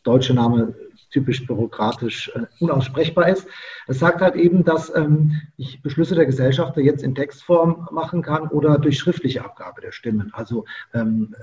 deutsche 0.05 0.35
Name 0.35 0.75
typisch 1.11 1.47
bürokratisch 1.47 2.31
äh, 2.35 2.47
unaussprechbar 2.61 3.29
ist. 3.29 3.47
Es 3.87 3.99
sagt 3.99 4.21
halt 4.21 4.35
eben, 4.35 4.65
dass 4.65 4.95
ähm, 4.95 5.41
ich 5.57 5.81
Beschlüsse 5.83 6.15
der 6.15 6.27
Gesellschafter 6.27 6.81
jetzt 6.81 7.03
in 7.05 7.15
Textform 7.15 7.89
machen 7.93 8.23
kann 8.23 8.49
oder 8.49 8.79
durch 8.79 8.99
schriftliche 8.99 9.45
Abgabe 9.45 9.81
der 9.81 9.93
Stimmen. 9.93 10.31
Also 10.35 10.65
ähm, 10.93 11.35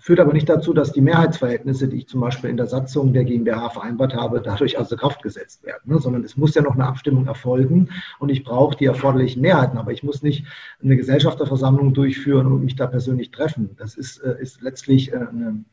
führt 0.00 0.20
aber 0.20 0.32
nicht 0.32 0.48
dazu, 0.48 0.72
dass 0.72 0.92
die 0.92 1.00
Mehrheitsverhältnisse, 1.00 1.88
die 1.88 1.98
ich 1.98 2.08
zum 2.08 2.20
Beispiel 2.20 2.50
in 2.50 2.56
der 2.56 2.66
Satzung 2.66 3.12
der 3.12 3.24
GmbH 3.24 3.70
vereinbart 3.70 4.14
habe, 4.14 4.40
dadurch 4.40 4.78
außer 4.78 4.96
Kraft 4.96 5.22
gesetzt 5.22 5.64
werden, 5.64 5.82
ne? 5.84 5.98
sondern 5.98 6.24
es 6.24 6.36
muss 6.36 6.54
ja 6.54 6.62
noch 6.62 6.74
eine 6.74 6.86
Abstimmung 6.86 7.26
erfolgen 7.26 7.88
und 8.18 8.28
ich 8.28 8.44
brauche 8.44 8.76
die 8.76 8.84
erforderlichen 8.84 9.40
Mehrheiten, 9.40 9.78
aber 9.78 9.92
ich 9.92 10.02
muss 10.02 10.22
nicht 10.22 10.44
eine 10.82 10.96
Gesellschafterversammlung 10.96 11.94
durchführen 11.94 12.46
und 12.46 12.64
mich 12.64 12.76
da 12.76 12.86
persönlich 12.86 13.30
treffen. 13.30 13.70
Das 13.78 13.94
ist, 13.94 14.18
äh, 14.18 14.36
ist 14.40 14.60
letztlich 14.62 15.12
äh, 15.12 15.16
eine, 15.16 15.64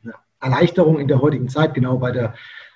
Erleichterung 0.42 1.00
in 1.00 1.08
der 1.08 1.22
heutigen 1.22 1.50
Zeit, 1.50 1.74
genau 1.74 1.98
bei 1.98 2.12
der 2.12 2.36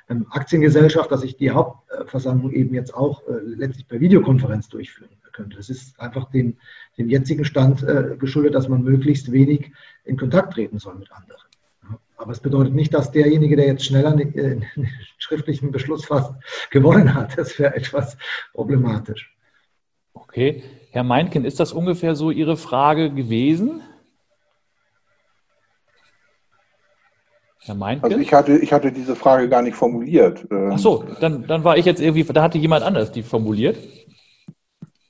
ähm, 0.10 0.26
Aktiengesellschaft, 0.32 1.12
dass 1.12 1.24
ich 1.24 1.38
die 1.38 1.52
Hauptversammlung 1.52 2.52
eben 2.52 2.74
jetzt 2.74 2.96
auch 2.96 3.22
äh, 3.28 3.34
letztlich 3.44 3.88
per 3.88 4.00
Videokonferenz 4.00 4.70
durchführen 4.70 5.12
könnte. 5.40 5.58
Das 5.58 5.70
ist 5.70 6.00
einfach 6.00 6.30
dem, 6.32 6.58
dem 6.98 7.10
jetzigen 7.10 7.46
Stand 7.46 7.82
äh, 7.84 8.18
geschuldet, 8.20 8.56
dass 8.56 8.68
man 8.68 8.84
möglichst 8.84 9.32
wenig 9.32 9.72
in 10.04 10.18
Kontakt 10.18 10.54
treten 10.54 10.80
soll 10.80 10.96
mit 10.96 11.12
anderen. 11.12 11.42
Aber 12.18 12.32
es 12.34 12.42
bedeutet 12.42 12.76
nicht, 12.76 12.94
dass 12.94 13.12
derjenige, 13.12 13.56
der 13.56 13.68
jetzt 13.68 13.86
schneller 13.86 14.12
einen, 14.12 14.36
äh, 14.36 14.60
einen 14.76 14.90
schriftlichen 15.18 15.72
Beschluss 15.72 16.06
fasst, 16.06 16.34
gewonnen 16.70 17.14
hat. 17.14 17.38
Das 17.38 17.58
wäre 17.58 17.76
etwas 17.76 18.18
problematisch. 18.54 19.34
Okay. 20.14 20.64
Herr 20.92 21.04
Meinken, 21.04 21.46
ist 21.46 21.60
das 21.60 21.72
ungefähr 21.72 22.16
so 22.16 22.32
Ihre 22.32 22.58
Frage 22.58 23.12
gewesen? 23.12 23.82
Herr 27.62 27.76
Meinke? 27.76 28.04
Also 28.04 28.18
ich 28.18 28.34
hatte, 28.34 28.58
ich 28.58 28.74
hatte 28.74 28.92
diese 28.92 29.16
Frage 29.16 29.48
gar 29.48 29.62
nicht 29.62 29.76
formuliert. 29.76 30.46
Ähm, 30.52 30.72
Ach 30.74 30.80
so, 30.80 31.06
dann, 31.20 31.46
dann 31.46 31.64
war 31.64 31.78
ich 31.78 31.86
jetzt 31.86 32.02
irgendwie, 32.02 32.24
da 32.24 32.42
hatte 32.42 32.58
jemand 32.58 32.84
anders 32.84 33.12
die 33.12 33.24
formuliert. 33.24 33.78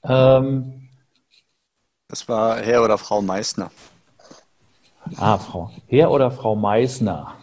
Ähm, 0.03 0.89
das 2.07 2.27
war 2.27 2.59
Herr 2.59 2.83
oder 2.83 2.97
Frau 2.97 3.21
Meißner. 3.21 3.71
Ah, 5.17 5.38
Frau. 5.38 5.71
Herr 5.88 6.12
oder 6.12 6.31
Frau 6.31 6.55
Meißner. 6.55 7.35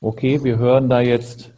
Okay, 0.00 0.42
wir 0.42 0.58
hören 0.58 0.88
da 0.88 1.00
jetzt 1.00 1.52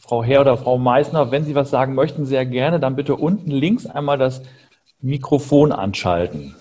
Frau 0.00 0.22
Herr 0.22 0.42
oder 0.42 0.56
Frau 0.56 0.78
Meißner. 0.78 1.30
Wenn 1.30 1.44
Sie 1.44 1.54
was 1.54 1.70
sagen 1.70 1.94
möchten, 1.94 2.26
sehr 2.26 2.44
gerne, 2.44 2.80
dann 2.80 2.96
bitte 2.96 3.16
unten 3.16 3.50
links 3.50 3.86
einmal 3.86 4.18
das 4.18 4.42
Mikrofon 5.00 5.72
anschalten. 5.72 6.56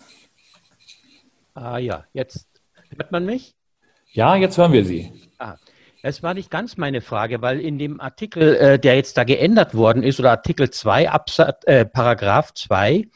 Ah 1.53 1.77
ja, 1.77 2.05
jetzt 2.13 2.47
hört 2.97 3.11
man 3.11 3.25
mich? 3.25 3.55
Ja, 4.11 4.35
jetzt 4.35 4.57
hören 4.57 4.71
wir 4.71 4.85
Sie. 4.85 5.11
Das 6.01 6.23
war 6.23 6.33
nicht 6.33 6.49
ganz 6.49 6.77
meine 6.77 7.01
Frage, 7.01 7.41
weil 7.41 7.59
in 7.59 7.77
dem 7.77 7.99
Artikel, 7.99 8.55
äh, 8.55 8.79
der 8.79 8.95
jetzt 8.95 9.17
da 9.17 9.23
geändert 9.23 9.75
worden 9.75 10.03
ist, 10.03 10.19
oder 10.19 10.31
Artikel 10.31 10.69
2, 10.69 11.09
Absatz, 11.09 11.63
äh, 11.65 11.85
Paragraph 11.85 12.53
2, 12.53 13.07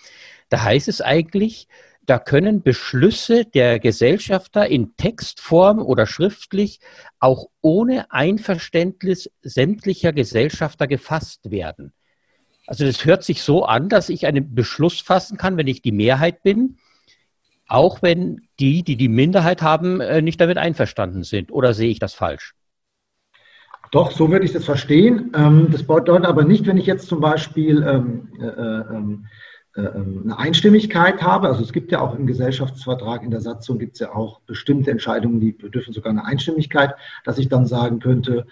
da 0.50 0.64
heißt 0.64 0.88
es 0.90 1.00
eigentlich, 1.02 1.68
da 2.06 2.20
können 2.20 2.62
Beschlüsse 2.62 3.46
der 3.46 3.80
Gesellschafter 3.80 4.68
in 4.68 4.98
Textform 4.98 5.80
oder 5.80 6.06
schriftlich 6.06 6.82
auch 7.20 7.48
ohne 7.62 8.12
Einverständnis 8.12 9.32
sämtlicher 9.42 10.12
Gesellschafter 10.12 10.86
gefasst 10.88 11.50
werden. 11.50 11.94
Also 12.68 12.86
das 12.86 13.06
hört 13.06 13.24
sich 13.24 13.42
so 13.42 13.64
an, 13.64 13.88
dass 13.88 14.10
ich 14.10 14.28
einen 14.28 14.54
Beschluss 14.54 15.00
fassen 15.00 15.38
kann, 15.38 15.56
wenn 15.56 15.68
ich 15.68 15.82
die 15.82 15.94
Mehrheit 15.94 16.44
bin 16.44 16.78
auch 17.68 18.02
wenn 18.02 18.42
die, 18.60 18.84
die 18.84 18.98
die 18.98 19.08
Minderheit 19.08 19.62
haben, 19.62 20.00
äh, 20.00 20.22
nicht 20.22 20.40
damit 20.40 20.58
einverstanden 20.58 21.24
sind. 21.24 21.52
Oder 21.52 21.74
sehe 21.74 21.90
ich 21.90 21.98
das 21.98 22.14
falsch? 22.14 22.54
Doch, 23.94 24.10
so 24.10 24.32
würde 24.32 24.44
ich 24.44 24.52
das 24.52 24.66
verstehen. 24.66 25.32
Ähm, 25.36 25.68
das 25.70 25.84
bedeutet 25.84 26.26
aber 26.26 26.44
nicht, 26.44 26.66
wenn 26.66 26.78
ich 26.78 26.88
jetzt 26.88 27.08
zum 27.08 27.20
Beispiel 27.20 27.84
ähm, 27.84 28.28
äh, 28.42 28.48
ähm, 28.48 29.28
äh, 29.76 29.82
eine 29.82 30.40
Einstimmigkeit 30.40 31.22
habe. 31.22 31.48
Also 31.48 31.62
es 31.62 31.72
gibt 31.72 31.92
ja 31.92 32.02
auch 32.02 32.16
im 32.16 32.26
Gesellschaftsvertrag, 32.26 33.22
in 33.22 33.30
der 33.30 33.42
Satzung 33.42 33.78
gibt 33.78 33.94
es 33.94 34.00
ja 34.00 34.12
auch 34.12 34.42
bestimmte 34.48 34.90
Entscheidungen, 34.90 35.40
die 35.40 35.52
bedürfen 35.52 35.94
sogar 35.94 36.10
eine 36.10 36.26
Einstimmigkeit, 36.26 36.96
dass 37.24 37.38
ich 37.38 37.50
dann 37.50 37.68
sagen 37.68 38.00
könnte, 38.00 38.48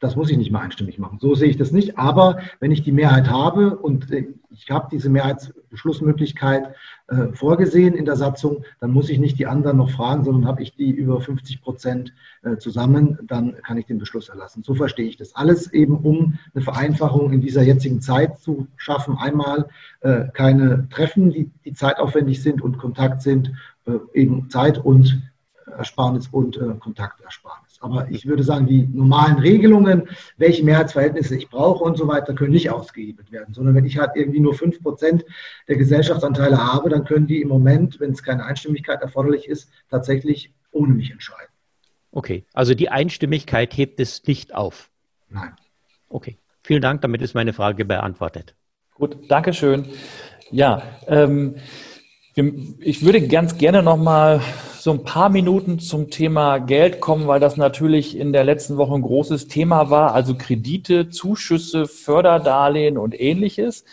das 0.00 0.16
muss 0.16 0.30
ich 0.30 0.38
nicht 0.38 0.50
mal 0.50 0.60
einstimmig 0.60 0.98
machen. 0.98 1.18
So 1.20 1.34
sehe 1.34 1.48
ich 1.48 1.58
das 1.58 1.72
nicht. 1.72 1.98
Aber 1.98 2.38
wenn 2.58 2.72
ich 2.72 2.82
die 2.82 2.92
Mehrheit 2.92 3.28
habe 3.28 3.76
und 3.76 4.10
äh, 4.10 4.28
ich 4.50 4.70
habe 4.70 4.88
diese 4.90 5.10
Mehrheitsbeschlussmöglichkeit 5.10 6.74
äh, 7.08 7.32
vorgesehen 7.32 7.94
in 7.94 8.06
der 8.06 8.16
Satzung, 8.16 8.64
dann 8.80 8.90
muss 8.90 9.10
ich 9.10 9.18
nicht 9.18 9.38
die 9.38 9.46
anderen 9.46 9.76
noch 9.76 9.90
fragen, 9.90 10.24
sondern 10.24 10.46
habe 10.46 10.62
ich 10.62 10.74
die 10.74 10.90
über 10.90 11.20
50 11.20 11.62
Prozent 11.62 12.14
äh, 12.42 12.56
zusammen, 12.56 13.18
dann 13.24 13.56
kann 13.62 13.76
ich 13.76 13.86
den 13.86 13.98
Beschluss 13.98 14.30
erlassen. 14.30 14.62
So 14.62 14.74
verstehe 14.74 15.06
ich 15.06 15.18
das. 15.18 15.36
Alles 15.36 15.72
eben, 15.72 15.98
um 15.98 16.38
eine 16.54 16.64
Vereinfachung 16.64 17.32
in 17.32 17.42
dieser 17.42 17.62
jetzigen 17.62 18.00
Zeit 18.00 18.38
zu 18.38 18.66
schaffen. 18.76 19.18
Einmal 19.18 19.68
äh, 20.00 20.24
keine 20.32 20.88
Treffen, 20.88 21.30
die, 21.30 21.50
die 21.64 21.74
zeitaufwendig 21.74 22.42
sind 22.42 22.62
und 22.62 22.78
Kontakt 22.78 23.20
sind, 23.22 23.52
äh, 23.86 23.92
eben 24.14 24.48
Zeit 24.48 24.78
und 24.78 25.22
Ersparnis 25.66 26.28
und 26.28 26.56
äh, 26.56 26.74
Kontaktersparnis. 26.78 27.69
Aber 27.80 28.08
ich 28.10 28.26
würde 28.26 28.42
sagen, 28.42 28.66
die 28.66 28.86
normalen 28.86 29.38
Regelungen, 29.38 30.08
welche 30.36 30.62
Mehrheitsverhältnisse 30.62 31.34
ich 31.34 31.48
brauche 31.48 31.82
und 31.82 31.96
so 31.96 32.06
weiter, 32.06 32.34
können 32.34 32.52
nicht 32.52 32.70
ausgehebelt 32.70 33.32
werden, 33.32 33.54
sondern 33.54 33.74
wenn 33.74 33.86
ich 33.86 33.98
halt 33.98 34.10
irgendwie 34.14 34.40
nur 34.40 34.52
5% 34.52 35.24
der 35.66 35.76
Gesellschaftsanteile 35.76 36.58
habe, 36.58 36.90
dann 36.90 37.04
können 37.04 37.26
die 37.26 37.40
im 37.40 37.48
Moment, 37.48 37.98
wenn 37.98 38.12
es 38.12 38.22
keine 38.22 38.44
Einstimmigkeit 38.44 39.00
erforderlich 39.00 39.48
ist, 39.48 39.70
tatsächlich 39.90 40.52
ohne 40.72 40.92
mich 40.92 41.10
entscheiden. 41.10 41.48
Okay, 42.12 42.44
also 42.52 42.74
die 42.74 42.90
Einstimmigkeit 42.90 43.74
hebt 43.76 43.98
es 43.98 44.26
nicht 44.26 44.54
auf. 44.54 44.90
Nein. 45.30 45.54
Okay, 46.10 46.36
vielen 46.62 46.82
Dank, 46.82 47.00
damit 47.00 47.22
ist 47.22 47.34
meine 47.34 47.54
Frage 47.54 47.86
beantwortet. 47.86 48.54
Gut, 48.94 49.30
Dankeschön. 49.30 49.86
Ja, 50.50 50.82
ähm, 51.06 51.54
ich 52.80 53.04
würde 53.04 53.26
ganz 53.26 53.58
gerne 53.58 53.82
noch 53.82 53.96
mal 53.96 54.40
so 54.78 54.92
ein 54.92 55.04
paar 55.04 55.28
Minuten 55.28 55.78
zum 55.78 56.10
Thema 56.10 56.58
Geld 56.58 57.00
kommen, 57.00 57.26
weil 57.26 57.40
das 57.40 57.56
natürlich 57.56 58.16
in 58.16 58.32
der 58.32 58.44
letzten 58.44 58.76
Woche 58.76 58.94
ein 58.94 59.02
großes 59.02 59.48
Thema 59.48 59.90
war. 59.90 60.14
Also 60.14 60.34
Kredite, 60.34 61.10
Zuschüsse, 61.10 61.86
Förderdarlehen 61.86 62.96
und 62.96 63.18
ähnliches. 63.18 63.84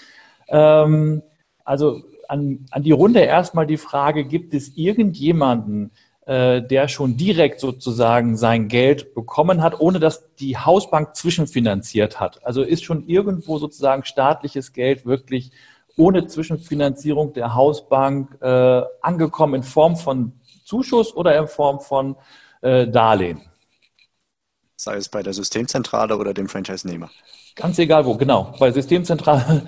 Ähm, 0.48 1.24
also 1.66 2.02
an, 2.30 2.66
an 2.72 2.84
die 2.84 2.92
Runde 2.92 3.20
erstmal 3.20 3.68
die 3.68 3.78
Frage, 3.78 4.24
gibt 4.24 4.54
es 4.54 4.78
irgendjemanden, 4.78 5.92
äh, 6.26 6.62
der 6.62 6.88
schon 6.88 7.18
direkt 7.18 7.60
sozusagen 7.60 8.38
sein 8.38 8.68
Geld 8.68 9.14
bekommen 9.14 9.62
hat, 9.62 9.80
ohne 9.80 10.00
dass 10.00 10.34
die 10.36 10.58
Hausbank 10.58 11.16
zwischenfinanziert 11.16 12.20
hat? 12.20 12.46
Also 12.46 12.62
ist 12.62 12.84
schon 12.84 13.08
irgendwo 13.08 13.58
sozusagen 13.58 14.06
staatliches 14.06 14.74
Geld 14.74 15.06
wirklich 15.06 15.52
ohne 15.98 16.28
Zwischenfinanzierung 16.28 17.34
der 17.34 17.56
Hausbank 17.56 18.38
äh, 18.42 18.82
angekommen 19.02 19.56
in 19.56 19.64
Form 19.64 19.98
von 19.98 20.32
Zuschuss 20.64 21.14
oder 21.16 21.38
in 21.38 21.48
Form 21.48 21.80
von 21.82 22.16
äh, 22.62 22.88
Darlehen? 22.88 23.42
Sei 24.76 24.96
es 24.96 25.10
bei 25.10 25.24
der 25.24 25.34
Systemzentrale 25.34 26.16
oder 26.16 26.34
dem 26.34 26.48
Franchise-Nehmer. 26.48 27.10
Ganz 27.56 27.80
egal 27.80 28.06
wo, 28.06 28.16
genau. 28.16 28.54
Bei 28.60 28.72
Systemzentrale. 28.72 29.66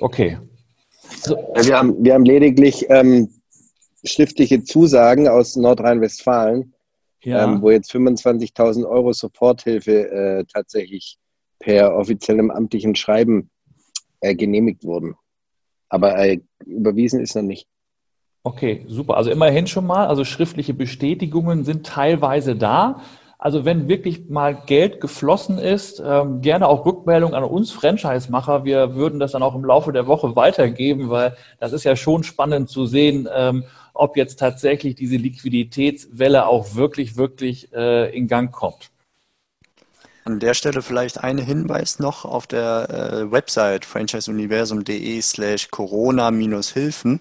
okay. 0.00 0.38
So. 1.22 1.36
Wir, 1.54 1.78
haben, 1.78 2.04
wir 2.04 2.14
haben 2.14 2.24
lediglich 2.24 2.86
ähm, 2.90 3.30
schriftliche 4.04 4.64
Zusagen 4.64 5.28
aus 5.28 5.54
Nordrhein-Westfalen, 5.54 6.74
ja. 7.22 7.44
ähm, 7.44 7.62
wo 7.62 7.70
jetzt 7.70 7.92
25.000 7.92 8.84
Euro 8.88 9.12
Soforthilfe 9.12 10.10
äh, 10.10 10.44
tatsächlich 10.52 11.18
per 11.60 11.94
offiziellem 11.94 12.50
amtlichen 12.50 12.96
Schreiben 12.96 13.50
äh, 14.24 14.34
genehmigt 14.34 14.84
wurden. 14.84 15.16
Aber 15.88 16.18
äh, 16.18 16.40
überwiesen 16.64 17.20
ist 17.20 17.36
noch 17.36 17.42
nicht. 17.42 17.68
Okay, 18.42 18.84
super. 18.88 19.16
Also 19.16 19.30
immerhin 19.30 19.66
schon 19.66 19.86
mal, 19.86 20.06
also 20.06 20.24
schriftliche 20.24 20.74
Bestätigungen 20.74 21.64
sind 21.64 21.86
teilweise 21.86 22.56
da. 22.56 23.00
Also 23.38 23.64
wenn 23.64 23.88
wirklich 23.88 24.28
mal 24.30 24.54
Geld 24.66 25.00
geflossen 25.00 25.58
ist, 25.58 26.02
ähm, 26.04 26.40
gerne 26.40 26.68
auch 26.68 26.86
Rückmeldung 26.86 27.34
an 27.34 27.44
uns 27.44 27.70
Franchise-Macher. 27.72 28.64
Wir 28.64 28.94
würden 28.94 29.20
das 29.20 29.32
dann 29.32 29.42
auch 29.42 29.54
im 29.54 29.64
Laufe 29.64 29.92
der 29.92 30.06
Woche 30.06 30.34
weitergeben, 30.36 31.10
weil 31.10 31.36
das 31.60 31.72
ist 31.72 31.84
ja 31.84 31.96
schon 31.96 32.22
spannend 32.22 32.70
zu 32.70 32.86
sehen, 32.86 33.28
ähm, 33.34 33.64
ob 33.92 34.16
jetzt 34.16 34.38
tatsächlich 34.38 34.94
diese 34.94 35.16
Liquiditätswelle 35.16 36.46
auch 36.46 36.74
wirklich, 36.74 37.16
wirklich 37.16 37.72
äh, 37.74 38.16
in 38.16 38.26
Gang 38.28 38.50
kommt. 38.50 38.90
An 40.26 40.40
der 40.40 40.54
Stelle 40.54 40.80
vielleicht 40.80 41.22
ein 41.22 41.36
Hinweis 41.36 41.98
noch 41.98 42.24
auf 42.24 42.46
der 42.46 42.88
äh, 42.88 43.30
Website 43.30 43.84
franchiseuniversum.de 43.84 45.20
slash 45.20 45.68
corona-hilfen, 45.70 47.20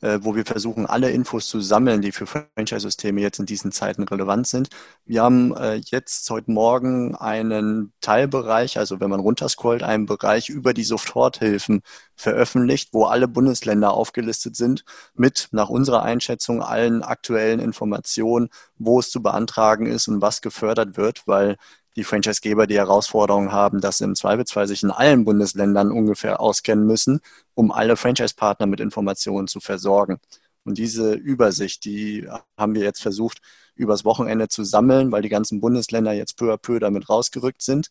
äh, 0.00 0.18
wo 0.22 0.34
wir 0.34 0.44
versuchen, 0.44 0.84
alle 0.84 1.12
Infos 1.12 1.46
zu 1.46 1.60
sammeln, 1.60 2.02
die 2.02 2.10
für 2.10 2.26
Franchise-Systeme 2.26 3.20
jetzt 3.20 3.38
in 3.38 3.46
diesen 3.46 3.70
Zeiten 3.70 4.02
relevant 4.02 4.48
sind. 4.48 4.68
Wir 5.04 5.22
haben 5.22 5.54
äh, 5.54 5.76
jetzt 5.76 6.28
heute 6.28 6.50
Morgen 6.50 7.14
einen 7.14 7.92
Teilbereich, 8.00 8.78
also 8.78 8.98
wenn 8.98 9.10
man 9.10 9.20
runterscrollt, 9.20 9.84
einen 9.84 10.06
Bereich 10.06 10.48
über 10.48 10.74
die 10.74 10.82
Soforthilfen 10.82 11.82
veröffentlicht, 12.16 12.88
wo 12.92 13.04
alle 13.04 13.28
Bundesländer 13.28 13.92
aufgelistet 13.92 14.56
sind, 14.56 14.84
mit 15.14 15.50
nach 15.52 15.68
unserer 15.68 16.02
Einschätzung 16.02 16.62
allen 16.62 17.04
aktuellen 17.04 17.60
Informationen, 17.60 18.48
wo 18.76 18.98
es 18.98 19.08
zu 19.10 19.22
beantragen 19.22 19.86
ist 19.86 20.08
und 20.08 20.20
was 20.20 20.40
gefördert 20.40 20.96
wird, 20.96 21.22
weil 21.26 21.56
die 21.96 22.04
Franchisegeber 22.04 22.66
die 22.66 22.76
Herausforderung 22.76 23.52
haben, 23.52 23.80
dass 23.80 23.98
sie 23.98 24.04
im 24.04 24.14
Zweifelsfall 24.14 24.68
sich 24.68 24.82
in 24.82 24.90
allen 24.90 25.24
Bundesländern 25.24 25.90
ungefähr 25.90 26.40
auskennen 26.40 26.86
müssen, 26.86 27.20
um 27.54 27.72
alle 27.72 27.96
Franchise-Partner 27.96 28.66
mit 28.66 28.80
Informationen 28.80 29.48
zu 29.48 29.60
versorgen. 29.60 30.20
Und 30.64 30.78
diese 30.78 31.14
Übersicht, 31.14 31.84
die 31.84 32.28
haben 32.56 32.74
wir 32.74 32.82
jetzt 32.82 33.02
versucht, 33.02 33.40
übers 33.74 34.04
Wochenende 34.04 34.48
zu 34.48 34.62
sammeln, 34.62 35.10
weil 35.10 35.22
die 35.22 35.28
ganzen 35.28 35.60
Bundesländer 35.60 36.12
jetzt 36.12 36.36
peu 36.36 36.52
à 36.52 36.56
peu 36.58 36.78
damit 36.78 37.08
rausgerückt 37.08 37.62
sind. 37.62 37.88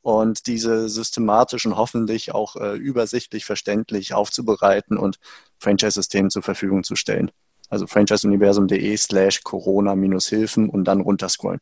Und 0.00 0.46
diese 0.46 0.88
systematisch 0.88 1.66
und 1.66 1.76
hoffentlich 1.76 2.32
auch 2.32 2.56
äh, 2.56 2.76
übersichtlich 2.76 3.44
verständlich 3.44 4.14
aufzubereiten 4.14 4.98
und 4.98 5.18
Franchise-Systemen 5.58 6.30
zur 6.30 6.42
Verfügung 6.42 6.84
zu 6.84 6.94
stellen. 6.94 7.32
Also 7.68 7.88
franchiseuniversum.de 7.88 8.96
slash 8.96 9.42
Corona-Hilfen 9.42 10.70
und 10.70 10.84
dann 10.84 11.00
runterscrollen. 11.00 11.60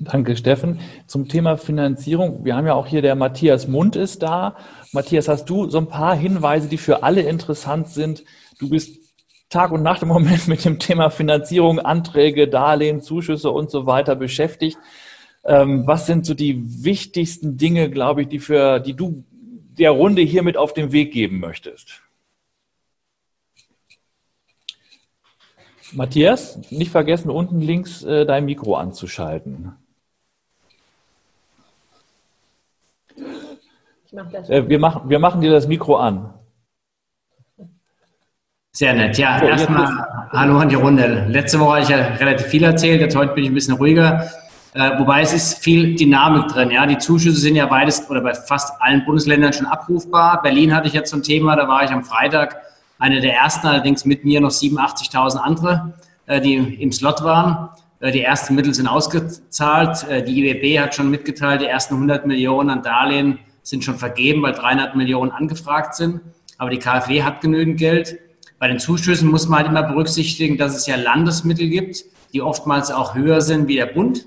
Danke, 0.00 0.36
Steffen. 0.36 0.78
Zum 1.08 1.26
Thema 1.26 1.56
Finanzierung. 1.56 2.44
Wir 2.44 2.54
haben 2.54 2.66
ja 2.66 2.74
auch 2.74 2.86
hier 2.86 3.02
der 3.02 3.16
Matthias 3.16 3.66
Mund 3.66 3.96
ist 3.96 4.22
da. 4.22 4.56
Matthias, 4.92 5.26
hast 5.26 5.46
du 5.46 5.68
so 5.68 5.78
ein 5.78 5.88
paar 5.88 6.14
Hinweise, 6.14 6.68
die 6.68 6.78
für 6.78 7.02
alle 7.02 7.22
interessant 7.22 7.88
sind? 7.88 8.22
Du 8.60 8.70
bist 8.70 9.00
Tag 9.48 9.72
und 9.72 9.82
Nacht 9.82 10.02
im 10.02 10.08
Moment 10.08 10.46
mit 10.46 10.64
dem 10.64 10.78
Thema 10.78 11.10
Finanzierung, 11.10 11.80
Anträge, 11.80 12.46
Darlehen, 12.46 13.00
Zuschüsse 13.00 13.50
und 13.50 13.72
so 13.72 13.86
weiter 13.86 14.14
beschäftigt. 14.14 14.78
Ähm, 15.44 15.84
was 15.84 16.06
sind 16.06 16.26
so 16.26 16.34
die 16.34 16.84
wichtigsten 16.84 17.56
Dinge, 17.56 17.90
glaube 17.90 18.22
ich, 18.22 18.28
die 18.28 18.38
für, 18.38 18.78
die 18.78 18.94
du 18.94 19.24
der 19.30 19.90
Runde 19.90 20.22
hier 20.22 20.44
mit 20.44 20.56
auf 20.56 20.74
den 20.74 20.92
Weg 20.92 21.12
geben 21.12 21.40
möchtest? 21.40 22.02
Matthias, 25.90 26.70
nicht 26.70 26.92
vergessen, 26.92 27.30
unten 27.30 27.60
links 27.60 28.04
äh, 28.04 28.26
dein 28.26 28.44
Mikro 28.44 28.76
anzuschalten. 28.76 29.72
Mach 34.12 34.32
äh, 34.32 34.68
wir, 34.68 34.78
machen, 34.78 35.02
wir 35.08 35.18
machen 35.18 35.40
dir 35.40 35.50
das 35.50 35.68
Mikro 35.68 35.96
an. 35.96 36.32
Sehr 38.72 38.94
nett. 38.94 39.18
Ja, 39.18 39.38
so, 39.38 39.46
erstmal 39.46 39.88
hallo 40.30 40.58
an 40.58 40.68
die 40.68 40.76
Runde. 40.76 41.26
Letzte 41.28 41.60
Woche 41.60 41.72
habe 41.72 41.80
ich 41.82 41.88
ja 41.88 41.96
relativ 41.96 42.46
viel 42.46 42.62
erzählt, 42.62 43.00
jetzt 43.00 43.16
heute 43.16 43.34
bin 43.34 43.44
ich 43.44 43.50
ein 43.50 43.54
bisschen 43.54 43.74
ruhiger. 43.74 44.30
Äh, 44.74 44.98
wobei 44.98 45.22
es 45.22 45.32
ist 45.32 45.58
viel 45.58 45.94
Dynamik 45.94 46.48
drin. 46.48 46.70
Ja, 46.70 46.86
die 46.86 46.98
Zuschüsse 46.98 47.38
sind 47.38 47.56
ja 47.56 47.66
beides 47.66 48.08
oder 48.08 48.20
bei 48.20 48.34
fast 48.34 48.80
allen 48.80 49.04
Bundesländern 49.04 49.52
schon 49.52 49.66
abrufbar. 49.66 50.40
Berlin 50.42 50.74
hatte 50.74 50.88
ich 50.88 50.94
jetzt 50.94 51.10
so 51.10 51.16
ein 51.16 51.22
Thema, 51.22 51.56
da 51.56 51.68
war 51.68 51.84
ich 51.84 51.90
am 51.90 52.04
Freitag 52.04 52.56
eine 52.98 53.20
der 53.20 53.34
ersten, 53.34 53.66
allerdings 53.66 54.04
mit 54.04 54.24
mir 54.24 54.40
noch 54.40 54.50
87.000 54.50 55.36
andere, 55.36 55.94
äh, 56.26 56.40
die 56.40 56.54
im 56.54 56.92
Slot 56.92 57.24
waren. 57.24 57.70
Äh, 58.00 58.12
die 58.12 58.22
ersten 58.22 58.54
Mittel 58.54 58.72
sind 58.72 58.86
ausgezahlt. 58.86 60.08
Äh, 60.08 60.22
die 60.22 60.40
IWB 60.40 60.80
hat 60.80 60.94
schon 60.94 61.10
mitgeteilt, 61.10 61.60
die 61.60 61.66
ersten 61.66 61.94
100 61.94 62.26
Millionen 62.26 62.70
an 62.70 62.82
Darlehen 62.82 63.38
sind 63.68 63.84
schon 63.84 63.98
vergeben, 63.98 64.42
weil 64.42 64.54
300 64.54 64.96
Millionen 64.96 65.30
angefragt 65.30 65.94
sind. 65.94 66.22
Aber 66.56 66.70
die 66.70 66.78
KfW 66.78 67.22
hat 67.22 67.42
genügend 67.42 67.78
Geld. 67.78 68.18
Bei 68.58 68.66
den 68.66 68.78
Zuschüssen 68.78 69.30
muss 69.30 69.46
man 69.46 69.58
halt 69.58 69.68
immer 69.68 69.82
berücksichtigen, 69.82 70.56
dass 70.56 70.74
es 70.74 70.86
ja 70.86 70.96
Landesmittel 70.96 71.68
gibt, 71.68 72.02
die 72.32 72.40
oftmals 72.40 72.90
auch 72.90 73.14
höher 73.14 73.42
sind 73.42 73.68
wie 73.68 73.76
der 73.76 73.86
Bund. 73.86 74.26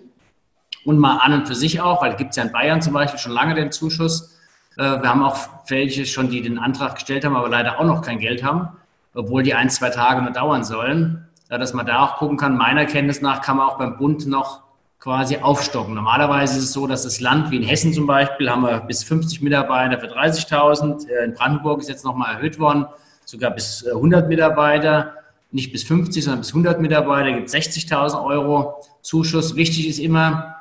Und 0.85 0.99
mal 0.99 1.17
an 1.17 1.33
und 1.33 1.47
für 1.47 1.55
sich 1.55 1.81
auch, 1.81 2.03
weil 2.03 2.11
es 2.11 2.17
gibt 2.17 2.35
ja 2.35 2.43
in 2.43 2.51
Bayern 2.51 2.83
zum 2.83 2.93
Beispiel 2.93 3.19
schon 3.19 3.31
lange 3.31 3.55
den 3.55 3.71
Zuschuss. 3.71 4.37
Äh, 4.77 5.01
wir 5.01 5.09
haben 5.09 5.23
auch 5.23 5.37
welche 5.67 6.05
schon, 6.05 6.29
die 6.29 6.43
den 6.43 6.59
Antrag 6.59 6.95
gestellt 6.95 7.25
haben, 7.25 7.35
aber 7.35 7.49
leider 7.49 7.79
auch 7.79 7.85
noch 7.85 8.01
kein 8.03 8.19
Geld 8.19 8.43
haben, 8.43 8.69
obwohl 9.15 9.41
die 9.41 9.55
ein, 9.55 9.71
zwei 9.71 9.89
Tage 9.89 10.21
nur 10.21 10.31
dauern 10.31 10.63
sollen. 10.63 11.27
Dass 11.49 11.73
man 11.73 11.85
da 11.85 12.03
auch 12.03 12.17
gucken 12.17 12.37
kann, 12.37 12.57
meiner 12.57 12.85
Kenntnis 12.85 13.21
nach 13.21 13.41
kann 13.41 13.57
man 13.57 13.67
auch 13.67 13.77
beim 13.77 13.97
Bund 13.97 14.25
noch 14.27 14.61
quasi 15.01 15.37
aufstocken. 15.37 15.95
Normalerweise 15.95 16.59
ist 16.59 16.65
es 16.65 16.73
so, 16.73 16.85
dass 16.85 17.03
das 17.03 17.19
Land 17.19 17.49
wie 17.49 17.57
in 17.57 17.63
Hessen 17.63 17.91
zum 17.91 18.05
Beispiel 18.05 18.49
haben 18.49 18.61
wir 18.61 18.79
bis 18.81 19.03
50 19.03 19.41
Mitarbeiter 19.41 19.99
für 19.99 20.05
30.000. 20.05 21.09
Äh, 21.09 21.25
in 21.25 21.33
Brandenburg 21.33 21.81
ist 21.81 21.89
jetzt 21.89 22.05
nochmal 22.05 22.35
erhöht 22.35 22.59
worden, 22.59 22.85
sogar 23.25 23.51
bis 23.51 23.85
100 23.85 24.25
äh, 24.25 24.27
Mitarbeiter. 24.27 25.15
Nicht 25.51 25.71
bis 25.71 25.83
50, 25.83 26.23
sondern 26.23 26.41
bis 26.41 26.49
100 26.49 26.79
Mitarbeiter 26.79 27.33
gibt 27.33 27.49
es 27.49 27.53
60.000 27.53 28.23
Euro 28.23 28.75
Zuschuss. 29.01 29.55
Wichtig 29.55 29.89
ist 29.89 29.97
immer, 29.97 30.57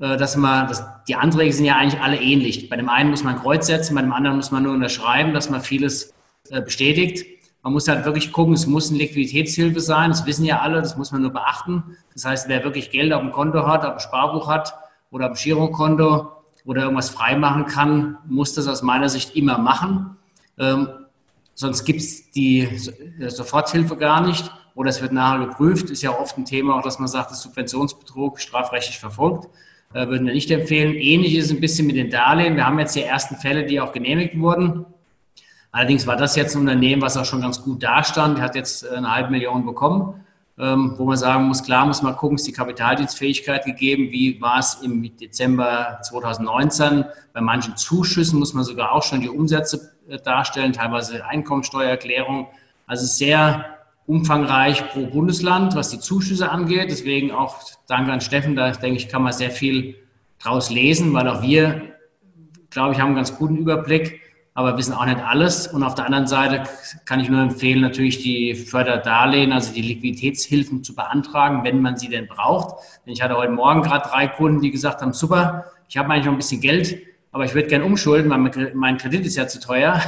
äh, 0.00 0.16
dass 0.16 0.36
man, 0.36 0.66
dass 0.66 0.84
die 1.06 1.14
Anträge 1.14 1.52
sind 1.52 1.64
ja 1.64 1.76
eigentlich 1.76 2.02
alle 2.02 2.20
ähnlich. 2.20 2.68
Bei 2.68 2.76
dem 2.76 2.88
einen 2.88 3.10
muss 3.10 3.22
man 3.22 3.36
ein 3.36 3.40
Kreuz 3.40 3.68
setzen, 3.68 3.94
bei 3.94 4.02
dem 4.02 4.12
anderen 4.12 4.36
muss 4.36 4.50
man 4.50 4.64
nur 4.64 4.74
unterschreiben, 4.74 5.32
dass 5.32 5.48
man 5.50 5.60
vieles 5.60 6.12
bestätigt. 6.66 7.24
Man 7.64 7.72
muss 7.72 7.88
halt 7.88 8.04
wirklich 8.04 8.30
gucken, 8.30 8.52
es 8.52 8.66
muss 8.66 8.90
eine 8.90 8.98
Liquiditätshilfe 8.98 9.80
sein, 9.80 10.10
das 10.10 10.26
wissen 10.26 10.44
ja 10.44 10.60
alle, 10.60 10.82
das 10.82 10.98
muss 10.98 11.12
man 11.12 11.22
nur 11.22 11.32
beachten. 11.32 11.96
Das 12.12 12.26
heißt, 12.26 12.46
wer 12.46 12.62
wirklich 12.62 12.90
Geld 12.90 13.10
auf 13.10 13.22
dem 13.22 13.32
Konto 13.32 13.66
hat, 13.66 13.86
auf 13.86 13.94
dem 13.94 14.00
Sparbuch 14.00 14.48
hat 14.48 14.74
oder 15.10 15.30
auf 15.30 15.38
dem 15.38 15.42
Girokonto 15.42 16.30
oder 16.66 16.82
irgendwas 16.82 17.08
freimachen 17.08 17.64
kann, 17.64 18.18
muss 18.26 18.52
das 18.52 18.68
aus 18.68 18.82
meiner 18.82 19.08
Sicht 19.08 19.34
immer 19.34 19.56
machen. 19.56 20.18
Ähm, 20.58 20.88
sonst 21.54 21.86
gibt 21.86 22.00
es 22.00 22.30
die 22.32 22.68
Soforthilfe 23.28 23.96
gar 23.96 24.20
nicht 24.20 24.52
oder 24.74 24.90
es 24.90 25.00
wird 25.00 25.12
nachher 25.12 25.46
geprüft. 25.46 25.88
Ist 25.88 26.02
ja 26.02 26.10
oft 26.10 26.36
ein 26.36 26.44
Thema, 26.44 26.76
auch 26.76 26.82
dass 26.82 26.98
man 26.98 27.08
sagt, 27.08 27.30
das 27.30 27.40
Subventionsbetrug 27.40 28.40
strafrechtlich 28.40 28.98
verfolgt. 28.98 29.48
Äh, 29.94 30.06
würden 30.08 30.26
wir 30.26 30.34
nicht 30.34 30.50
empfehlen. 30.50 30.96
Ähnlich 30.96 31.34
ist 31.34 31.46
es 31.46 31.50
ein 31.50 31.60
bisschen 31.60 31.86
mit 31.86 31.96
den 31.96 32.10
Darlehen. 32.10 32.56
Wir 32.56 32.66
haben 32.66 32.78
jetzt 32.78 32.94
die 32.94 33.04
ersten 33.04 33.36
Fälle, 33.36 33.64
die 33.64 33.80
auch 33.80 33.92
genehmigt 33.92 34.38
wurden. 34.38 34.84
Allerdings 35.74 36.06
war 36.06 36.14
das 36.14 36.36
jetzt 36.36 36.54
ein 36.54 36.60
Unternehmen, 36.60 37.02
was 37.02 37.16
auch 37.16 37.24
schon 37.24 37.40
ganz 37.40 37.60
gut 37.60 37.82
dastand. 37.82 38.40
Hat 38.40 38.54
jetzt 38.54 38.88
eine 38.88 39.12
halbe 39.12 39.32
Million 39.32 39.66
bekommen, 39.66 40.24
ähm, 40.56 40.94
wo 40.96 41.04
man 41.04 41.16
sagen 41.16 41.48
muss, 41.48 41.64
klar 41.64 41.84
muss 41.84 42.00
man 42.00 42.14
gucken, 42.14 42.36
ist 42.36 42.46
die 42.46 42.52
Kapitaldienstfähigkeit 42.52 43.64
gegeben? 43.64 44.12
Wie 44.12 44.40
war 44.40 44.60
es 44.60 44.74
im 44.84 45.02
Dezember 45.16 45.98
2019? 46.02 47.06
Bei 47.32 47.40
manchen 47.40 47.76
Zuschüssen 47.76 48.38
muss 48.38 48.54
man 48.54 48.62
sogar 48.62 48.92
auch 48.92 49.02
schon 49.02 49.20
die 49.20 49.28
Umsätze 49.28 49.90
äh, 50.08 50.16
darstellen, 50.16 50.72
teilweise 50.72 51.26
Einkommensteuererklärung. 51.26 52.46
Also 52.86 53.04
sehr 53.06 53.64
umfangreich 54.06 54.88
pro 54.90 55.06
Bundesland, 55.06 55.74
was 55.74 55.88
die 55.88 55.98
Zuschüsse 55.98 56.52
angeht. 56.52 56.88
Deswegen 56.88 57.32
auch 57.32 57.56
danke 57.88 58.12
an 58.12 58.20
Steffen, 58.20 58.54
da 58.54 58.70
denke 58.70 58.98
ich, 58.98 59.08
kann 59.08 59.24
man 59.24 59.32
sehr 59.32 59.50
viel 59.50 59.96
draus 60.38 60.70
lesen, 60.70 61.12
weil 61.14 61.26
auch 61.26 61.42
wir, 61.42 61.82
glaube 62.70 62.94
ich, 62.94 63.00
haben 63.00 63.08
einen 63.08 63.16
ganz 63.16 63.36
guten 63.36 63.56
Überblick 63.56 64.20
aber 64.54 64.78
wissen 64.78 64.94
auch 64.94 65.04
nicht 65.04 65.18
alles. 65.18 65.66
Und 65.66 65.82
auf 65.82 65.96
der 65.96 66.06
anderen 66.06 66.28
Seite 66.28 66.62
kann 67.04 67.18
ich 67.18 67.28
nur 67.28 67.42
empfehlen, 67.42 67.80
natürlich 67.80 68.22
die 68.22 68.54
Förderdarlehen, 68.54 69.52
also 69.52 69.74
die 69.74 69.82
Liquiditätshilfen 69.82 70.84
zu 70.84 70.94
beantragen, 70.94 71.64
wenn 71.64 71.82
man 71.82 71.96
sie 71.96 72.08
denn 72.08 72.28
braucht. 72.28 72.76
Denn 73.04 73.12
ich 73.12 73.20
hatte 73.20 73.36
heute 73.36 73.52
Morgen 73.52 73.82
gerade 73.82 74.08
drei 74.08 74.28
Kunden, 74.28 74.60
die 74.60 74.70
gesagt 74.70 75.02
haben, 75.02 75.12
super, 75.12 75.66
ich 75.88 75.96
habe 75.96 76.08
eigentlich 76.10 76.26
noch 76.26 76.32
ein 76.32 76.38
bisschen 76.38 76.60
Geld, 76.60 76.98
aber 77.32 77.44
ich 77.44 77.54
würde 77.54 77.68
gerne 77.68 77.84
umschulden, 77.84 78.30
weil 78.30 78.72
mein 78.74 78.96
Kredit 78.96 79.26
ist 79.26 79.36
ja 79.36 79.48
zu 79.48 79.58
teuer. 79.58 80.00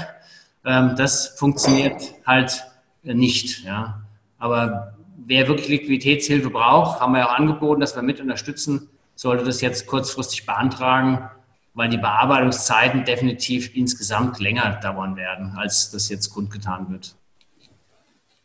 Ähm, 0.64 0.94
das 0.97 1.28
funktioniert 1.38 2.14
halt 2.24 2.64
nicht. 3.03 3.64
Ja. 3.64 4.03
Aber 4.38 4.94
wer 5.16 5.49
wirklich 5.49 5.68
Liquiditätshilfe 5.68 6.51
braucht, 6.51 7.01
haben 7.01 7.12
wir 7.12 7.20
ja 7.20 7.26
auch 7.26 7.38
angeboten, 7.38 7.80
dass 7.80 7.97
wir 7.97 8.03
mit 8.03 8.20
unterstützen, 8.20 8.88
sollte 9.16 9.44
das 9.44 9.61
jetzt 9.61 9.86
kurzfristig 9.86 10.47
beantragen 10.47 11.30
weil 11.76 11.90
die 11.90 11.98
Bearbeitungszeiten 11.98 13.04
definitiv 13.04 13.76
insgesamt 13.76 14.40
länger 14.40 14.80
dauern 14.82 15.14
werden, 15.14 15.52
als 15.56 15.90
das 15.90 16.08
jetzt 16.08 16.30
kundgetan 16.30 16.90
wird. 16.90 17.14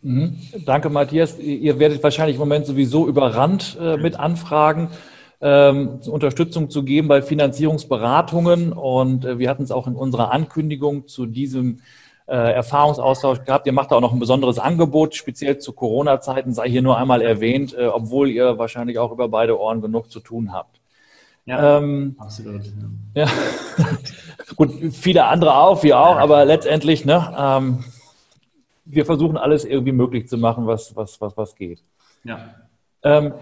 Mhm. 0.01 0.37
Danke, 0.65 0.89
Matthias. 0.89 1.39
Ihr 1.39 1.79
werdet 1.79 2.03
wahrscheinlich 2.03 2.35
im 2.35 2.41
Moment 2.41 2.65
sowieso 2.65 3.07
überrannt 3.07 3.77
äh, 3.79 3.95
mit 3.95 4.19
Anfragen, 4.19 4.89
ähm, 5.39 6.01
Unterstützung 6.07 6.69
zu 6.69 6.83
geben 6.83 7.07
bei 7.07 7.21
Finanzierungsberatungen. 7.21 8.73
Und 8.73 9.23
äh, 9.23 9.39
wir 9.39 9.49
hatten 9.49 9.63
es 9.63 9.71
auch 9.71 9.87
in 9.87 9.95
unserer 9.95 10.33
Ankündigung 10.33 11.07
zu 11.07 11.25
diesem 11.25 11.79
äh, 12.27 12.35
Erfahrungsaustausch 12.35 13.45
gehabt. 13.45 13.65
Ihr 13.65 13.73
macht 13.73 13.91
da 13.91 13.95
auch 13.95 14.01
noch 14.01 14.11
ein 14.11 14.19
besonderes 14.19 14.59
Angebot, 14.59 15.15
speziell 15.15 15.57
zu 15.57 15.71
Corona-Zeiten, 15.71 16.53
sei 16.53 16.67
hier 16.67 16.81
nur 16.81 16.97
einmal 16.97 17.21
erwähnt, 17.21 17.73
äh, 17.77 17.85
obwohl 17.85 18.29
ihr 18.29 18.57
wahrscheinlich 18.57 18.99
auch 18.99 19.13
über 19.13 19.29
beide 19.29 19.57
Ohren 19.57 19.81
genug 19.81 20.11
zu 20.11 20.19
tun 20.19 20.51
habt. 20.51 20.80
Ja, 21.45 21.77
ähm, 21.77 22.15
absolut. 22.19 22.61
Ja. 23.15 23.27
Gut, 24.55 24.71
viele 24.91 25.25
andere 25.25 25.55
auch, 25.55 25.81
wir 25.83 25.99
auch, 25.99 26.17
aber 26.17 26.45
letztendlich, 26.45 27.05
ne, 27.05 27.33
ähm, 27.37 27.83
wir 28.85 29.05
versuchen 29.05 29.37
alles 29.37 29.65
irgendwie 29.65 29.91
möglich 29.91 30.27
zu 30.27 30.37
machen, 30.37 30.67
was, 30.67 30.95
was, 30.95 31.19
was, 31.19 31.35
was 31.37 31.55
geht. 31.55 31.83
Ja. 32.23 32.39
Ähm, 33.03 33.33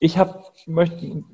ich 0.00 0.18
habe 0.18 0.44
möchte 0.66 1.24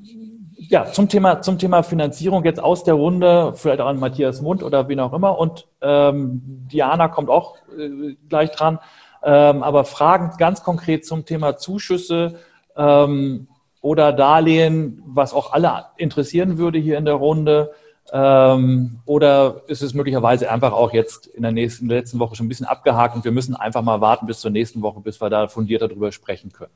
ja 0.56 0.86
zum 0.86 1.08
Thema 1.08 1.42
zum 1.42 1.58
Thema 1.58 1.82
Finanzierung 1.82 2.44
jetzt 2.44 2.60
aus 2.60 2.84
der 2.84 2.94
Runde, 2.94 3.52
vielleicht 3.54 3.80
auch 3.80 3.86
an 3.86 3.98
Matthias 3.98 4.40
Mund 4.40 4.62
oder 4.62 4.88
wen 4.88 5.00
auch 5.00 5.12
immer 5.12 5.38
und 5.38 5.66
ähm, 5.82 6.66
Diana 6.70 7.08
kommt 7.08 7.28
auch 7.28 7.56
äh, 7.78 8.16
gleich 8.28 8.50
dran. 8.52 8.78
Ähm, 9.22 9.62
aber 9.62 9.84
Fragen 9.84 10.36
ganz 10.36 10.62
konkret 10.62 11.06
zum 11.06 11.24
Thema 11.24 11.56
Zuschüsse. 11.56 12.38
Ähm, 12.76 13.48
oder 13.84 14.14
Darlehen, 14.14 15.02
was 15.04 15.34
auch 15.34 15.52
alle 15.52 15.84
interessieren 15.98 16.56
würde 16.56 16.78
hier 16.78 16.96
in 16.96 17.04
der 17.04 17.14
Runde? 17.14 17.74
Ähm, 18.10 19.00
oder 19.04 19.60
ist 19.66 19.82
es 19.82 19.92
möglicherweise 19.92 20.50
einfach 20.50 20.72
auch 20.72 20.94
jetzt 20.94 21.26
in 21.26 21.42
der 21.42 21.52
nächsten, 21.52 21.84
in 21.84 21.88
der 21.90 21.98
letzten 21.98 22.18
Woche 22.18 22.34
schon 22.34 22.46
ein 22.46 22.48
bisschen 22.48 22.64
abgehakt 22.64 23.14
und 23.14 23.24
wir 23.24 23.32
müssen 23.32 23.54
einfach 23.54 23.82
mal 23.82 24.00
warten 24.00 24.26
bis 24.26 24.40
zur 24.40 24.50
nächsten 24.50 24.80
Woche, 24.80 25.00
bis 25.00 25.20
wir 25.20 25.28
da 25.28 25.48
fundierter 25.48 25.88
darüber 25.88 26.12
sprechen 26.12 26.50
können? 26.50 26.72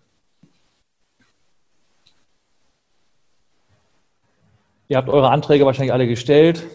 Ihr 4.88 4.98
habt 4.98 5.08
eure 5.08 5.30
Anträge 5.30 5.64
wahrscheinlich 5.64 5.94
alle 5.94 6.06
gestellt. 6.06 6.66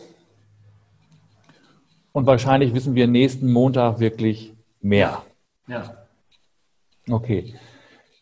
Und 2.11 2.25
wahrscheinlich 2.25 2.73
wissen 2.73 2.95
wir 2.95 3.05
nächsten 3.05 3.51
Montag 3.51 3.99
wirklich 3.99 4.51
mehr. 4.81 5.21
Ja. 5.67 6.07
Okay. 7.07 7.53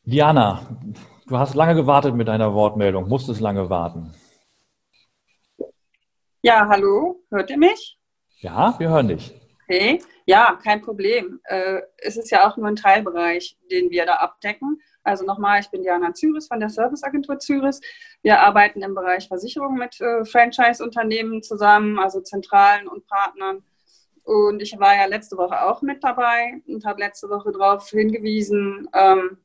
Diana, 0.04 0.62
Du 1.32 1.40
hast 1.40 1.56
lange 1.56 1.76
gewartet 1.76 2.14
mit 2.14 2.28
deiner 2.28 2.54
Wortmeldung, 2.54 3.08
musstest 3.08 3.40
lange 3.40 3.70
warten. 3.70 4.14
Ja, 6.42 6.68
hallo, 6.68 7.24
hört 7.30 7.50
ihr 7.50 7.58
mich? 7.58 7.98
Ja, 8.40 8.76
wir 8.78 8.90
hören 8.90 9.08
dich. 9.08 9.34
Okay, 9.64 10.04
ja, 10.26 10.60
kein 10.62 10.82
Problem. 10.82 11.40
Äh, 11.46 11.84
es 12.00 12.18
ist 12.18 12.32
ja 12.32 12.46
auch 12.46 12.58
nur 12.58 12.68
ein 12.68 12.76
Teilbereich, 12.76 13.58
den 13.72 13.92
wir 13.92 14.06
da 14.06 14.16
abdecken. 14.16 14.82
Also 15.06 15.24
nochmal, 15.24 15.62
ich 15.62 15.70
bin 15.70 15.84
Diana 15.84 16.14
Zyris 16.14 16.50
von 16.50 16.60
der 16.60 16.68
Serviceagentur 16.68 17.40
Zyris. 17.40 17.80
Wir 18.22 18.42
arbeiten 18.42 18.82
im 18.82 18.94
Bereich 18.94 19.30
Versicherung 19.30 19.76
mit 19.76 20.02
äh, 20.02 20.26
Franchise-Unternehmen 20.26 21.44
zusammen, 21.44 21.98
also 21.98 22.20
Zentralen 22.20 22.90
und 22.90 23.08
Partnern. 23.08 23.64
Und 24.24 24.62
ich 24.62 24.78
war 24.78 24.98
ja 24.98 25.06
letzte 25.06 25.38
Woche 25.38 25.62
auch 25.62 25.82
mit 25.82 26.04
dabei 26.04 26.62
und 26.68 26.84
habe 26.84 27.00
letzte 27.00 27.30
Woche 27.30 27.54
darauf 27.54 27.88
hingewiesen, 27.88 28.90
ähm, 28.94 29.38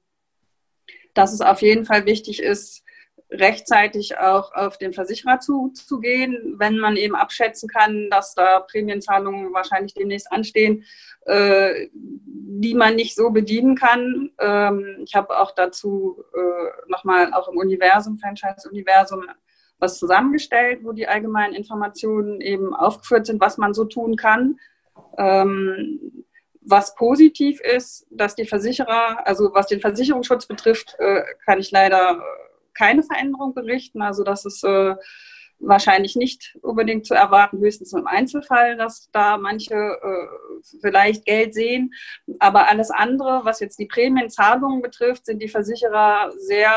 dass 1.16 1.32
es 1.32 1.40
auf 1.40 1.62
jeden 1.62 1.84
Fall 1.84 2.06
wichtig 2.06 2.42
ist, 2.42 2.84
rechtzeitig 3.30 4.18
auch 4.18 4.54
auf 4.54 4.78
den 4.78 4.92
Versicherer 4.92 5.40
zuzugehen, 5.40 6.54
wenn 6.58 6.78
man 6.78 6.96
eben 6.96 7.16
abschätzen 7.16 7.68
kann, 7.68 8.08
dass 8.10 8.34
da 8.34 8.60
Prämienzahlungen 8.60 9.52
wahrscheinlich 9.52 9.94
demnächst 9.94 10.30
anstehen, 10.30 10.84
äh, 11.24 11.88
die 11.92 12.74
man 12.74 12.94
nicht 12.94 13.16
so 13.16 13.30
bedienen 13.30 13.74
kann. 13.74 14.30
Ähm, 14.38 14.98
ich 15.04 15.14
habe 15.14 15.38
auch 15.40 15.52
dazu 15.52 16.22
äh, 16.34 16.90
nochmal 16.90 17.32
auch 17.34 17.48
im 17.48 17.56
Universum, 17.56 18.18
Franchise-Universum, 18.18 19.26
was 19.78 19.98
zusammengestellt, 19.98 20.80
wo 20.84 20.92
die 20.92 21.08
allgemeinen 21.08 21.54
Informationen 21.54 22.40
eben 22.40 22.74
aufgeführt 22.74 23.26
sind, 23.26 23.40
was 23.40 23.58
man 23.58 23.74
so 23.74 23.84
tun 23.84 24.16
kann. 24.16 24.58
Ähm, 25.18 26.24
was 26.68 26.94
positiv 26.94 27.60
ist, 27.60 28.06
dass 28.10 28.34
die 28.34 28.46
Versicherer, 28.46 29.26
also 29.26 29.50
was 29.54 29.68
den 29.68 29.80
Versicherungsschutz 29.80 30.46
betrifft, 30.46 30.96
äh, 30.98 31.22
kann 31.44 31.60
ich 31.60 31.70
leider 31.70 32.22
keine 32.74 33.02
Veränderung 33.02 33.54
berichten. 33.54 34.02
Also 34.02 34.24
das 34.24 34.44
ist 34.44 34.64
äh, 34.64 34.96
wahrscheinlich 35.58 36.16
nicht 36.16 36.58
unbedingt 36.62 37.06
zu 37.06 37.14
erwarten, 37.14 37.58
höchstens 37.58 37.92
im 37.92 38.06
Einzelfall, 38.06 38.76
dass 38.76 39.08
da 39.12 39.38
manche 39.38 39.74
äh, 39.74 40.78
vielleicht 40.80 41.24
Geld 41.24 41.54
sehen. 41.54 41.94
Aber 42.40 42.68
alles 42.68 42.90
andere, 42.90 43.42
was 43.44 43.60
jetzt 43.60 43.78
die 43.78 43.86
Prämienzahlungen 43.86 44.82
betrifft, 44.82 45.26
sind 45.26 45.40
die 45.40 45.48
Versicherer 45.48 46.32
sehr 46.36 46.72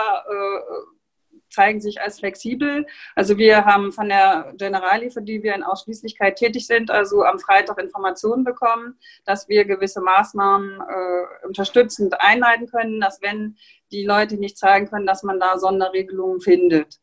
zeigen 1.50 1.82
sich 1.82 2.02
als 2.02 2.20
flexibel. 2.20 2.86
Also 3.16 3.38
wir 3.38 3.66
haben 3.66 3.92
von 3.92 4.10
der 4.10 4.54
Generali, 4.58 5.10
für 5.10 5.22
die 5.22 5.44
wir 5.44 5.56
in 5.56 5.64
Ausschließlichkeit 5.64 6.36
tätig 6.36 6.68
sind, 6.68 6.92
also 6.92 7.24
am 7.24 7.40
Freitag 7.40 7.80
Informationen 7.80 8.44
bekommen, 8.44 8.98
dass 9.26 9.50
wir 9.50 9.66
gewisse 9.66 10.02
Maßnahmen 10.02 10.82
äh, 10.82 11.48
unterstützend 11.48 12.20
einleiten 12.20 12.68
können, 12.68 13.00
dass 13.00 13.22
wenn 13.22 13.58
die 13.92 14.06
Leute 14.06 14.38
nicht 14.38 14.58
zeigen 14.58 14.90
können, 14.90 15.08
dass 15.08 15.24
man 15.24 15.40
da 15.40 15.58
Sonderregelungen 15.58 16.42
findet. 16.42 17.00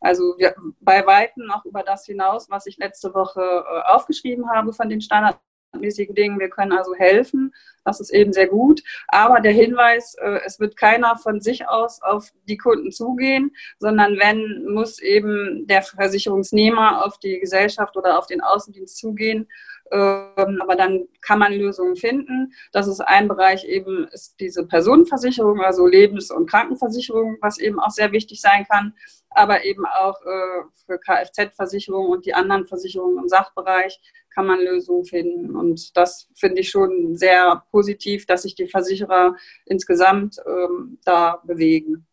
Also 0.00 0.34
wir, 0.38 0.54
bei 0.80 1.04
Weitem 1.06 1.50
auch 1.50 1.64
über 1.64 1.82
das 1.82 2.06
hinaus, 2.06 2.48
was 2.50 2.66
ich 2.66 2.78
letzte 2.78 3.14
Woche 3.14 3.40
äh, 3.40 3.92
aufgeschrieben 3.92 4.48
habe 4.50 4.72
von 4.72 4.88
den 4.88 5.00
Standard 5.00 5.38
standardmäßigen 5.68 6.14
Dingen. 6.14 6.38
Wir 6.38 6.48
können 6.48 6.72
also 6.72 6.94
helfen. 6.94 7.52
Das 7.84 8.00
ist 8.00 8.10
eben 8.10 8.32
sehr 8.32 8.48
gut. 8.48 8.82
Aber 9.08 9.40
der 9.40 9.52
Hinweis, 9.52 10.14
äh, 10.14 10.40
es 10.44 10.60
wird 10.60 10.76
keiner 10.76 11.16
von 11.16 11.40
sich 11.40 11.68
aus 11.68 12.02
auf 12.02 12.30
die 12.48 12.56
Kunden 12.56 12.92
zugehen, 12.92 13.52
sondern 13.78 14.18
wenn, 14.18 14.66
muss 14.72 15.00
eben 15.00 15.66
der 15.66 15.82
Versicherungsnehmer 15.82 17.04
auf 17.04 17.18
die 17.18 17.38
Gesellschaft 17.38 17.96
oder 17.96 18.18
auf 18.18 18.26
den 18.26 18.40
Außendienst 18.40 18.98
zugehen. 18.98 19.48
Ähm, 19.90 20.60
aber 20.62 20.76
dann 20.76 21.08
kann 21.20 21.38
man 21.38 21.52
Lösungen 21.52 21.96
finden. 21.96 22.52
Das 22.72 22.86
ist 22.86 23.00
ein 23.00 23.28
Bereich 23.28 23.64
eben, 23.64 24.06
ist 24.08 24.38
diese 24.40 24.66
Personenversicherung, 24.66 25.60
also 25.60 25.86
Lebens- 25.86 26.30
und 26.30 26.48
Krankenversicherung, 26.48 27.38
was 27.40 27.58
eben 27.58 27.80
auch 27.80 27.90
sehr 27.90 28.12
wichtig 28.12 28.40
sein 28.40 28.66
kann 28.68 28.94
aber 29.30 29.64
eben 29.64 29.84
auch 29.86 30.20
äh, 30.22 30.62
für 30.86 30.98
Kfz-Versicherungen 30.98 32.10
und 32.10 32.26
die 32.26 32.34
anderen 32.34 32.66
Versicherungen 32.66 33.18
im 33.18 33.28
Sachbereich 33.28 34.00
kann 34.34 34.46
man 34.46 34.60
Lösungen 34.60 35.04
finden. 35.04 35.56
Und 35.56 35.96
das 35.96 36.28
finde 36.34 36.60
ich 36.60 36.70
schon 36.70 37.16
sehr 37.16 37.64
positiv, 37.70 38.26
dass 38.26 38.42
sich 38.42 38.54
die 38.54 38.68
Versicherer 38.68 39.36
insgesamt 39.66 40.36
ähm, 40.46 40.98
da 41.04 41.40
bewegen. 41.44 42.06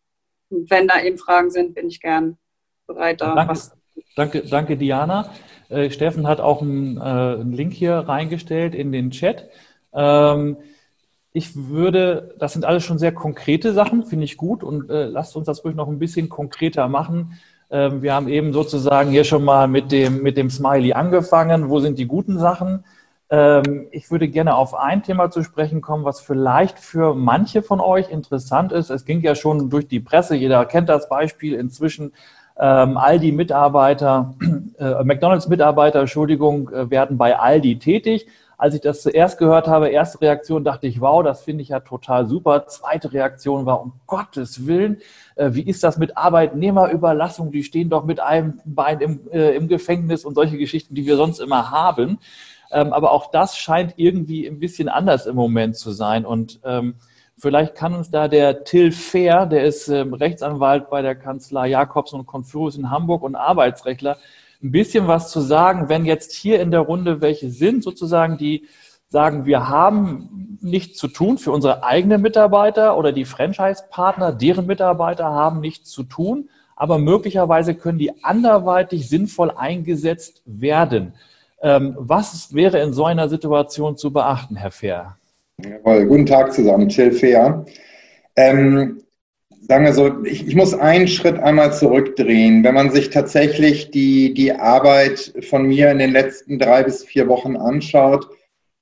Und 0.50 0.70
wenn 0.70 0.88
da 0.88 1.02
eben 1.02 1.18
Fragen 1.18 1.50
sind, 1.50 1.74
bin 1.74 1.88
ich 1.88 2.00
gern 2.00 2.38
bereit, 2.86 3.20
da 3.20 3.34
danke, 3.34 3.50
was. 3.50 3.76
Danke, 4.14 4.42
danke 4.42 4.76
Diana. 4.76 5.30
Äh, 5.68 5.90
Steffen 5.90 6.26
hat 6.26 6.40
auch 6.40 6.62
einen, 6.62 6.96
äh, 6.96 7.00
einen, 7.00 7.52
Link 7.52 7.72
hier 7.72 7.94
reingestellt 7.96 8.74
in 8.74 8.92
den 8.92 9.10
Chat. 9.10 9.48
Ähm, 9.92 10.56
ich 11.32 11.54
würde, 11.54 12.34
das 12.38 12.54
sind 12.54 12.64
alles 12.64 12.84
schon 12.84 12.98
sehr 12.98 13.12
konkrete 13.12 13.72
Sachen, 13.72 14.04
finde 14.04 14.24
ich 14.24 14.36
gut 14.36 14.62
und 14.62 14.88
äh, 14.90 15.04
lasst 15.04 15.36
uns 15.36 15.46
das 15.46 15.64
ruhig 15.64 15.74
noch 15.74 15.88
ein 15.88 15.98
bisschen 15.98 16.28
konkreter 16.28 16.88
machen. 16.88 17.38
Ähm, 17.70 18.00
wir 18.00 18.14
haben 18.14 18.28
eben 18.28 18.52
sozusagen 18.52 19.10
hier 19.10 19.24
schon 19.24 19.44
mal 19.44 19.68
mit 19.68 19.92
dem, 19.92 20.22
mit 20.22 20.36
dem 20.36 20.50
Smiley 20.50 20.92
angefangen. 20.92 21.68
Wo 21.68 21.80
sind 21.80 21.98
die 21.98 22.06
guten 22.06 22.38
Sachen? 22.38 22.84
Ähm, 23.28 23.88
ich 23.90 24.10
würde 24.10 24.28
gerne 24.28 24.54
auf 24.54 24.74
ein 24.74 25.02
Thema 25.02 25.30
zu 25.30 25.42
sprechen 25.42 25.80
kommen, 25.80 26.04
was 26.04 26.20
vielleicht 26.20 26.78
für 26.78 27.14
manche 27.14 27.62
von 27.62 27.80
euch 27.80 28.08
interessant 28.10 28.72
ist. 28.72 28.90
Es 28.90 29.04
ging 29.04 29.20
ja 29.20 29.34
schon 29.34 29.68
durch 29.68 29.88
die 29.88 30.00
Presse, 30.00 30.36
jeder 30.36 30.64
kennt 30.64 30.88
das 30.88 31.08
Beispiel 31.08 31.54
inzwischen. 31.54 32.12
Ähm, 32.58 32.96
Aldi-Mitarbeiter, 32.96 34.34
äh, 34.78 35.04
McDonalds-Mitarbeiter, 35.04 36.00
Entschuldigung, 36.00 36.70
äh, 36.70 36.90
werden 36.90 37.18
bei 37.18 37.38
Aldi 37.38 37.78
tätig 37.78 38.26
als 38.58 38.74
ich 38.74 38.80
das 38.80 39.02
zuerst 39.02 39.38
gehört 39.38 39.68
habe, 39.68 39.88
erste 39.88 40.20
Reaktion 40.20 40.64
dachte 40.64 40.86
ich, 40.86 41.00
wow, 41.00 41.22
das 41.22 41.42
finde 41.42 41.62
ich 41.62 41.68
ja 41.68 41.80
total 41.80 42.26
super. 42.26 42.66
Zweite 42.66 43.12
Reaktion 43.12 43.66
war, 43.66 43.82
um 43.82 43.92
Gottes 44.06 44.66
Willen, 44.66 44.98
äh, 45.34 45.50
wie 45.52 45.62
ist 45.62 45.84
das 45.84 45.98
mit 45.98 46.16
Arbeitnehmerüberlassung? 46.16 47.52
Die 47.52 47.64
stehen 47.64 47.90
doch 47.90 48.04
mit 48.04 48.20
einem 48.20 48.60
Bein 48.64 49.00
im, 49.00 49.20
äh, 49.30 49.54
im 49.54 49.68
Gefängnis 49.68 50.24
und 50.24 50.34
solche 50.34 50.56
Geschichten, 50.56 50.94
die 50.94 51.06
wir 51.06 51.16
sonst 51.16 51.38
immer 51.38 51.70
haben. 51.70 52.18
Ähm, 52.70 52.92
aber 52.92 53.12
auch 53.12 53.30
das 53.30 53.58
scheint 53.58 53.94
irgendwie 53.96 54.46
ein 54.46 54.58
bisschen 54.58 54.88
anders 54.88 55.26
im 55.26 55.36
Moment 55.36 55.76
zu 55.76 55.92
sein. 55.92 56.24
Und 56.24 56.60
ähm, 56.64 56.94
vielleicht 57.38 57.74
kann 57.74 57.94
uns 57.94 58.10
da 58.10 58.28
der 58.28 58.64
Till 58.64 58.92
Fair, 58.92 59.46
der 59.46 59.64
ist 59.64 59.88
ähm, 59.88 60.14
Rechtsanwalt 60.14 60.90
bei 60.90 61.02
der 61.02 61.14
Kanzlei 61.14 61.68
Jakobs 61.68 62.12
und 62.12 62.26
Confurus 62.26 62.76
in 62.76 62.90
Hamburg 62.90 63.22
und 63.22 63.34
Arbeitsrechtler, 63.34 64.16
ein 64.62 64.72
bisschen 64.72 65.06
was 65.06 65.30
zu 65.30 65.40
sagen, 65.40 65.88
wenn 65.88 66.06
jetzt 66.06 66.32
hier 66.32 66.60
in 66.60 66.70
der 66.70 66.80
Runde 66.80 67.20
welche 67.20 67.50
sind, 67.50 67.82
sozusagen, 67.82 68.38
die 68.38 68.66
sagen, 69.08 69.46
wir 69.46 69.68
haben 69.68 70.58
nichts 70.60 70.98
zu 70.98 71.08
tun 71.08 71.38
für 71.38 71.52
unsere 71.52 71.84
eigenen 71.84 72.22
Mitarbeiter 72.22 72.96
oder 72.96 73.12
die 73.12 73.24
Franchise-Partner, 73.24 74.32
deren 74.32 74.66
Mitarbeiter 74.66 75.26
haben 75.26 75.60
nichts 75.60 75.90
zu 75.90 76.02
tun, 76.02 76.48
aber 76.74 76.98
möglicherweise 76.98 77.74
können 77.74 77.98
die 77.98 78.24
anderweitig 78.24 79.08
sinnvoll 79.08 79.50
eingesetzt 79.50 80.42
werden. 80.44 81.14
Ähm, 81.60 81.94
was 81.98 82.52
wäre 82.54 82.80
in 82.80 82.92
so 82.92 83.04
einer 83.04 83.28
Situation 83.28 83.96
zu 83.96 84.12
beachten, 84.12 84.56
Herr 84.56 84.70
Fair? 84.70 85.16
Jawohl, 85.64 86.04
guten 86.04 86.26
Tag 86.26 86.52
zusammen, 86.52 86.90
Till 86.90 87.12
Fair. 87.12 87.64
Ähm, 88.36 89.02
sagen 89.62 89.86
wir 89.86 89.94
so, 89.94 90.22
ich, 90.24 90.46
ich, 90.46 90.54
muss 90.54 90.74
einen 90.74 91.08
Schritt 91.08 91.38
einmal 91.38 91.72
zurückdrehen. 91.72 92.62
Wenn 92.62 92.74
man 92.74 92.90
sich 92.90 93.08
tatsächlich 93.08 93.90
die, 93.90 94.34
die 94.34 94.52
Arbeit 94.52 95.32
von 95.48 95.66
mir 95.66 95.90
in 95.90 95.98
den 95.98 96.12
letzten 96.12 96.58
drei 96.58 96.82
bis 96.82 97.04
vier 97.04 97.26
Wochen 97.28 97.56
anschaut, 97.56 98.28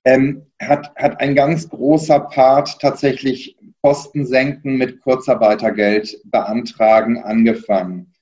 ähm, 0.05 0.47
hat, 0.61 0.93
hat 0.97 1.21
ein 1.21 1.37
ganz 1.37 1.69
großer 1.69 2.19
Part 2.19 2.81
tatsächlich 2.81 3.57
Kosten 3.81 4.27
senken 4.27 4.77
mit 4.77 5.01
Kurzarbeitergeld 5.01 6.21
beantragen 6.25 7.19
angefangen. 7.19 8.13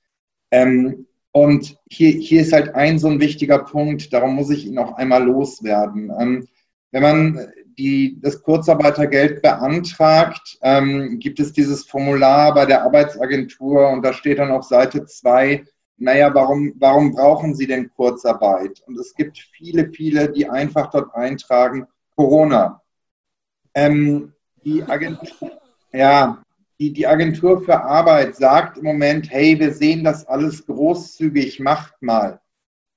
Ähm, 0.51 1.07
und 1.31 1.79
hier, 1.89 2.11
hier 2.11 2.41
ist 2.41 2.53
halt 2.53 2.75
ein 2.75 2.99
so 2.99 3.07
ein 3.07 3.19
wichtiger 3.19 3.59
Punkt, 3.59 4.13
darum 4.13 4.35
muss 4.35 4.51
ich 4.51 4.67
ihn 4.67 4.77
auch 4.77 4.93
einmal 4.97 5.23
loswerden. 5.23 6.11
Ähm, 6.19 6.47
wenn 6.91 7.01
man 7.01 7.47
die 7.77 8.19
das 8.21 8.41
Kurzarbeitergeld 8.41 9.41
beantragt, 9.41 10.57
ähm, 10.61 11.19
gibt 11.19 11.39
es 11.39 11.53
dieses 11.53 11.85
Formular 11.85 12.53
bei 12.53 12.65
der 12.65 12.83
Arbeitsagentur 12.83 13.89
und 13.89 14.03
da 14.03 14.13
steht 14.13 14.39
dann 14.39 14.51
auf 14.51 14.63
Seite 14.63 15.05
2, 15.05 15.63
naja, 15.97 16.33
warum, 16.33 16.73
warum 16.79 17.13
brauchen 17.13 17.55
Sie 17.55 17.67
denn 17.67 17.89
Kurzarbeit? 17.93 18.81
Und 18.87 18.99
es 18.99 19.13
gibt 19.15 19.37
viele, 19.37 19.89
viele, 19.89 20.31
die 20.31 20.49
einfach 20.49 20.89
dort 20.89 21.13
eintragen, 21.15 21.87
Corona. 22.15 22.81
Ähm, 23.73 24.33
die, 24.63 24.83
Agentur, 24.83 25.51
ja, 25.91 26.43
die, 26.79 26.93
die 26.93 27.07
Agentur 27.07 27.61
für 27.61 27.81
Arbeit 27.81 28.35
sagt 28.35 28.77
im 28.77 28.85
Moment, 28.85 29.29
hey, 29.31 29.59
wir 29.59 29.73
sehen 29.73 30.03
das 30.03 30.25
alles 30.25 30.65
großzügig, 30.65 31.59
macht 31.59 32.01
mal. 32.01 32.39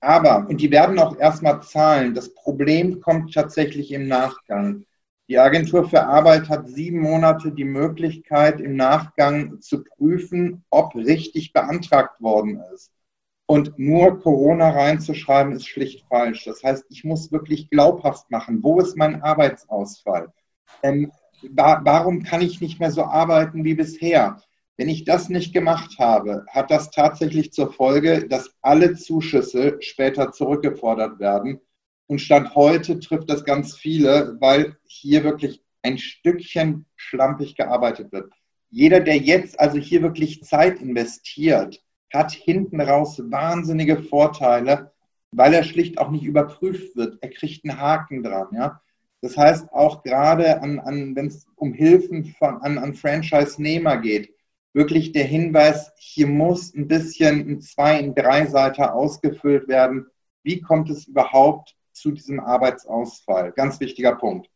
Aber, 0.00 0.46
und 0.48 0.60
die 0.60 0.70
werden 0.70 0.98
auch 0.98 1.18
erstmal 1.18 1.62
zahlen, 1.62 2.14
das 2.14 2.34
Problem 2.34 3.00
kommt 3.00 3.32
tatsächlich 3.32 3.92
im 3.92 4.08
Nachgang. 4.08 4.84
Die 5.28 5.38
Agentur 5.38 5.88
für 5.88 6.04
Arbeit 6.04 6.48
hat 6.48 6.68
sieben 6.68 7.00
Monate 7.00 7.50
die 7.50 7.64
Möglichkeit, 7.64 8.60
im 8.60 8.76
Nachgang 8.76 9.60
zu 9.60 9.82
prüfen, 9.82 10.64
ob 10.70 10.94
richtig 10.94 11.52
beantragt 11.52 12.20
worden 12.20 12.62
ist. 12.72 12.92
Und 13.46 13.78
nur 13.78 14.20
Corona 14.20 14.70
reinzuschreiben, 14.70 15.52
ist 15.52 15.66
schlicht 15.66 16.04
falsch. 16.08 16.44
Das 16.44 16.62
heißt, 16.62 16.84
ich 16.90 17.04
muss 17.04 17.32
wirklich 17.32 17.70
glaubhaft 17.70 18.30
machen, 18.30 18.62
wo 18.62 18.80
ist 18.80 18.96
mein 18.96 19.22
Arbeitsausfall? 19.22 20.32
Ähm, 20.82 21.10
warum 21.50 22.22
kann 22.22 22.40
ich 22.40 22.60
nicht 22.60 22.78
mehr 22.80 22.90
so 22.90 23.04
arbeiten 23.04 23.64
wie 23.64 23.74
bisher? 23.74 24.40
Wenn 24.78 24.88
ich 24.90 25.04
das 25.04 25.30
nicht 25.30 25.54
gemacht 25.54 25.98
habe, 25.98 26.44
hat 26.50 26.70
das 26.70 26.90
tatsächlich 26.90 27.52
zur 27.52 27.72
Folge, 27.72 28.28
dass 28.28 28.54
alle 28.60 28.94
Zuschüsse 28.94 29.78
später 29.80 30.32
zurückgefordert 30.32 31.18
werden. 31.18 31.60
Und 32.08 32.20
Stand 32.20 32.54
heute 32.54 33.00
trifft 33.00 33.30
das 33.30 33.44
ganz 33.44 33.74
viele, 33.74 34.36
weil 34.38 34.76
hier 34.84 35.24
wirklich 35.24 35.62
ein 35.82 35.96
Stückchen 35.96 36.84
schlampig 36.94 37.56
gearbeitet 37.56 38.12
wird. 38.12 38.32
Jeder, 38.70 39.00
der 39.00 39.16
jetzt 39.16 39.58
also 39.58 39.78
hier 39.78 40.02
wirklich 40.02 40.42
Zeit 40.42 40.80
investiert, 40.80 41.82
hat 42.12 42.32
hinten 42.32 42.80
raus 42.80 43.20
wahnsinnige 43.24 44.02
Vorteile, 44.02 44.92
weil 45.32 45.54
er 45.54 45.64
schlicht 45.64 45.98
auch 45.98 46.10
nicht 46.10 46.24
überprüft 46.24 46.96
wird. 46.96 47.18
Er 47.22 47.30
kriegt 47.30 47.64
einen 47.64 47.80
Haken 47.80 48.22
dran. 48.22 48.48
Ja? 48.52 48.82
Das 49.22 49.36
heißt, 49.38 49.72
auch 49.72 50.02
gerade 50.02 50.60
an, 50.62 50.78
an, 50.80 51.16
wenn 51.16 51.28
es 51.28 51.46
um 51.56 51.72
Hilfen 51.72 52.26
von, 52.26 52.60
an, 52.60 52.78
an 52.78 52.94
Franchise-Nehmer 52.94 53.96
geht, 53.98 54.35
wirklich 54.76 55.12
der 55.12 55.24
Hinweis, 55.24 55.90
hier 55.96 56.26
muss 56.26 56.74
ein 56.74 56.86
bisschen 56.86 57.48
ein 57.48 57.60
Zwei-, 57.62 57.98
ein 57.98 58.14
Drei-Seiter 58.14 58.94
ausgefüllt 58.94 59.68
werden. 59.68 60.06
Wie 60.42 60.60
kommt 60.60 60.90
es 60.90 61.06
überhaupt 61.08 61.74
zu 61.92 62.12
diesem 62.12 62.38
Arbeitsausfall? 62.40 63.52
Ganz 63.52 63.80
wichtiger 63.80 64.14
Punkt. 64.14 64.48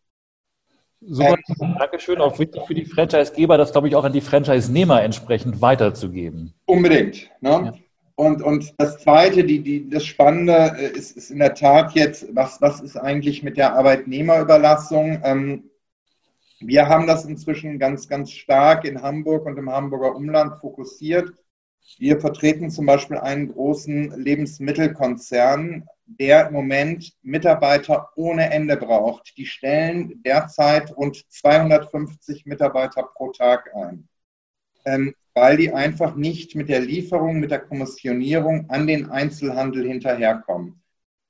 Super, 1.00 1.38
ähm, 1.62 1.74
Dankeschön. 1.78 2.20
Auch 2.20 2.38
wichtig 2.38 2.60
für 2.66 2.74
die 2.74 2.84
Franchisegeber, 2.84 3.56
das 3.56 3.72
glaube 3.72 3.88
ich 3.88 3.96
auch 3.96 4.04
an 4.04 4.12
die 4.12 4.20
Franchise-Nehmer 4.20 5.02
entsprechend 5.02 5.62
weiterzugeben. 5.62 6.52
Unbedingt. 6.66 7.30
Ne? 7.40 7.50
Ja. 7.50 7.72
Und, 8.14 8.42
und 8.42 8.74
das 8.76 8.98
Zweite, 8.98 9.44
die, 9.44 9.62
die, 9.62 9.88
das 9.88 10.04
Spannende 10.04 10.76
äh, 10.78 10.90
ist, 10.90 11.16
ist 11.16 11.30
in 11.30 11.38
der 11.38 11.54
Tat 11.54 11.92
jetzt, 11.94 12.26
was, 12.36 12.60
was 12.60 12.82
ist 12.82 12.98
eigentlich 12.98 13.42
mit 13.42 13.56
der 13.56 13.72
Arbeitnehmerüberlassung? 13.72 15.22
Ähm, 15.24 15.69
wir 16.60 16.88
haben 16.88 17.06
das 17.06 17.24
inzwischen 17.24 17.78
ganz, 17.78 18.06
ganz 18.06 18.30
stark 18.32 18.84
in 18.84 19.00
Hamburg 19.00 19.46
und 19.46 19.58
im 19.58 19.70
Hamburger 19.70 20.14
Umland 20.14 20.60
fokussiert. 20.60 21.32
Wir 21.98 22.20
vertreten 22.20 22.70
zum 22.70 22.84
Beispiel 22.84 23.16
einen 23.16 23.48
großen 23.48 24.22
Lebensmittelkonzern, 24.22 25.86
der 26.04 26.48
im 26.48 26.52
Moment 26.52 27.14
Mitarbeiter 27.22 28.10
ohne 28.14 28.50
Ende 28.50 28.76
braucht. 28.76 29.36
Die 29.38 29.46
stellen 29.46 30.22
derzeit 30.22 30.94
rund 30.96 31.24
250 31.30 32.44
Mitarbeiter 32.44 33.04
pro 33.04 33.30
Tag 33.32 33.70
ein, 33.74 34.08
ähm, 34.84 35.14
weil 35.34 35.56
die 35.56 35.72
einfach 35.72 36.14
nicht 36.14 36.54
mit 36.56 36.68
der 36.68 36.80
Lieferung, 36.80 37.40
mit 37.40 37.50
der 37.50 37.60
Kommissionierung 37.60 38.68
an 38.68 38.86
den 38.86 39.10
Einzelhandel 39.10 39.86
hinterherkommen. 39.88 40.82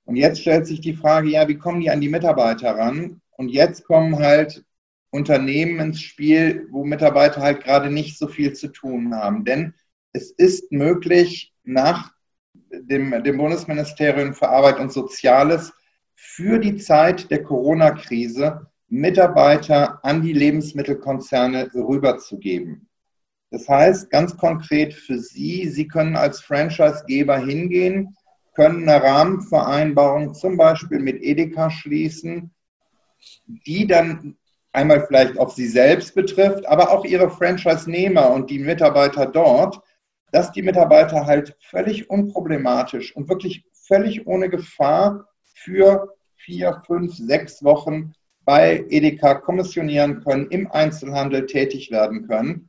Und 0.07 0.16
jetzt 0.16 0.41
stellt 0.41 0.66
sich 0.66 0.81
die 0.81 0.95
Frage, 0.95 1.28
ja, 1.28 1.47
wie 1.47 1.59
kommen 1.59 1.81
die 1.81 1.91
an 1.91 2.01
die 2.01 2.09
Mitarbeiter 2.09 2.76
ran? 2.76 3.20
Und 3.37 3.51
jetzt 3.51 3.85
kommen 3.85 4.18
halt 4.18 4.64
Unternehmen 5.11 5.81
ins 5.81 6.01
Spiel, 6.01 6.67
wo 6.71 6.85
Mitarbeiter 6.85 7.43
halt 7.43 7.63
gerade 7.63 7.91
nicht 7.91 8.19
so 8.19 8.29
viel 8.29 8.53
zu 8.53 8.69
tun 8.69 9.15
haben. 9.15 9.45
Denn 9.45 9.75
es 10.13 10.31
ist 10.31 10.71
möglich, 10.73 11.53
nach 11.65 12.13
dem, 12.71 13.23
dem 13.23 13.37
Bundesministerium 13.37 14.35
für 14.35 14.49
Arbeit 14.49 14.79
und 14.79 14.93
Soziales 14.93 15.73
für 16.15 16.59
die 16.59 16.77
Zeit 16.77 17.31
der 17.31 17.43
Corona-Krise 17.43 18.67
Mitarbeiter 18.89 20.05
an 20.05 20.23
die 20.23 20.33
Lebensmittelkonzerne 20.33 21.71
rüberzugeben. 21.75 22.89
Das 23.51 23.69
heißt 23.69 24.11
ganz 24.11 24.37
konkret 24.37 24.95
für 24.95 25.19
Sie, 25.19 25.69
Sie 25.69 25.87
können 25.87 26.17
als 26.17 26.41
Franchisegeber 26.41 27.39
hingehen, 27.39 28.17
können 28.55 28.89
eine 28.89 29.03
Rahmenvereinbarung 29.03 30.35
zum 30.35 30.57
Beispiel 30.57 30.99
mit 30.99 31.23
Edeka 31.23 31.71
schließen, 31.71 32.53
die 33.47 33.87
dann 33.87 34.37
einmal 34.73 35.07
vielleicht 35.07 35.39
auch 35.39 35.51
Sie 35.51 35.66
selbst 35.66 36.14
betrifft, 36.14 36.66
aber 36.66 36.91
auch 36.91 37.05
Ihre 37.05 37.31
Franchise-Nehmer 37.31 38.31
und 38.31 38.51
die 38.51 38.59
Mitarbeiter 38.59 39.27
dort, 39.27 39.81
dass 40.33 40.53
die 40.53 40.62
Mitarbeiter 40.62 41.27
halt 41.27 41.57
völlig 41.61 42.09
unproblematisch 42.09 43.14
und 43.16 43.29
wirklich 43.29 43.64
völlig 43.73 44.27
ohne 44.27 44.49
Gefahr 44.49 45.27
für 45.43 46.14
vier, 46.37 46.83
fünf, 46.87 47.14
sechs 47.16 47.62
Wochen 47.64 48.12
bei 48.45 48.85
Edeka 48.89 49.35
kommissionieren 49.35 50.23
können, 50.23 50.49
im 50.51 50.71
Einzelhandel 50.71 51.47
tätig 51.47 51.91
werden 51.91 52.27
können. 52.27 52.68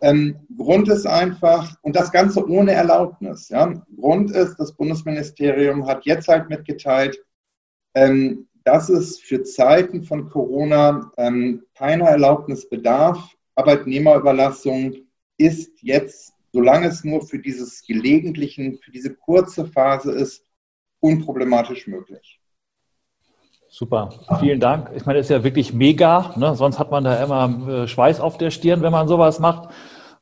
Ähm, 0.00 0.36
Grund 0.56 0.88
ist 0.88 1.06
einfach, 1.06 1.76
und 1.82 1.94
das 1.94 2.10
Ganze 2.10 2.46
ohne 2.48 2.72
Erlaubnis. 2.72 3.48
Ja. 3.48 3.72
Grund 3.96 4.32
ist, 4.32 4.56
das 4.56 4.72
Bundesministerium 4.74 5.86
hat 5.86 6.04
jetzt 6.04 6.26
halt 6.26 6.48
mitgeteilt, 6.48 7.22
ähm, 7.94 8.48
dass 8.64 8.88
es 8.88 9.18
für 9.18 9.42
Zeiten 9.42 10.02
von 10.02 10.28
Corona 10.30 11.10
ähm, 11.16 11.64
keiner 11.74 12.06
Erlaubnis 12.06 12.68
bedarf. 12.68 13.18
Arbeitnehmerüberlassung 13.54 14.94
ist 15.38 15.82
jetzt, 15.82 16.32
solange 16.52 16.88
es 16.88 17.04
nur 17.04 17.22
für 17.22 17.38
dieses 17.38 17.82
gelegentlichen, 17.86 18.78
für 18.78 18.90
diese 18.90 19.14
kurze 19.14 19.66
Phase 19.66 20.12
ist, 20.12 20.44
unproblematisch 21.00 21.86
möglich. 21.86 22.38
Super, 23.68 24.10
vielen 24.38 24.60
Dank. 24.60 24.90
Ich 24.94 25.06
meine, 25.06 25.18
das 25.18 25.26
ist 25.26 25.30
ja 25.30 25.44
wirklich 25.44 25.72
mega. 25.72 26.34
Ne? 26.36 26.54
Sonst 26.54 26.78
hat 26.78 26.90
man 26.90 27.04
da 27.04 27.22
immer 27.22 27.68
äh, 27.68 27.88
Schweiß 27.88 28.20
auf 28.20 28.36
der 28.36 28.50
Stirn, 28.50 28.82
wenn 28.82 28.92
man 28.92 29.08
sowas 29.08 29.40
macht. 29.40 29.70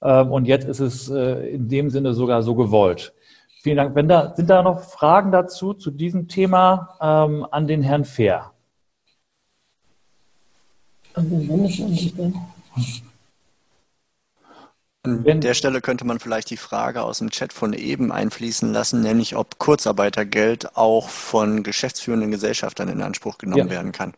Ähm, 0.02 0.30
und 0.30 0.46
jetzt 0.46 0.68
ist 0.68 0.78
es 0.78 1.10
äh, 1.10 1.48
in 1.48 1.68
dem 1.68 1.90
Sinne 1.90 2.14
sogar 2.14 2.42
so 2.42 2.54
gewollt. 2.54 3.12
Vielen 3.62 3.76
Dank. 3.76 3.94
Wenn 3.94 4.08
da, 4.08 4.34
sind 4.34 4.48
da 4.48 4.62
noch 4.62 4.82
Fragen 4.82 5.32
dazu, 5.32 5.74
zu 5.74 5.90
diesem 5.90 6.28
Thema 6.28 6.96
ähm, 7.00 7.46
an 7.50 7.66
den 7.66 7.82
Herrn 7.82 8.06
Fehr? 8.06 8.52
An 11.14 11.28
der 15.40 15.54
Stelle 15.54 15.80
könnte 15.82 16.06
man 16.06 16.20
vielleicht 16.20 16.48
die 16.48 16.56
Frage 16.56 17.02
aus 17.02 17.18
dem 17.18 17.28
Chat 17.30 17.52
von 17.52 17.74
eben 17.74 18.12
einfließen 18.12 18.72
lassen, 18.72 19.02
nämlich 19.02 19.36
ob 19.36 19.58
Kurzarbeitergeld 19.58 20.76
auch 20.76 21.10
von 21.10 21.62
geschäftsführenden 21.62 22.30
Gesellschaftern 22.30 22.88
in 22.88 23.02
Anspruch 23.02 23.36
genommen 23.36 23.66
ja. 23.66 23.70
werden 23.70 23.92
kann. 23.92 24.14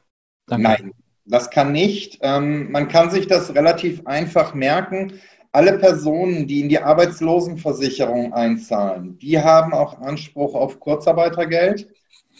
Danke. 0.46 0.62
Nein, 0.62 0.92
das 1.24 1.50
kann 1.50 1.72
nicht. 1.72 2.20
Ähm, 2.22 2.70
man 2.70 2.86
kann 2.86 3.10
sich 3.10 3.26
das 3.26 3.52
relativ 3.54 4.06
einfach 4.06 4.54
merken. 4.54 5.20
Alle 5.54 5.78
Personen, 5.78 6.46
die 6.46 6.60
in 6.60 6.70
die 6.70 6.78
Arbeitslosenversicherung 6.78 8.32
einzahlen, 8.32 9.18
die 9.18 9.38
haben 9.38 9.74
auch 9.74 10.00
Anspruch 10.00 10.54
auf 10.54 10.80
Kurzarbeitergeld. 10.80 11.90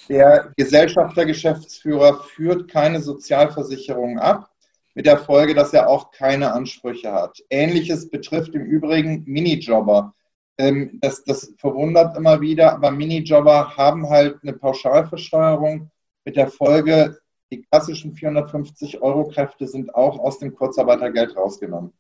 Der 0.09 0.51
Gesellschafter, 0.57 1.27
Geschäftsführer 1.27 2.25
führt 2.25 2.71
keine 2.71 3.03
Sozialversicherung 3.03 4.19
ab 4.19 4.51
mit 4.95 5.05
der 5.05 5.19
Folge, 5.19 5.55
dass 5.55 5.75
er 5.75 5.89
auch 5.89 6.11
keine 6.11 6.53
Ansprüche 6.53 7.13
hat. 7.13 7.43
Ähnliches 7.51 8.09
betrifft 8.09 8.55
im 8.55 8.65
Übrigen 8.65 9.25
Minijobber. 9.27 10.15
Ähm, 10.57 10.99
das, 11.03 11.23
das 11.25 11.53
verwundert 11.59 12.17
immer 12.17 12.41
wieder, 12.41 12.73
aber 12.73 12.91
Minijobber 12.91 13.77
haben 13.77 14.09
halt 14.09 14.39
eine 14.43 14.55
Pauschalversteuerung 14.55 15.91
mit 16.25 16.37
der 16.37 16.49
Folge, 16.49 17.19
die 17.51 17.63
klassischen 17.63 18.15
450 18.15 19.03
Euro 19.03 19.29
Kräfte 19.29 19.67
sind 19.67 19.95
auch 19.95 20.19
aus 20.19 20.39
dem 20.39 20.55
Kurzarbeitergeld 20.55 21.37
rausgenommen. 21.37 21.93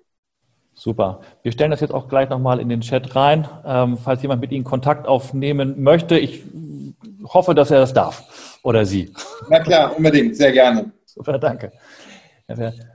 Super. 0.73 1.21
Wir 1.41 1.51
stellen 1.51 1.71
das 1.71 1.81
jetzt 1.81 1.93
auch 1.93 2.07
gleich 2.07 2.29
nochmal 2.29 2.59
in 2.59 2.69
den 2.69 2.81
Chat 2.81 3.15
rein, 3.15 3.47
ähm, 3.65 3.97
falls 3.97 4.21
jemand 4.21 4.41
mit 4.41 4.51
Ihnen 4.51 4.63
Kontakt 4.63 5.07
aufnehmen 5.07 5.81
möchte. 5.81 6.19
Ich 6.19 6.43
hoffe, 7.33 7.55
dass 7.55 7.71
er 7.71 7.79
das 7.79 7.93
darf 7.93 8.59
oder 8.63 8.85
sie. 8.85 9.13
Na 9.49 9.59
klar, 9.59 9.95
unbedingt, 9.95 10.35
sehr 10.35 10.51
gerne. 10.51 10.91
Super, 11.05 11.37
danke. 11.39 11.71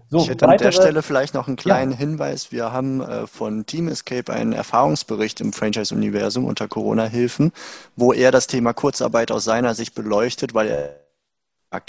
So, 0.09 0.21
ich 0.21 0.31
hätte 0.31 0.47
weitere... 0.47 0.51
an 0.51 0.59
der 0.59 0.73
Stelle 0.73 1.03
vielleicht 1.03 1.35
noch 1.35 1.47
einen 1.47 1.57
kleinen 1.57 1.93
ja. 1.93 1.99
Hinweis. 1.99 2.53
Wir 2.53 2.73
haben 2.73 3.03
äh, 3.03 3.27
von 3.27 3.67
Team 3.67 3.89
Escape 3.89 4.33
einen 4.33 4.55
Erfahrungsbericht 4.55 5.43
im 5.43 5.53
Franchise-Universum 5.53 6.47
unter 6.47 6.69
Corona-Hilfen, 6.69 7.53
wo 7.95 8.15
er 8.15 8.31
das 8.31 8.47
Thema 8.47 8.73
Kurzarbeit 8.73 9.31
aus 9.31 9.45
seiner 9.45 9.75
Sicht 9.75 9.95
beleuchtet, 9.95 10.55
weil 10.55 10.69
er 10.69 11.03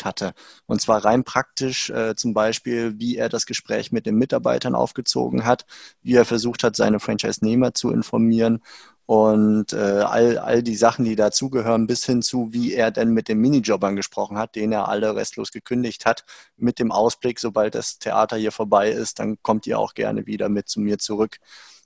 hatte. 0.03 0.33
Und 0.65 0.81
zwar 0.81 1.03
rein 1.03 1.23
praktisch 1.23 1.89
äh, 1.89 2.15
zum 2.15 2.33
Beispiel, 2.33 2.99
wie 2.99 3.17
er 3.17 3.27
das 3.27 3.45
Gespräch 3.45 3.91
mit 3.91 4.05
den 4.05 4.15
Mitarbeitern 4.15 4.75
aufgezogen 4.75 5.45
hat, 5.45 5.65
wie 6.01 6.15
er 6.15 6.25
versucht 6.25 6.63
hat, 6.63 6.75
seine 6.75 6.99
Franchise-Nehmer 6.99 7.73
zu 7.73 7.91
informieren 7.91 8.61
und 9.05 9.73
äh, 9.73 9.77
all, 9.77 10.37
all 10.37 10.63
die 10.63 10.75
Sachen, 10.75 11.03
die 11.03 11.15
dazugehören, 11.15 11.87
bis 11.87 12.05
hin 12.05 12.21
zu, 12.21 12.53
wie 12.53 12.73
er 12.73 12.89
denn 12.91 13.09
mit 13.11 13.27
den 13.27 13.39
Minijobbern 13.39 13.95
gesprochen 13.95 14.37
hat, 14.37 14.55
den 14.55 14.71
er 14.71 14.87
alle 14.87 15.15
restlos 15.15 15.51
gekündigt 15.51 16.05
hat, 16.05 16.23
mit 16.55 16.79
dem 16.79 16.91
Ausblick, 16.91 17.39
sobald 17.39 17.75
das 17.75 17.99
Theater 17.99 18.37
hier 18.37 18.53
vorbei 18.53 18.91
ist, 18.91 19.19
dann 19.19 19.41
kommt 19.41 19.67
ihr 19.67 19.77
auch 19.77 19.93
gerne 19.93 20.25
wieder 20.25 20.47
mit 20.49 20.69
zu 20.69 20.79
mir 20.79 20.99
zurück. 20.99 21.37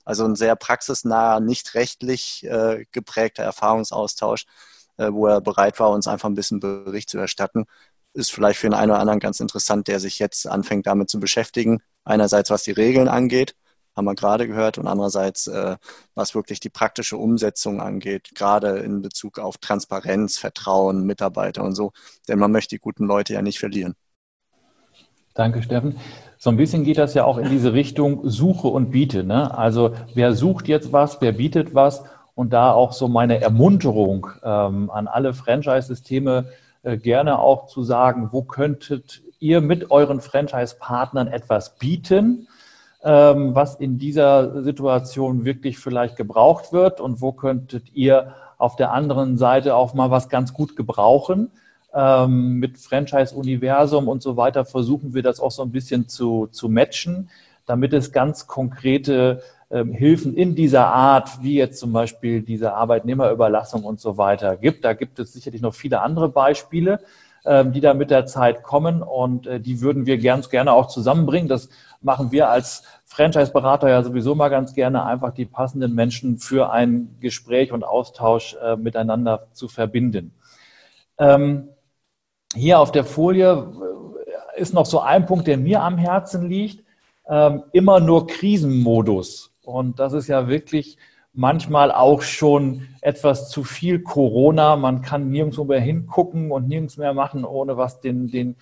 Also 0.04 0.24
ein 0.24 0.36
sehr 0.36 0.56
praxisnaher, 0.56 1.40
nicht 1.40 1.74
rechtlich 1.74 2.44
äh, 2.44 2.86
geprägter 2.92 3.42
Erfahrungsaustausch, 3.42 4.46
äh, 4.96 5.12
wo 5.12 5.26
er 5.26 5.40
bereit 5.40 5.80
war, 5.80 5.90
uns 5.90 6.06
einfach 6.08 6.28
ein 6.28 6.34
bisschen 6.34 6.60
Bericht 6.60 7.10
zu 7.10 7.18
erstatten. 7.18 7.66
Ist 8.14 8.32
vielleicht 8.32 8.60
für 8.60 8.68
den 8.68 8.74
einen 8.74 8.92
oder 8.92 9.00
anderen 9.00 9.20
ganz 9.20 9.40
interessant, 9.40 9.88
der 9.88 10.00
sich 10.00 10.18
jetzt 10.18 10.46
anfängt, 10.46 10.86
damit 10.86 11.10
zu 11.10 11.20
beschäftigen. 11.20 11.82
Einerseits, 12.04 12.50
was 12.50 12.62
die 12.62 12.72
Regeln 12.72 13.08
angeht, 13.08 13.54
haben 13.98 14.06
wir 14.06 14.14
gerade 14.14 14.46
gehört, 14.46 14.78
und 14.78 14.86
andererseits, 14.86 15.46
äh, 15.48 15.76
was 16.14 16.34
wirklich 16.34 16.60
die 16.60 16.70
praktische 16.70 17.18
Umsetzung 17.18 17.82
angeht, 17.82 18.30
gerade 18.34 18.78
in 18.78 19.02
Bezug 19.02 19.38
auf 19.38 19.58
Transparenz, 19.58 20.38
Vertrauen, 20.38 21.04
Mitarbeiter 21.04 21.62
und 21.64 21.74
so. 21.74 21.92
Denn 22.28 22.38
man 22.38 22.52
möchte 22.52 22.76
die 22.76 22.80
guten 22.80 23.06
Leute 23.06 23.34
ja 23.34 23.42
nicht 23.42 23.58
verlieren. 23.58 23.94
Danke, 25.34 25.62
Steffen. 25.62 25.96
So 26.38 26.50
ein 26.50 26.56
bisschen 26.56 26.84
geht 26.84 26.98
das 26.98 27.14
ja 27.14 27.24
auch 27.24 27.38
in 27.38 27.50
diese 27.50 27.72
Richtung 27.72 28.28
Suche 28.28 28.68
und 28.68 28.90
Biete. 28.92 29.24
Ne? 29.24 29.56
Also 29.56 29.94
wer 30.14 30.34
sucht 30.34 30.68
jetzt 30.68 30.92
was, 30.92 31.20
wer 31.20 31.32
bietet 31.32 31.74
was 31.74 32.04
und 32.34 32.52
da 32.52 32.72
auch 32.72 32.92
so 32.92 33.08
meine 33.08 33.40
Ermunterung 33.40 34.28
ähm, 34.44 34.90
an 34.90 35.08
alle 35.08 35.34
Franchise-Systeme 35.34 36.46
äh, 36.82 36.96
gerne 36.96 37.40
auch 37.40 37.66
zu 37.66 37.82
sagen, 37.82 38.28
wo 38.30 38.42
könntet 38.42 39.22
ihr 39.40 39.60
mit 39.60 39.90
euren 39.90 40.20
Franchise-Partnern 40.20 41.26
etwas 41.26 41.78
bieten? 41.78 42.48
Ähm, 43.08 43.54
was 43.54 43.76
in 43.76 43.96
dieser 43.96 44.62
Situation 44.62 45.46
wirklich 45.46 45.78
vielleicht 45.78 46.16
gebraucht 46.16 46.74
wird 46.74 47.00
und 47.00 47.22
wo 47.22 47.32
könntet 47.32 47.84
ihr 47.94 48.34
auf 48.58 48.76
der 48.76 48.92
anderen 48.92 49.38
Seite 49.38 49.76
auch 49.76 49.94
mal 49.94 50.10
was 50.10 50.28
ganz 50.28 50.52
gut 50.52 50.76
gebrauchen. 50.76 51.50
Ähm, 51.94 52.58
mit 52.58 52.76
Franchise-Universum 52.76 54.08
und 54.08 54.22
so 54.22 54.36
weiter 54.36 54.66
versuchen 54.66 55.14
wir 55.14 55.22
das 55.22 55.40
auch 55.40 55.50
so 55.50 55.62
ein 55.62 55.72
bisschen 55.72 56.06
zu, 56.06 56.48
zu 56.48 56.68
matchen, 56.68 57.30
damit 57.64 57.94
es 57.94 58.12
ganz 58.12 58.46
konkrete 58.46 59.40
ähm, 59.70 59.90
Hilfen 59.90 60.36
in 60.36 60.54
dieser 60.54 60.88
Art, 60.88 61.42
wie 61.42 61.54
jetzt 61.54 61.80
zum 61.80 61.94
Beispiel 61.94 62.42
diese 62.42 62.74
Arbeitnehmerüberlassung 62.74 63.84
und 63.84 64.00
so 64.00 64.18
weiter 64.18 64.54
gibt. 64.56 64.84
Da 64.84 64.92
gibt 64.92 65.18
es 65.18 65.32
sicherlich 65.32 65.62
noch 65.62 65.74
viele 65.74 66.02
andere 66.02 66.28
Beispiele, 66.28 67.00
die 67.46 67.80
da 67.80 67.94
mit 67.94 68.10
der 68.10 68.26
Zeit 68.26 68.62
kommen 68.62 69.00
und 69.00 69.46
äh, 69.46 69.58
die 69.58 69.80
würden 69.80 70.04
wir 70.04 70.18
ganz 70.18 70.50
gerne 70.50 70.72
auch 70.72 70.88
zusammenbringen. 70.88 71.48
Das 71.48 71.70
machen 72.02 72.30
wir 72.30 72.50
als 72.50 72.82
Franchise-Berater 73.18 73.88
ja 73.88 74.00
sowieso 74.04 74.36
mal 74.36 74.48
ganz 74.48 74.74
gerne, 74.74 75.04
einfach 75.04 75.34
die 75.34 75.44
passenden 75.44 75.92
Menschen 75.92 76.38
für 76.38 76.70
ein 76.70 77.16
Gespräch 77.18 77.72
und 77.72 77.82
Austausch 77.82 78.56
äh, 78.62 78.76
miteinander 78.76 79.48
zu 79.52 79.66
verbinden. 79.66 80.32
Ähm, 81.18 81.68
hier 82.54 82.78
auf 82.78 82.92
der 82.92 83.02
Folie 83.02 83.72
äh, 84.56 84.60
ist 84.60 84.72
noch 84.72 84.86
so 84.86 85.00
ein 85.00 85.26
Punkt, 85.26 85.48
der 85.48 85.58
mir 85.58 85.82
am 85.82 85.98
Herzen 85.98 86.48
liegt. 86.48 86.84
Ähm, 87.28 87.64
immer 87.72 87.98
nur 87.98 88.28
Krisenmodus. 88.28 89.52
Und 89.64 89.98
das 89.98 90.12
ist 90.12 90.28
ja 90.28 90.46
wirklich 90.46 90.96
manchmal 91.32 91.90
auch 91.90 92.22
schon 92.22 92.86
etwas 93.00 93.50
zu 93.50 93.64
viel 93.64 94.00
Corona. 94.00 94.76
Man 94.76 95.02
kann 95.02 95.28
nirgendwo 95.28 95.64
mehr 95.64 95.80
hingucken 95.80 96.52
und 96.52 96.68
nirgends 96.68 96.96
mehr 96.96 97.14
machen, 97.14 97.44
ohne 97.44 97.76
was 97.76 98.00
den, 98.00 98.28
den, 98.28 98.54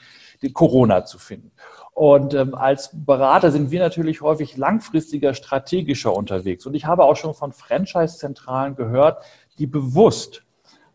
den 0.42 0.54
Corona 0.54 1.04
zu 1.04 1.18
finden. 1.18 1.52
Und 1.96 2.34
ähm, 2.34 2.54
als 2.54 2.90
Berater 2.92 3.50
sind 3.50 3.70
wir 3.70 3.80
natürlich 3.80 4.20
häufig 4.20 4.58
langfristiger, 4.58 5.32
strategischer 5.32 6.14
unterwegs. 6.14 6.66
Und 6.66 6.74
ich 6.74 6.84
habe 6.84 7.04
auch 7.04 7.16
schon 7.16 7.32
von 7.32 7.52
Franchise-Zentralen 7.52 8.76
gehört, 8.76 9.24
die 9.58 9.66
bewusst 9.66 10.42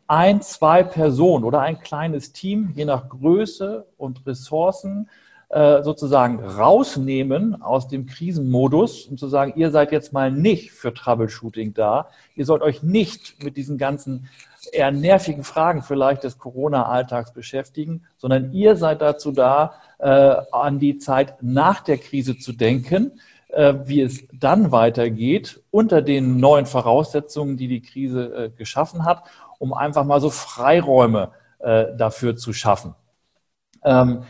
ein, 0.05 0.43
zwei 0.43 0.83
Personen 0.83 1.43
oder 1.43 1.61
ein 1.61 1.79
kleines 1.79 2.33
Team, 2.33 2.69
je 2.75 2.85
nach 2.85 3.09
Größe 3.09 3.87
und 3.97 4.27
Ressourcen, 4.27 5.09
äh, 5.51 5.83
sozusagen 5.83 6.39
rausnehmen 6.39 7.61
aus 7.61 7.89
dem 7.89 8.05
Krisenmodus 8.05 9.07
und 9.07 9.19
zu 9.19 9.27
sagen, 9.27 9.51
ihr 9.57 9.69
seid 9.69 9.91
jetzt 9.91 10.13
mal 10.13 10.31
nicht 10.31 10.71
für 10.71 10.93
Troubleshooting 10.93 11.73
da. 11.73 12.07
Ihr 12.35 12.45
sollt 12.45 12.61
euch 12.61 12.83
nicht 12.83 13.43
mit 13.43 13.57
diesen 13.57 13.77
ganzen 13.77 14.29
eher 14.71 14.91
nervigen 14.91 15.43
Fragen 15.43 15.81
vielleicht 15.81 16.23
des 16.23 16.37
Corona-Alltags 16.37 17.33
beschäftigen, 17.33 18.03
sondern 18.15 18.53
ihr 18.53 18.77
seid 18.77 19.01
dazu 19.01 19.33
da, 19.33 19.73
äh, 19.99 20.35
an 20.53 20.79
die 20.79 20.99
Zeit 20.99 21.43
nach 21.43 21.81
der 21.81 21.97
Krise 21.97 22.37
zu 22.37 22.53
denken, 22.53 23.19
äh, 23.49 23.73
wie 23.83 23.99
es 23.99 24.25
dann 24.31 24.71
weitergeht 24.71 25.61
unter 25.69 26.01
den 26.01 26.37
neuen 26.37 26.65
Voraussetzungen, 26.65 27.57
die 27.57 27.67
die 27.67 27.81
Krise 27.81 28.33
äh, 28.33 28.49
geschaffen 28.51 29.03
hat, 29.03 29.23
um 29.59 29.73
einfach 29.73 30.05
mal 30.05 30.21
so 30.21 30.29
Freiräume 30.29 31.31
äh, 31.59 31.87
dafür 31.97 32.37
zu 32.37 32.53
schaffen. 32.53 32.95
Ähm, 33.83 34.23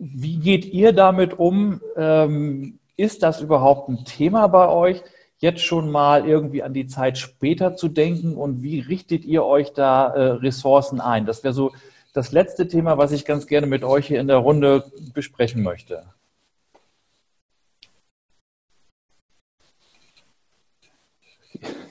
wie 0.00 0.38
geht 0.38 0.64
ihr 0.64 0.92
damit 0.92 1.38
um? 1.38 1.80
Ähm, 1.96 2.78
ist 2.96 3.22
das 3.22 3.40
überhaupt 3.40 3.88
ein 3.88 4.04
Thema 4.04 4.46
bei 4.46 4.68
euch, 4.68 5.02
jetzt 5.38 5.62
schon 5.62 5.90
mal 5.90 6.26
irgendwie 6.26 6.62
an 6.62 6.74
die 6.74 6.86
Zeit 6.86 7.18
später 7.18 7.76
zu 7.76 7.88
denken 7.88 8.34
und 8.34 8.62
wie 8.62 8.80
richtet 8.80 9.24
ihr 9.24 9.44
euch 9.44 9.72
da 9.72 10.08
äh, 10.08 10.22
Ressourcen 10.32 11.00
ein? 11.00 11.26
Das 11.26 11.44
wäre 11.44 11.54
so 11.54 11.72
das 12.12 12.32
letzte 12.32 12.66
Thema, 12.66 12.98
was 12.98 13.12
ich 13.12 13.24
ganz 13.24 13.46
gerne 13.46 13.66
mit 13.66 13.84
euch 13.84 14.06
hier 14.06 14.20
in 14.20 14.26
der 14.26 14.38
Runde 14.38 14.84
besprechen 15.14 15.62
möchte. 15.62 16.04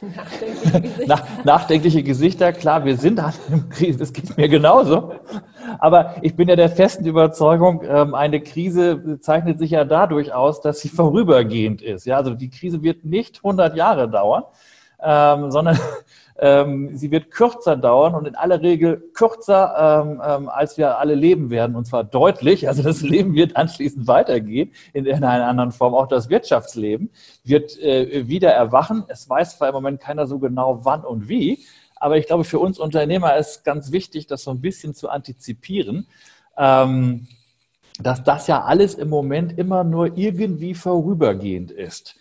Nachdenkliche 0.02 0.82
Gesichter. 0.82 1.08
Nach, 1.08 1.45
nachdenkliche 1.45 2.04
Gesichter, 2.04 2.54
klar, 2.54 2.86
wir 2.86 2.97
sind 2.97 3.20
an 3.20 3.34
einem 3.50 3.70
Krise, 3.70 4.00
das 4.00 4.14
geht 4.14 4.38
mir 4.38 4.50
genauso. 4.50 5.14
Aber 5.80 6.16
ich 6.22 6.36
bin 6.36 6.47
ja 6.50 6.56
der 6.56 6.70
festen 6.70 7.06
Überzeugung, 7.06 7.84
ähm, 7.88 8.16
eine 8.16 8.41
Krise 8.41 9.20
zeichnet 9.20 9.60
sich 9.60 9.72
ja 9.72 9.84
dadurch 9.86 10.34
aus, 10.34 10.62
dass 10.62 10.80
sie 10.80 10.89
vorübergehend 10.89 11.82
ist. 11.82 12.06
Ja, 12.06 12.18
also 12.18 12.34
die 12.34 12.50
Krise 12.50 12.82
wird 12.82 13.06
nicht 13.06 13.38
100 13.38 13.76
Jahre 13.76 14.10
dauern, 14.10 14.43
ähm, 15.04 15.52
sondern 15.52 15.78
ähm, 16.39 16.95
sie 16.95 17.12
wird 17.12 17.32
kürzer 17.32 17.76
dauern 17.76 18.16
und 18.16 18.28
in 18.28 18.36
aller 18.36 18.62
Regel 18.62 19.02
kürzer, 19.14 20.04
ähm, 20.04 20.22
ähm, 20.26 20.50
als 20.50 20.78
wir 20.78 20.97
alle 20.97 21.16
leben 21.16 21.50
werden, 21.50 21.76
und 21.76 21.86
zwar 21.86 22.04
deutlich. 22.04 22.68
Also 22.68 22.84
das 22.84 23.02
Leben 23.14 23.34
wird 23.34 23.56
anschließend 23.56 24.08
weitergehen, 24.08 24.72
in, 24.93 25.06
in 25.06 25.24
einer 25.24 25.47
anderen 25.47 25.72
Form. 25.72 25.93
Auch 25.93 26.08
das 26.08 26.30
Wirtschaftsleben 26.30 27.10
wird 27.43 27.78
äh, 27.80 28.28
wieder 28.28 28.52
erwachen. 28.52 29.04
Es 29.08 29.30
weiß 29.30 29.58
zwar 29.58 29.70
im 29.70 29.76
Moment 29.76 30.00
keiner 30.00 30.28
so 30.28 30.39
genau, 30.39 30.86
wann 30.86 31.04
und 31.04 31.28
wie, 31.28 31.66
aber 31.95 32.18
ich 32.18 32.28
glaube, 32.28 32.45
für 32.45 32.60
uns 32.60 32.80
Unternehmer 32.80 33.36
ist 33.36 33.66
ganz 33.66 33.91
wichtig, 33.91 34.26
das 34.26 34.43
so 34.43 34.52
ein 34.52 34.62
bisschen 34.62 34.93
zu 34.93 35.10
antizipieren. 35.10 36.08
Ähm, 36.58 37.28
dass 38.02 38.24
das 38.24 38.47
ja 38.47 38.64
alles 38.64 38.95
im 38.95 39.10
Moment 39.10 39.58
immer 39.58 39.84
nur 39.84 40.18
irgendwie 40.18 40.74
vorübergehend 40.74 41.72
ist. 41.72 42.16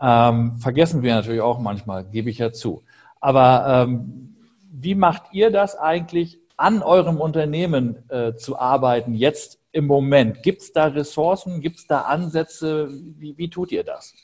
Ähm, 0.00 0.56
vergessen 0.58 1.02
wir 1.02 1.14
natürlich 1.14 1.40
auch 1.40 1.58
manchmal, 1.58 2.04
gebe 2.04 2.30
ich 2.30 2.38
ja 2.38 2.52
zu. 2.52 2.82
Aber 3.20 3.86
ähm, 3.88 4.36
wie 4.70 4.94
macht 4.94 5.32
ihr 5.32 5.50
das 5.50 5.76
eigentlich, 5.76 6.40
an 6.58 6.82
eurem 6.82 7.18
Unternehmen 7.18 8.08
äh, 8.08 8.34
zu 8.34 8.58
arbeiten, 8.58 9.14
jetzt 9.14 9.58
im 9.72 9.86
Moment? 9.86 10.42
Gibt 10.42 10.62
es 10.62 10.72
da 10.72 10.86
Ressourcen, 10.86 11.60
gibt 11.60 11.76
es 11.76 11.86
da 11.86 12.02
Ansätze? 12.02 12.88
Wie, 13.18 13.36
wie, 13.36 13.50
tut 13.50 13.72
ihr 13.72 13.84
das? 13.84 14.14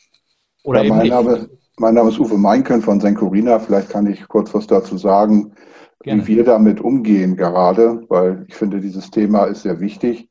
Oder 0.62 0.82
ja, 0.82 0.94
mein, 0.94 1.08
Name, 1.08 1.50
mein, 1.76 1.94
Name, 1.94 2.10
ist 2.10 2.18
Uwe 2.18 2.38
Meinken 2.38 2.80
von 2.80 3.00
Senkorina. 3.00 3.58
Vielleicht 3.58 3.90
kann 3.90 4.06
ich 4.06 4.26
kurz 4.28 4.54
was 4.54 4.66
dazu 4.66 4.96
sagen, 4.96 5.52
Gerne. 6.00 6.26
wie 6.26 6.36
wir 6.36 6.44
damit 6.44 6.80
umgehen 6.80 7.36
gerade, 7.36 8.02
weil 8.08 8.44
ich 8.48 8.54
finde, 8.54 8.80
dieses 8.80 9.10
Thema 9.10 9.44
ist 9.44 9.62
sehr 9.62 9.80
wichtig. 9.80 10.28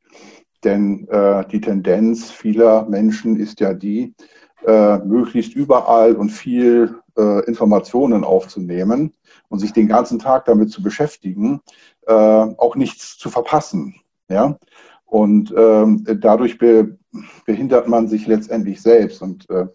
Denn 0.64 1.08
äh, 1.10 1.44
die 1.52 1.62
Tendenz 1.62 2.30
vieler 2.30 2.88
Menschen 2.88 3.36
ist 3.36 3.60
ja 3.60 3.74
die, 3.74 4.14
äh, 4.66 4.98
möglichst 5.00 5.56
überall 5.56 6.16
und 6.16 6.30
viel 6.30 6.96
äh, 7.18 7.46
Informationen 7.46 8.24
aufzunehmen 8.24 9.14
und 9.50 9.60
sich 9.60 9.74
den 9.74 9.88
ganzen 9.88 10.20
Tag 10.20 10.46
damit 10.46 10.72
zu 10.72 10.82
beschäftigen, 10.82 11.62
äh, 12.08 12.14
auch 12.14 12.76
nichts 12.76 13.18
zu 13.18 13.30
verpassen. 13.30 13.96
Ja? 14.30 14.58
Und 15.06 15.54
ähm, 15.58 16.06
dadurch 16.20 16.58
be 16.58 16.98
behindert 17.46 17.90
man 17.90 18.08
sich 18.08 18.28
letztendlich 18.28 18.82
selbst. 18.82 19.22
Und 19.22 19.50
äh, 19.50 19.68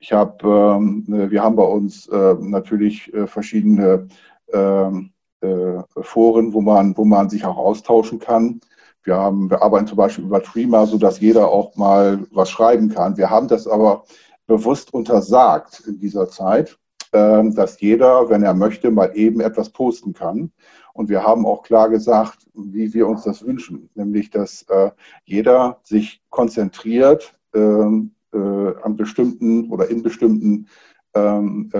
ich 0.00 0.12
habe, 0.12 0.76
ähm, 0.76 1.04
wir 1.06 1.42
haben 1.42 1.56
bei 1.56 1.64
uns 1.64 2.08
äh, 2.08 2.34
natürlich 2.40 3.12
äh, 3.14 3.26
verschiedene 3.26 4.08
ähm, 4.52 5.12
äh, 5.40 5.78
Foren, 6.02 6.52
wo 6.52 6.60
man, 6.60 6.96
wo 6.96 7.04
man 7.04 7.30
sich 7.30 7.44
auch 7.44 7.56
austauschen 7.56 8.18
kann. 8.18 8.60
Wir, 9.02 9.16
haben, 9.16 9.48
wir 9.50 9.62
arbeiten 9.62 9.86
zum 9.86 9.96
Beispiel 9.96 10.24
über 10.24 10.42
Trima, 10.42 10.86
sodass 10.86 11.20
jeder 11.20 11.48
auch 11.48 11.76
mal 11.76 12.26
was 12.32 12.50
schreiben 12.50 12.88
kann. 12.88 13.16
Wir 13.16 13.30
haben 13.30 13.48
das 13.48 13.66
aber 13.66 14.04
bewusst 14.50 14.92
untersagt 14.92 15.84
in 15.86 16.00
dieser 16.00 16.28
Zeit, 16.28 16.76
ähm, 17.12 17.54
dass 17.54 17.80
jeder, 17.80 18.28
wenn 18.30 18.42
er 18.42 18.52
möchte, 18.52 18.90
mal 18.90 19.12
eben 19.14 19.40
etwas 19.40 19.70
posten 19.70 20.12
kann. 20.12 20.50
Und 20.92 21.08
wir 21.08 21.22
haben 21.22 21.46
auch 21.46 21.62
klar 21.62 21.88
gesagt, 21.88 22.48
wie 22.54 22.92
wir 22.92 23.06
uns 23.06 23.22
das 23.22 23.46
wünschen, 23.46 23.88
nämlich 23.94 24.28
dass 24.30 24.62
äh, 24.68 24.90
jeder 25.24 25.78
sich 25.84 26.20
konzentriert 26.30 27.32
ähm, 27.54 28.10
äh, 28.32 28.38
an 28.38 28.96
bestimmten 28.96 29.70
oder 29.70 29.88
in 29.88 30.02
bestimmten 30.02 30.66
ähm, 31.14 31.70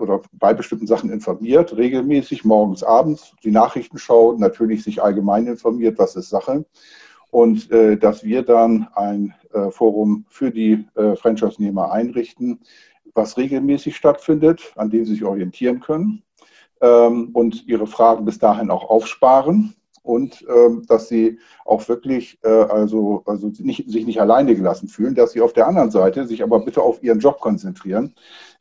oder 0.00 0.20
bei 0.32 0.54
bestimmten 0.54 0.86
Sachen 0.86 1.10
informiert, 1.10 1.76
regelmäßig 1.76 2.44
morgens, 2.44 2.82
abends 2.82 3.34
die 3.44 3.50
Nachrichten 3.52 3.98
schaut, 3.98 4.40
natürlich 4.40 4.82
sich 4.82 5.02
allgemein 5.02 5.46
informiert, 5.46 5.98
was 5.98 6.16
ist 6.16 6.30
Sache 6.30 6.64
und 7.36 7.70
äh, 7.70 7.98
dass 7.98 8.24
wir 8.24 8.40
dann 8.40 8.88
ein 8.94 9.34
äh, 9.52 9.70
Forum 9.70 10.24
für 10.30 10.50
die 10.50 10.86
äh, 10.94 11.16
Franchise-Nehmer 11.16 11.92
einrichten, 11.92 12.60
was 13.12 13.36
regelmäßig 13.36 13.94
stattfindet, 13.94 14.72
an 14.76 14.88
dem 14.88 15.04
sie 15.04 15.12
sich 15.12 15.24
orientieren 15.24 15.80
können 15.80 16.22
ähm, 16.80 17.28
und 17.34 17.68
ihre 17.68 17.86
Fragen 17.86 18.24
bis 18.24 18.38
dahin 18.38 18.70
auch 18.70 18.88
aufsparen 18.88 19.74
und 20.02 20.46
ähm, 20.48 20.84
dass 20.88 21.08
sie 21.08 21.38
auch 21.66 21.86
wirklich 21.90 22.38
äh, 22.42 22.48
also, 22.48 23.22
also 23.26 23.52
nicht, 23.58 23.90
sich 23.90 24.06
nicht 24.06 24.22
alleine 24.22 24.56
gelassen 24.56 24.88
fühlen, 24.88 25.14
dass 25.14 25.32
sie 25.32 25.42
auf 25.42 25.52
der 25.52 25.66
anderen 25.66 25.90
Seite 25.90 26.26
sich 26.26 26.42
aber 26.42 26.60
bitte 26.60 26.80
auf 26.80 27.02
ihren 27.02 27.18
Job 27.18 27.40
konzentrieren 27.40 28.14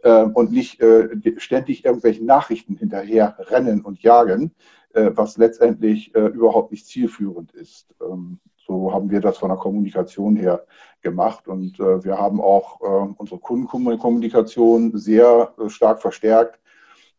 äh, 0.04 0.24
und 0.24 0.52
nicht 0.52 0.82
äh, 0.82 1.08
ständig 1.38 1.86
irgendwelchen 1.86 2.26
Nachrichten 2.26 2.76
hinterher 2.76 3.38
rennen 3.40 3.86
und 3.86 4.02
jagen, 4.02 4.52
äh, 4.92 5.12
was 5.14 5.38
letztendlich 5.38 6.14
äh, 6.14 6.26
überhaupt 6.28 6.74
nicht 6.74 6.86
zielführend 6.88 7.54
ist. 7.54 7.96
Ähm, 8.02 8.40
so 8.66 8.92
haben 8.92 9.10
wir 9.10 9.22
das 9.22 9.38
von 9.38 9.50
der 9.50 9.58
Kommunikation 9.58 10.36
her 10.36 10.66
gemacht. 11.02 11.48
Und 11.48 11.80
äh, 11.80 12.04
wir 12.04 12.18
haben 12.18 12.42
auch 12.42 12.82
äh, 12.82 13.14
unsere 13.18 13.40
Kundenkommunikation 13.40 14.98
sehr 14.98 15.54
äh, 15.60 15.70
stark 15.70 16.02
verstärkt, 16.02 16.60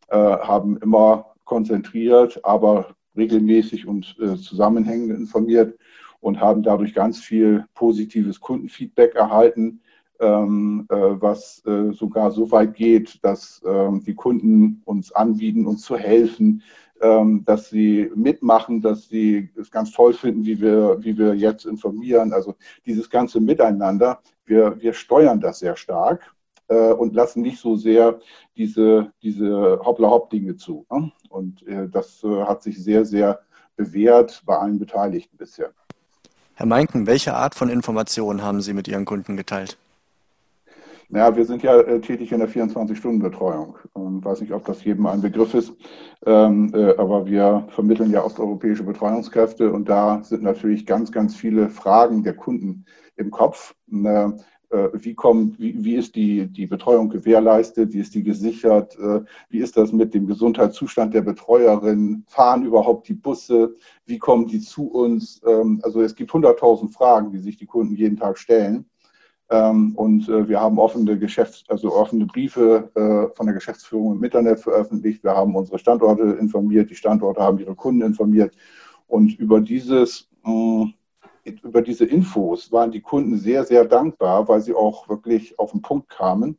äh, 0.09 0.16
haben 0.16 0.76
immer 0.78 1.34
konzentriert, 1.44 2.44
aber 2.44 2.97
regelmäßig 3.16 3.86
und 3.86 4.16
äh, 4.20 4.36
zusammenhängend 4.36 5.12
informiert 5.12 5.78
und 6.20 6.40
haben 6.40 6.62
dadurch 6.62 6.94
ganz 6.94 7.20
viel 7.20 7.64
positives 7.74 8.40
Kundenfeedback 8.40 9.14
erhalten, 9.14 9.80
ähm, 10.18 10.86
äh, 10.88 10.97
was 10.97 11.62
sogar 11.92 12.30
so 12.30 12.51
weit 12.51 12.74
geht, 12.74 13.22
dass 13.22 13.62
ähm, 13.66 14.03
die 14.05 14.14
Kunden 14.14 14.80
uns 14.86 15.12
anbieten, 15.12 15.66
uns 15.66 15.82
zu 15.82 15.97
helfen, 15.97 16.62
ähm, 17.01 17.44
dass 17.44 17.68
sie 17.70 18.11
mitmachen, 18.14 18.80
dass 18.80 19.09
sie 19.09 19.51
es 19.59 19.70
ganz 19.70 19.92
toll 19.92 20.12
finden, 20.12 20.44
wie 20.44 20.61
wir, 20.61 20.97
wie 21.01 21.16
wir 21.16 21.34
jetzt 21.34 21.66
informieren. 21.66 22.32
Also 22.32 22.55
dieses 22.84 23.11
ganze 23.11 23.40
Miteinander, 23.40 24.20
wir, 24.44 24.80
wir 24.80 24.92
steuern 24.92 25.40
das 25.40 25.59
sehr 25.59 25.76
stark 25.76 26.34
äh, 26.68 26.92
und 26.92 27.14
lassen 27.14 27.42
nicht 27.42 27.61
so 27.61 27.76
sehr 27.76 28.18
diese, 28.57 29.12
diese 29.22 29.80
Hoppla-Hopp-Dinge 29.84 30.57
zu. 30.57 30.86
Ne? 30.90 31.12
Und 31.28 31.66
äh, 31.66 31.88
das 31.88 32.22
äh, 32.24 32.44
hat 32.44 32.62
sich 32.62 32.82
sehr, 32.82 33.05
sehr 33.05 33.40
bewährt 33.76 34.42
bei 34.47 34.57
allen 34.57 34.78
Beteiligten 34.78 35.36
bisher. 35.36 35.70
Herr 36.55 36.66
Meinken, 36.66 37.07
welche 37.07 37.34
Art 37.34 37.55
von 37.55 37.68
Informationen 37.68 38.42
haben 38.42 38.62
Sie 38.62 38.72
mit 38.72 38.88
Ihren 38.88 39.05
Kunden 39.05 39.36
geteilt? 39.36 39.76
Naja, 41.09 41.36
wir 41.36 41.44
sind 41.44 41.62
ja 41.62 41.78
äh, 41.80 42.00
tätig 42.00 42.32
in 42.32 42.40
der 42.40 42.48
24-Stunden-Betreuung. 42.48 43.78
Ich 43.84 44.00
ähm, 44.00 44.24
weiß 44.24 44.40
nicht, 44.40 44.52
ob 44.52 44.64
das 44.64 44.84
jedem 44.84 45.07
ein 45.07 45.20
Begriff 45.20 45.54
ist, 45.54 45.72
ähm, 46.24 46.72
äh, 46.74 46.96
aber 46.96 47.26
wir 47.26 47.66
vermitteln 47.70 48.11
ja 48.11 48.24
osteuropäische 48.24 48.82
Betreuungskräfte 48.82 49.72
und 49.72 49.88
da 49.88 50.22
sind 50.24 50.42
natürlich 50.42 50.84
ganz, 50.84 51.12
ganz 51.12 51.36
viele 51.36 51.68
Fragen 51.68 52.22
der 52.22 52.34
Kunden 52.34 52.84
im 53.16 53.30
Kopf. 53.30 53.74
Äh, 54.70 54.88
wie, 54.94 55.14
kommt, 55.14 55.61
wie, 55.61 55.84
wie 55.84 55.94
ist 55.94 56.16
die, 56.16 56.48
die 56.48 56.66
Betreuung 56.66 57.09
gewährleistet, 57.09 57.92
wie 57.92 58.00
ist 58.00 58.14
die 58.16 58.24
gesichert, 58.24 58.98
äh, 58.98 59.20
wie 59.48 59.61
ist 59.61 59.76
das 59.76 59.92
mit 59.92 60.12
dem 60.12 60.26
Gesundheitszustand 60.26 61.14
der 61.14 61.22
Betreuerin, 61.22 62.24
fahren 62.26 62.64
überhaupt 62.64 63.09
die 63.09 63.14
Busse, 63.14 63.76
wie 64.07 64.18
kommen 64.18 64.48
die 64.48 64.61
zu 64.61 64.90
uns. 64.90 65.40
Ähm, 65.46 65.80
also 65.84 66.00
es 66.00 66.16
gibt 66.16 66.32
100.000 66.32 66.92
Fragen, 66.92 67.30
die 67.30 67.38
sich 67.38 67.57
die 67.57 67.66
Kunden 67.66 67.94
jeden 67.94 68.16
Tag 68.16 68.38
stellen. 68.38 68.86
Ähm, 69.49 69.94
und 69.97 70.28
äh, 70.28 70.49
wir 70.49 70.61
haben 70.61 70.78
offene 70.78 71.18
Geschäfts-, 71.18 71.64
also 71.68 71.94
offene 71.94 72.26
Briefe 72.26 72.90
von 73.34 73.47
der 73.47 73.55
Geschäftsführung 73.55 74.16
im 74.16 74.24
Internet 74.24 74.61
veröffentlicht. 74.61 75.22
Wir 75.22 75.34
haben 75.36 75.55
unsere 75.55 75.78
Standorte 75.78 76.22
informiert, 76.22 76.90
die 76.90 76.94
Standorte 76.94 77.40
haben 77.40 77.59
ihre 77.59 77.74
Kunden 77.74 78.03
informiert. 78.03 78.55
Und 79.07 79.38
über 79.38 79.61
dieses 79.61 80.28
über 81.62 81.82
diese 81.82 82.05
Infos 82.05 82.72
waren 82.72 82.90
die 82.90 83.01
Kunden 83.01 83.38
sehr, 83.38 83.64
sehr 83.64 83.84
dankbar, 83.84 84.49
weil 84.49 84.61
sie 84.61 84.74
auch 84.74 85.09
wirklich 85.09 85.59
auf 85.59 85.72
den 85.72 85.82
Punkt 85.82 86.09
kamen. 86.09 86.59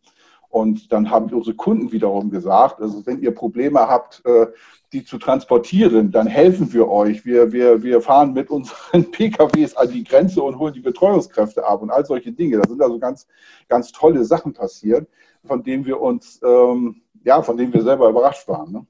Und 0.50 0.92
dann 0.92 1.10
haben 1.10 1.32
unsere 1.34 1.56
Kunden 1.56 1.92
wiederum 1.92 2.30
gesagt, 2.30 2.82
also 2.82 3.06
wenn 3.06 3.22
ihr 3.22 3.32
Probleme 3.32 3.80
habt, 3.80 4.22
äh, 4.26 4.48
die 4.94 5.04
zu 5.04 5.18
transportieren, 5.18 6.12
dann 6.12 6.28
helfen 6.28 6.72
wir 6.72 6.90
euch. 6.90 7.26
Wir, 7.26 7.52
wir, 7.52 7.84
wir 7.84 8.02
fahren 8.02 8.34
mit 8.34 8.50
unseren 8.50 9.12
PKWs 9.12 9.76
an 9.76 9.92
die 9.92 10.04
Grenze 10.04 10.42
und 10.42 10.58
holen 10.58 10.74
die 10.74 10.80
Betreuungskräfte 10.80 11.66
ab 11.66 11.82
und 11.82 11.90
all 11.90 12.06
solche 12.06 12.32
Dinge. 12.32 12.58
Da 12.58 12.70
sind 12.70 12.82
also 12.82 12.98
ganz, 12.98 13.28
ganz 13.68 13.92
tolle 13.92 14.24
Sachen 14.24 14.54
passiert, 14.54 15.08
von 15.44 15.64
denen 15.64 15.86
wir 15.86 16.00
uns, 16.00 16.40
ähm, 16.44 17.02
ja, 17.24 17.42
von 17.42 17.58
denen 17.58 17.74
wir 17.74 17.84
selber 17.84 18.10
überrascht 18.10 18.48
waren. 18.48 18.72
Ne? 18.72 18.86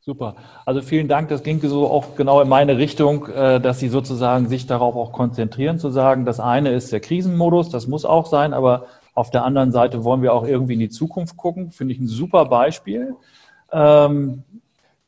Super. 0.00 0.34
Also 0.64 0.80
vielen 0.82 1.08
Dank. 1.08 1.28
Das 1.28 1.42
ging 1.42 1.60
so 1.60 1.86
auch 1.88 2.16
genau 2.16 2.40
in 2.40 2.48
meine 2.48 2.78
Richtung, 2.78 3.26
äh, 3.26 3.60
dass 3.60 3.78
Sie 3.78 3.88
sozusagen 3.88 4.48
sich 4.48 4.66
darauf 4.66 4.96
auch 4.96 5.12
konzentrieren, 5.12 5.78
zu 5.78 5.90
sagen, 5.90 6.24
das 6.24 6.40
eine 6.40 6.72
ist 6.72 6.90
der 6.90 7.00
Krisenmodus, 7.00 7.68
das 7.68 7.86
muss 7.86 8.04
auch 8.04 8.26
sein, 8.26 8.52
aber 8.54 8.86
auf 9.14 9.30
der 9.30 9.44
anderen 9.44 9.72
Seite 9.72 10.04
wollen 10.04 10.22
wir 10.22 10.32
auch 10.32 10.44
irgendwie 10.44 10.72
in 10.72 10.80
die 10.80 10.88
Zukunft 10.88 11.36
gucken. 11.36 11.70
Finde 11.70 11.92
ich 11.94 12.00
ein 12.00 12.08
super 12.08 12.46
Beispiel. 12.46 13.14
Ähm, 13.70 14.42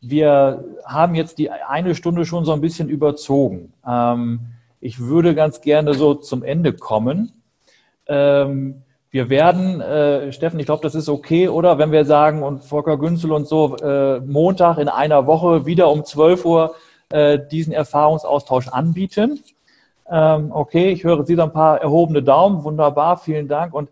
wir 0.09 0.65
haben 0.85 1.15
jetzt 1.15 1.39
die 1.39 1.51
eine 1.51 1.95
Stunde 1.95 2.25
schon 2.25 2.45
so 2.45 2.53
ein 2.53 2.61
bisschen 2.61 2.89
überzogen. 2.89 3.73
Ähm, 3.87 4.41
ich 4.81 5.01
würde 5.01 5.35
ganz 5.35 5.61
gerne 5.61 5.95
so 5.95 6.15
zum 6.15 6.43
Ende 6.43 6.73
kommen. 6.73 7.33
Ähm, 8.07 8.83
wir 9.11 9.31
werden, 9.31 9.81
äh, 9.81 10.33
Steffen, 10.33 10.59
ich 10.59 10.67
glaube, 10.67 10.83
das 10.83 10.95
ist 10.95 11.09
okay, 11.09 11.49
oder? 11.49 11.79
Wenn 11.79 11.93
wir 11.93 12.05
sagen, 12.05 12.43
und 12.43 12.65
Volker 12.65 12.99
Günzel 12.99 13.33
und 13.33 13.47
so, 13.47 13.77
äh, 13.77 14.21
Montag 14.21 14.79
in 14.79 14.89
einer 14.89 15.27
Woche 15.27 15.67
wieder 15.67 15.89
um 15.89 16.05
12 16.05 16.45
Uhr 16.45 16.75
äh, 17.11 17.39
diesen 17.51 17.73
Erfahrungsaustausch 17.73 18.69
anbieten. 18.69 19.41
Ähm, 20.11 20.51
okay, 20.53 20.91
ich 20.91 21.05
höre 21.05 21.25
Sie 21.25 21.37
so 21.37 21.43
ein 21.43 21.53
paar 21.53 21.81
erhobene 21.81 22.23
Daumen. 22.23 22.65
Wunderbar, 22.65 23.17
vielen 23.17 23.49
Dank. 23.49 23.73
Und 23.73 23.89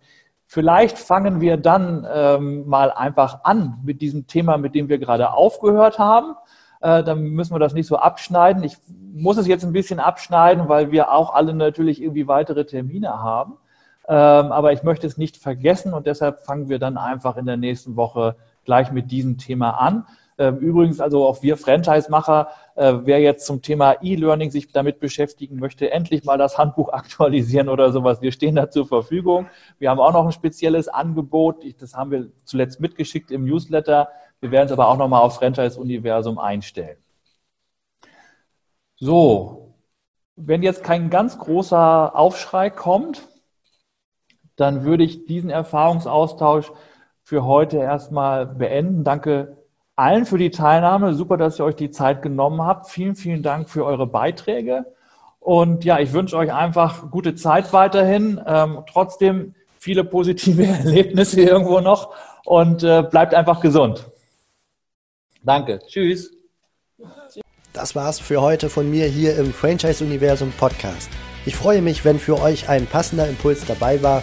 vielleicht 0.53 0.99
fangen 0.99 1.41
wir 1.41 1.57
dann 1.57 2.07
ähm, 2.13 2.69
mal 2.69 2.91
einfach 2.91 3.43
an 3.45 3.79
mit 3.85 4.03
diesem 4.03 4.27
Thema, 4.27 4.59
mit 4.59 4.75
dem 4.75 4.91
wir 4.91 4.99
gerade 4.99 5.33
aufgehört 5.33 5.99
haben. 5.99 6.35
Äh, 6.83 7.03
dann 7.03 7.23
müssen 7.23 7.55
wir 7.55 7.59
das 7.59 7.73
nicht 7.73 7.87
so 7.87 7.97
abschneiden. 7.97 8.63
Ich 8.63 8.77
muss 9.15 9.39
es 9.39 9.47
jetzt 9.47 9.65
ein 9.65 9.73
bisschen 9.73 9.99
abschneiden, 9.99 10.69
weil 10.69 10.93
wir 10.93 11.11
auch 11.11 11.33
alle 11.33 11.55
natürlich 11.55 12.03
irgendwie 12.03 12.29
weitere 12.29 12.67
Termine 12.67 13.23
haben. 13.23 13.55
Ähm, 14.07 14.53
aber 14.53 14.75
ich 14.75 14.83
möchte 14.83 15.07
es 15.07 15.17
nicht 15.17 15.39
vergessen 15.39 15.95
und 15.95 16.07
deshalb 16.07 16.41
fangen 16.41 16.69
wir 16.69 16.79
dann 16.79 16.99
einfach 16.99 17.39
in 17.39 17.47
der 17.47 17.57
nächsten 17.57 17.97
Woche 17.97 18.37
gleich 18.67 18.93
mit 18.93 19.11
diesem 19.11 19.39
Thema 19.39 19.71
an. 19.71 20.05
Ähm, 20.39 20.59
übrigens, 20.59 21.01
also 21.01 21.27
auch 21.27 21.43
wir 21.43 21.57
Franchise-Macher, 21.57 22.49
äh, 22.75 22.95
wer 23.05 23.21
jetzt 23.21 23.47
zum 23.47 23.63
Thema 23.63 23.97
E-Learning 24.03 24.51
sich 24.51 24.73
damit 24.73 24.99
beschäftigen 24.99 25.57
möchte, 25.57 25.91
endlich 25.91 26.25
mal 26.25 26.39
das 26.39 26.59
Handbuch 26.59 26.89
aktualisieren 26.93 27.69
oder 27.69 27.93
sowas. 27.93 28.23
Wir 28.23 28.33
stehen 28.33 28.55
da 28.55 28.71
zur 28.71 28.87
Verfügung. 28.87 29.49
Wir 29.79 29.91
haben 29.91 30.01
auch 30.01 30.13
noch 30.13 30.25
ein 30.25 30.33
spezielles 30.33 30.89
Angebot. 30.89 31.65
Das 31.81 31.95
haben 31.95 32.11
wir 32.11 32.29
zuletzt 32.45 32.81
mitgeschickt 32.81 33.31
im 33.31 33.45
Newsletter. 33.45 34.09
Wir 34.41 34.51
werden 34.51 34.67
es 34.67 34.73
aber 34.73 34.89
auch 34.89 34.97
nochmal 34.97 35.23
auf 35.23 35.37
Franchise-Universum 35.37 36.39
einstellen. 36.39 36.97
So, 38.97 39.75
wenn 40.37 40.63
jetzt 40.63 40.83
kein 40.85 41.11
ganz 41.11 41.39
großer 41.39 42.17
Aufschrei 42.17 42.71
kommt, 42.71 43.29
dann 44.57 44.85
würde 44.85 45.05
ich 45.05 45.27
diesen 45.27 45.51
Erfahrungsaustausch 45.51 46.73
für 47.23 47.45
heute 47.45 47.79
erstmal 47.79 48.47
beenden. 48.47 49.05
Danke 49.05 49.62
allen 49.97 50.27
für 50.27 50.39
die 50.39 50.51
Teilnahme. 50.51 51.15
Super, 51.15 51.37
dass 51.37 51.59
ihr 51.59 51.65
euch 51.65 51.77
die 51.77 51.91
Zeit 51.91 52.23
genommen 52.23 52.63
habt. 52.63 52.91
Vielen, 52.91 53.15
vielen 53.15 53.43
Dank 53.43 53.69
für 53.69 53.85
eure 53.85 54.07
Beiträge. 54.07 54.87
Und 55.41 55.85
ja, 55.85 55.99
ich 55.99 56.13
wünsche 56.13 56.37
euch 56.37 56.53
einfach 56.53 57.11
gute 57.11 57.35
Zeit 57.35 57.73
weiterhin. 57.73 58.41
Ähm, 58.47 58.85
trotzdem 58.91 59.55
viele 59.79 60.05
positive 60.05 60.65
Erlebnisse 60.67 61.41
irgendwo 61.41 61.81
noch 61.81 62.15
und 62.45 62.83
äh, 62.83 63.03
bleibt 63.03 63.35
einfach 63.35 63.61
gesund. 63.61 64.09
Danke. 65.43 65.81
Tschüss. 65.87 66.33
Das 67.73 67.97
war's 67.97 68.21
für 68.21 68.41
heute 68.41 68.69
von 68.69 68.91
mir 68.91 69.07
hier 69.07 69.37
im 69.37 69.53
Franchise 69.53 70.05
Universum 70.05 70.53
Podcast. 70.53 71.11
Ich 71.47 71.57
freue 71.57 71.83
mich, 71.83 72.05
wenn 72.05 72.19
für 72.19 72.41
euch 72.41 72.69
ein 72.69 72.87
passender 72.87 73.27
Impuls 73.27 73.65
dabei 73.67 74.03
war 74.03 74.23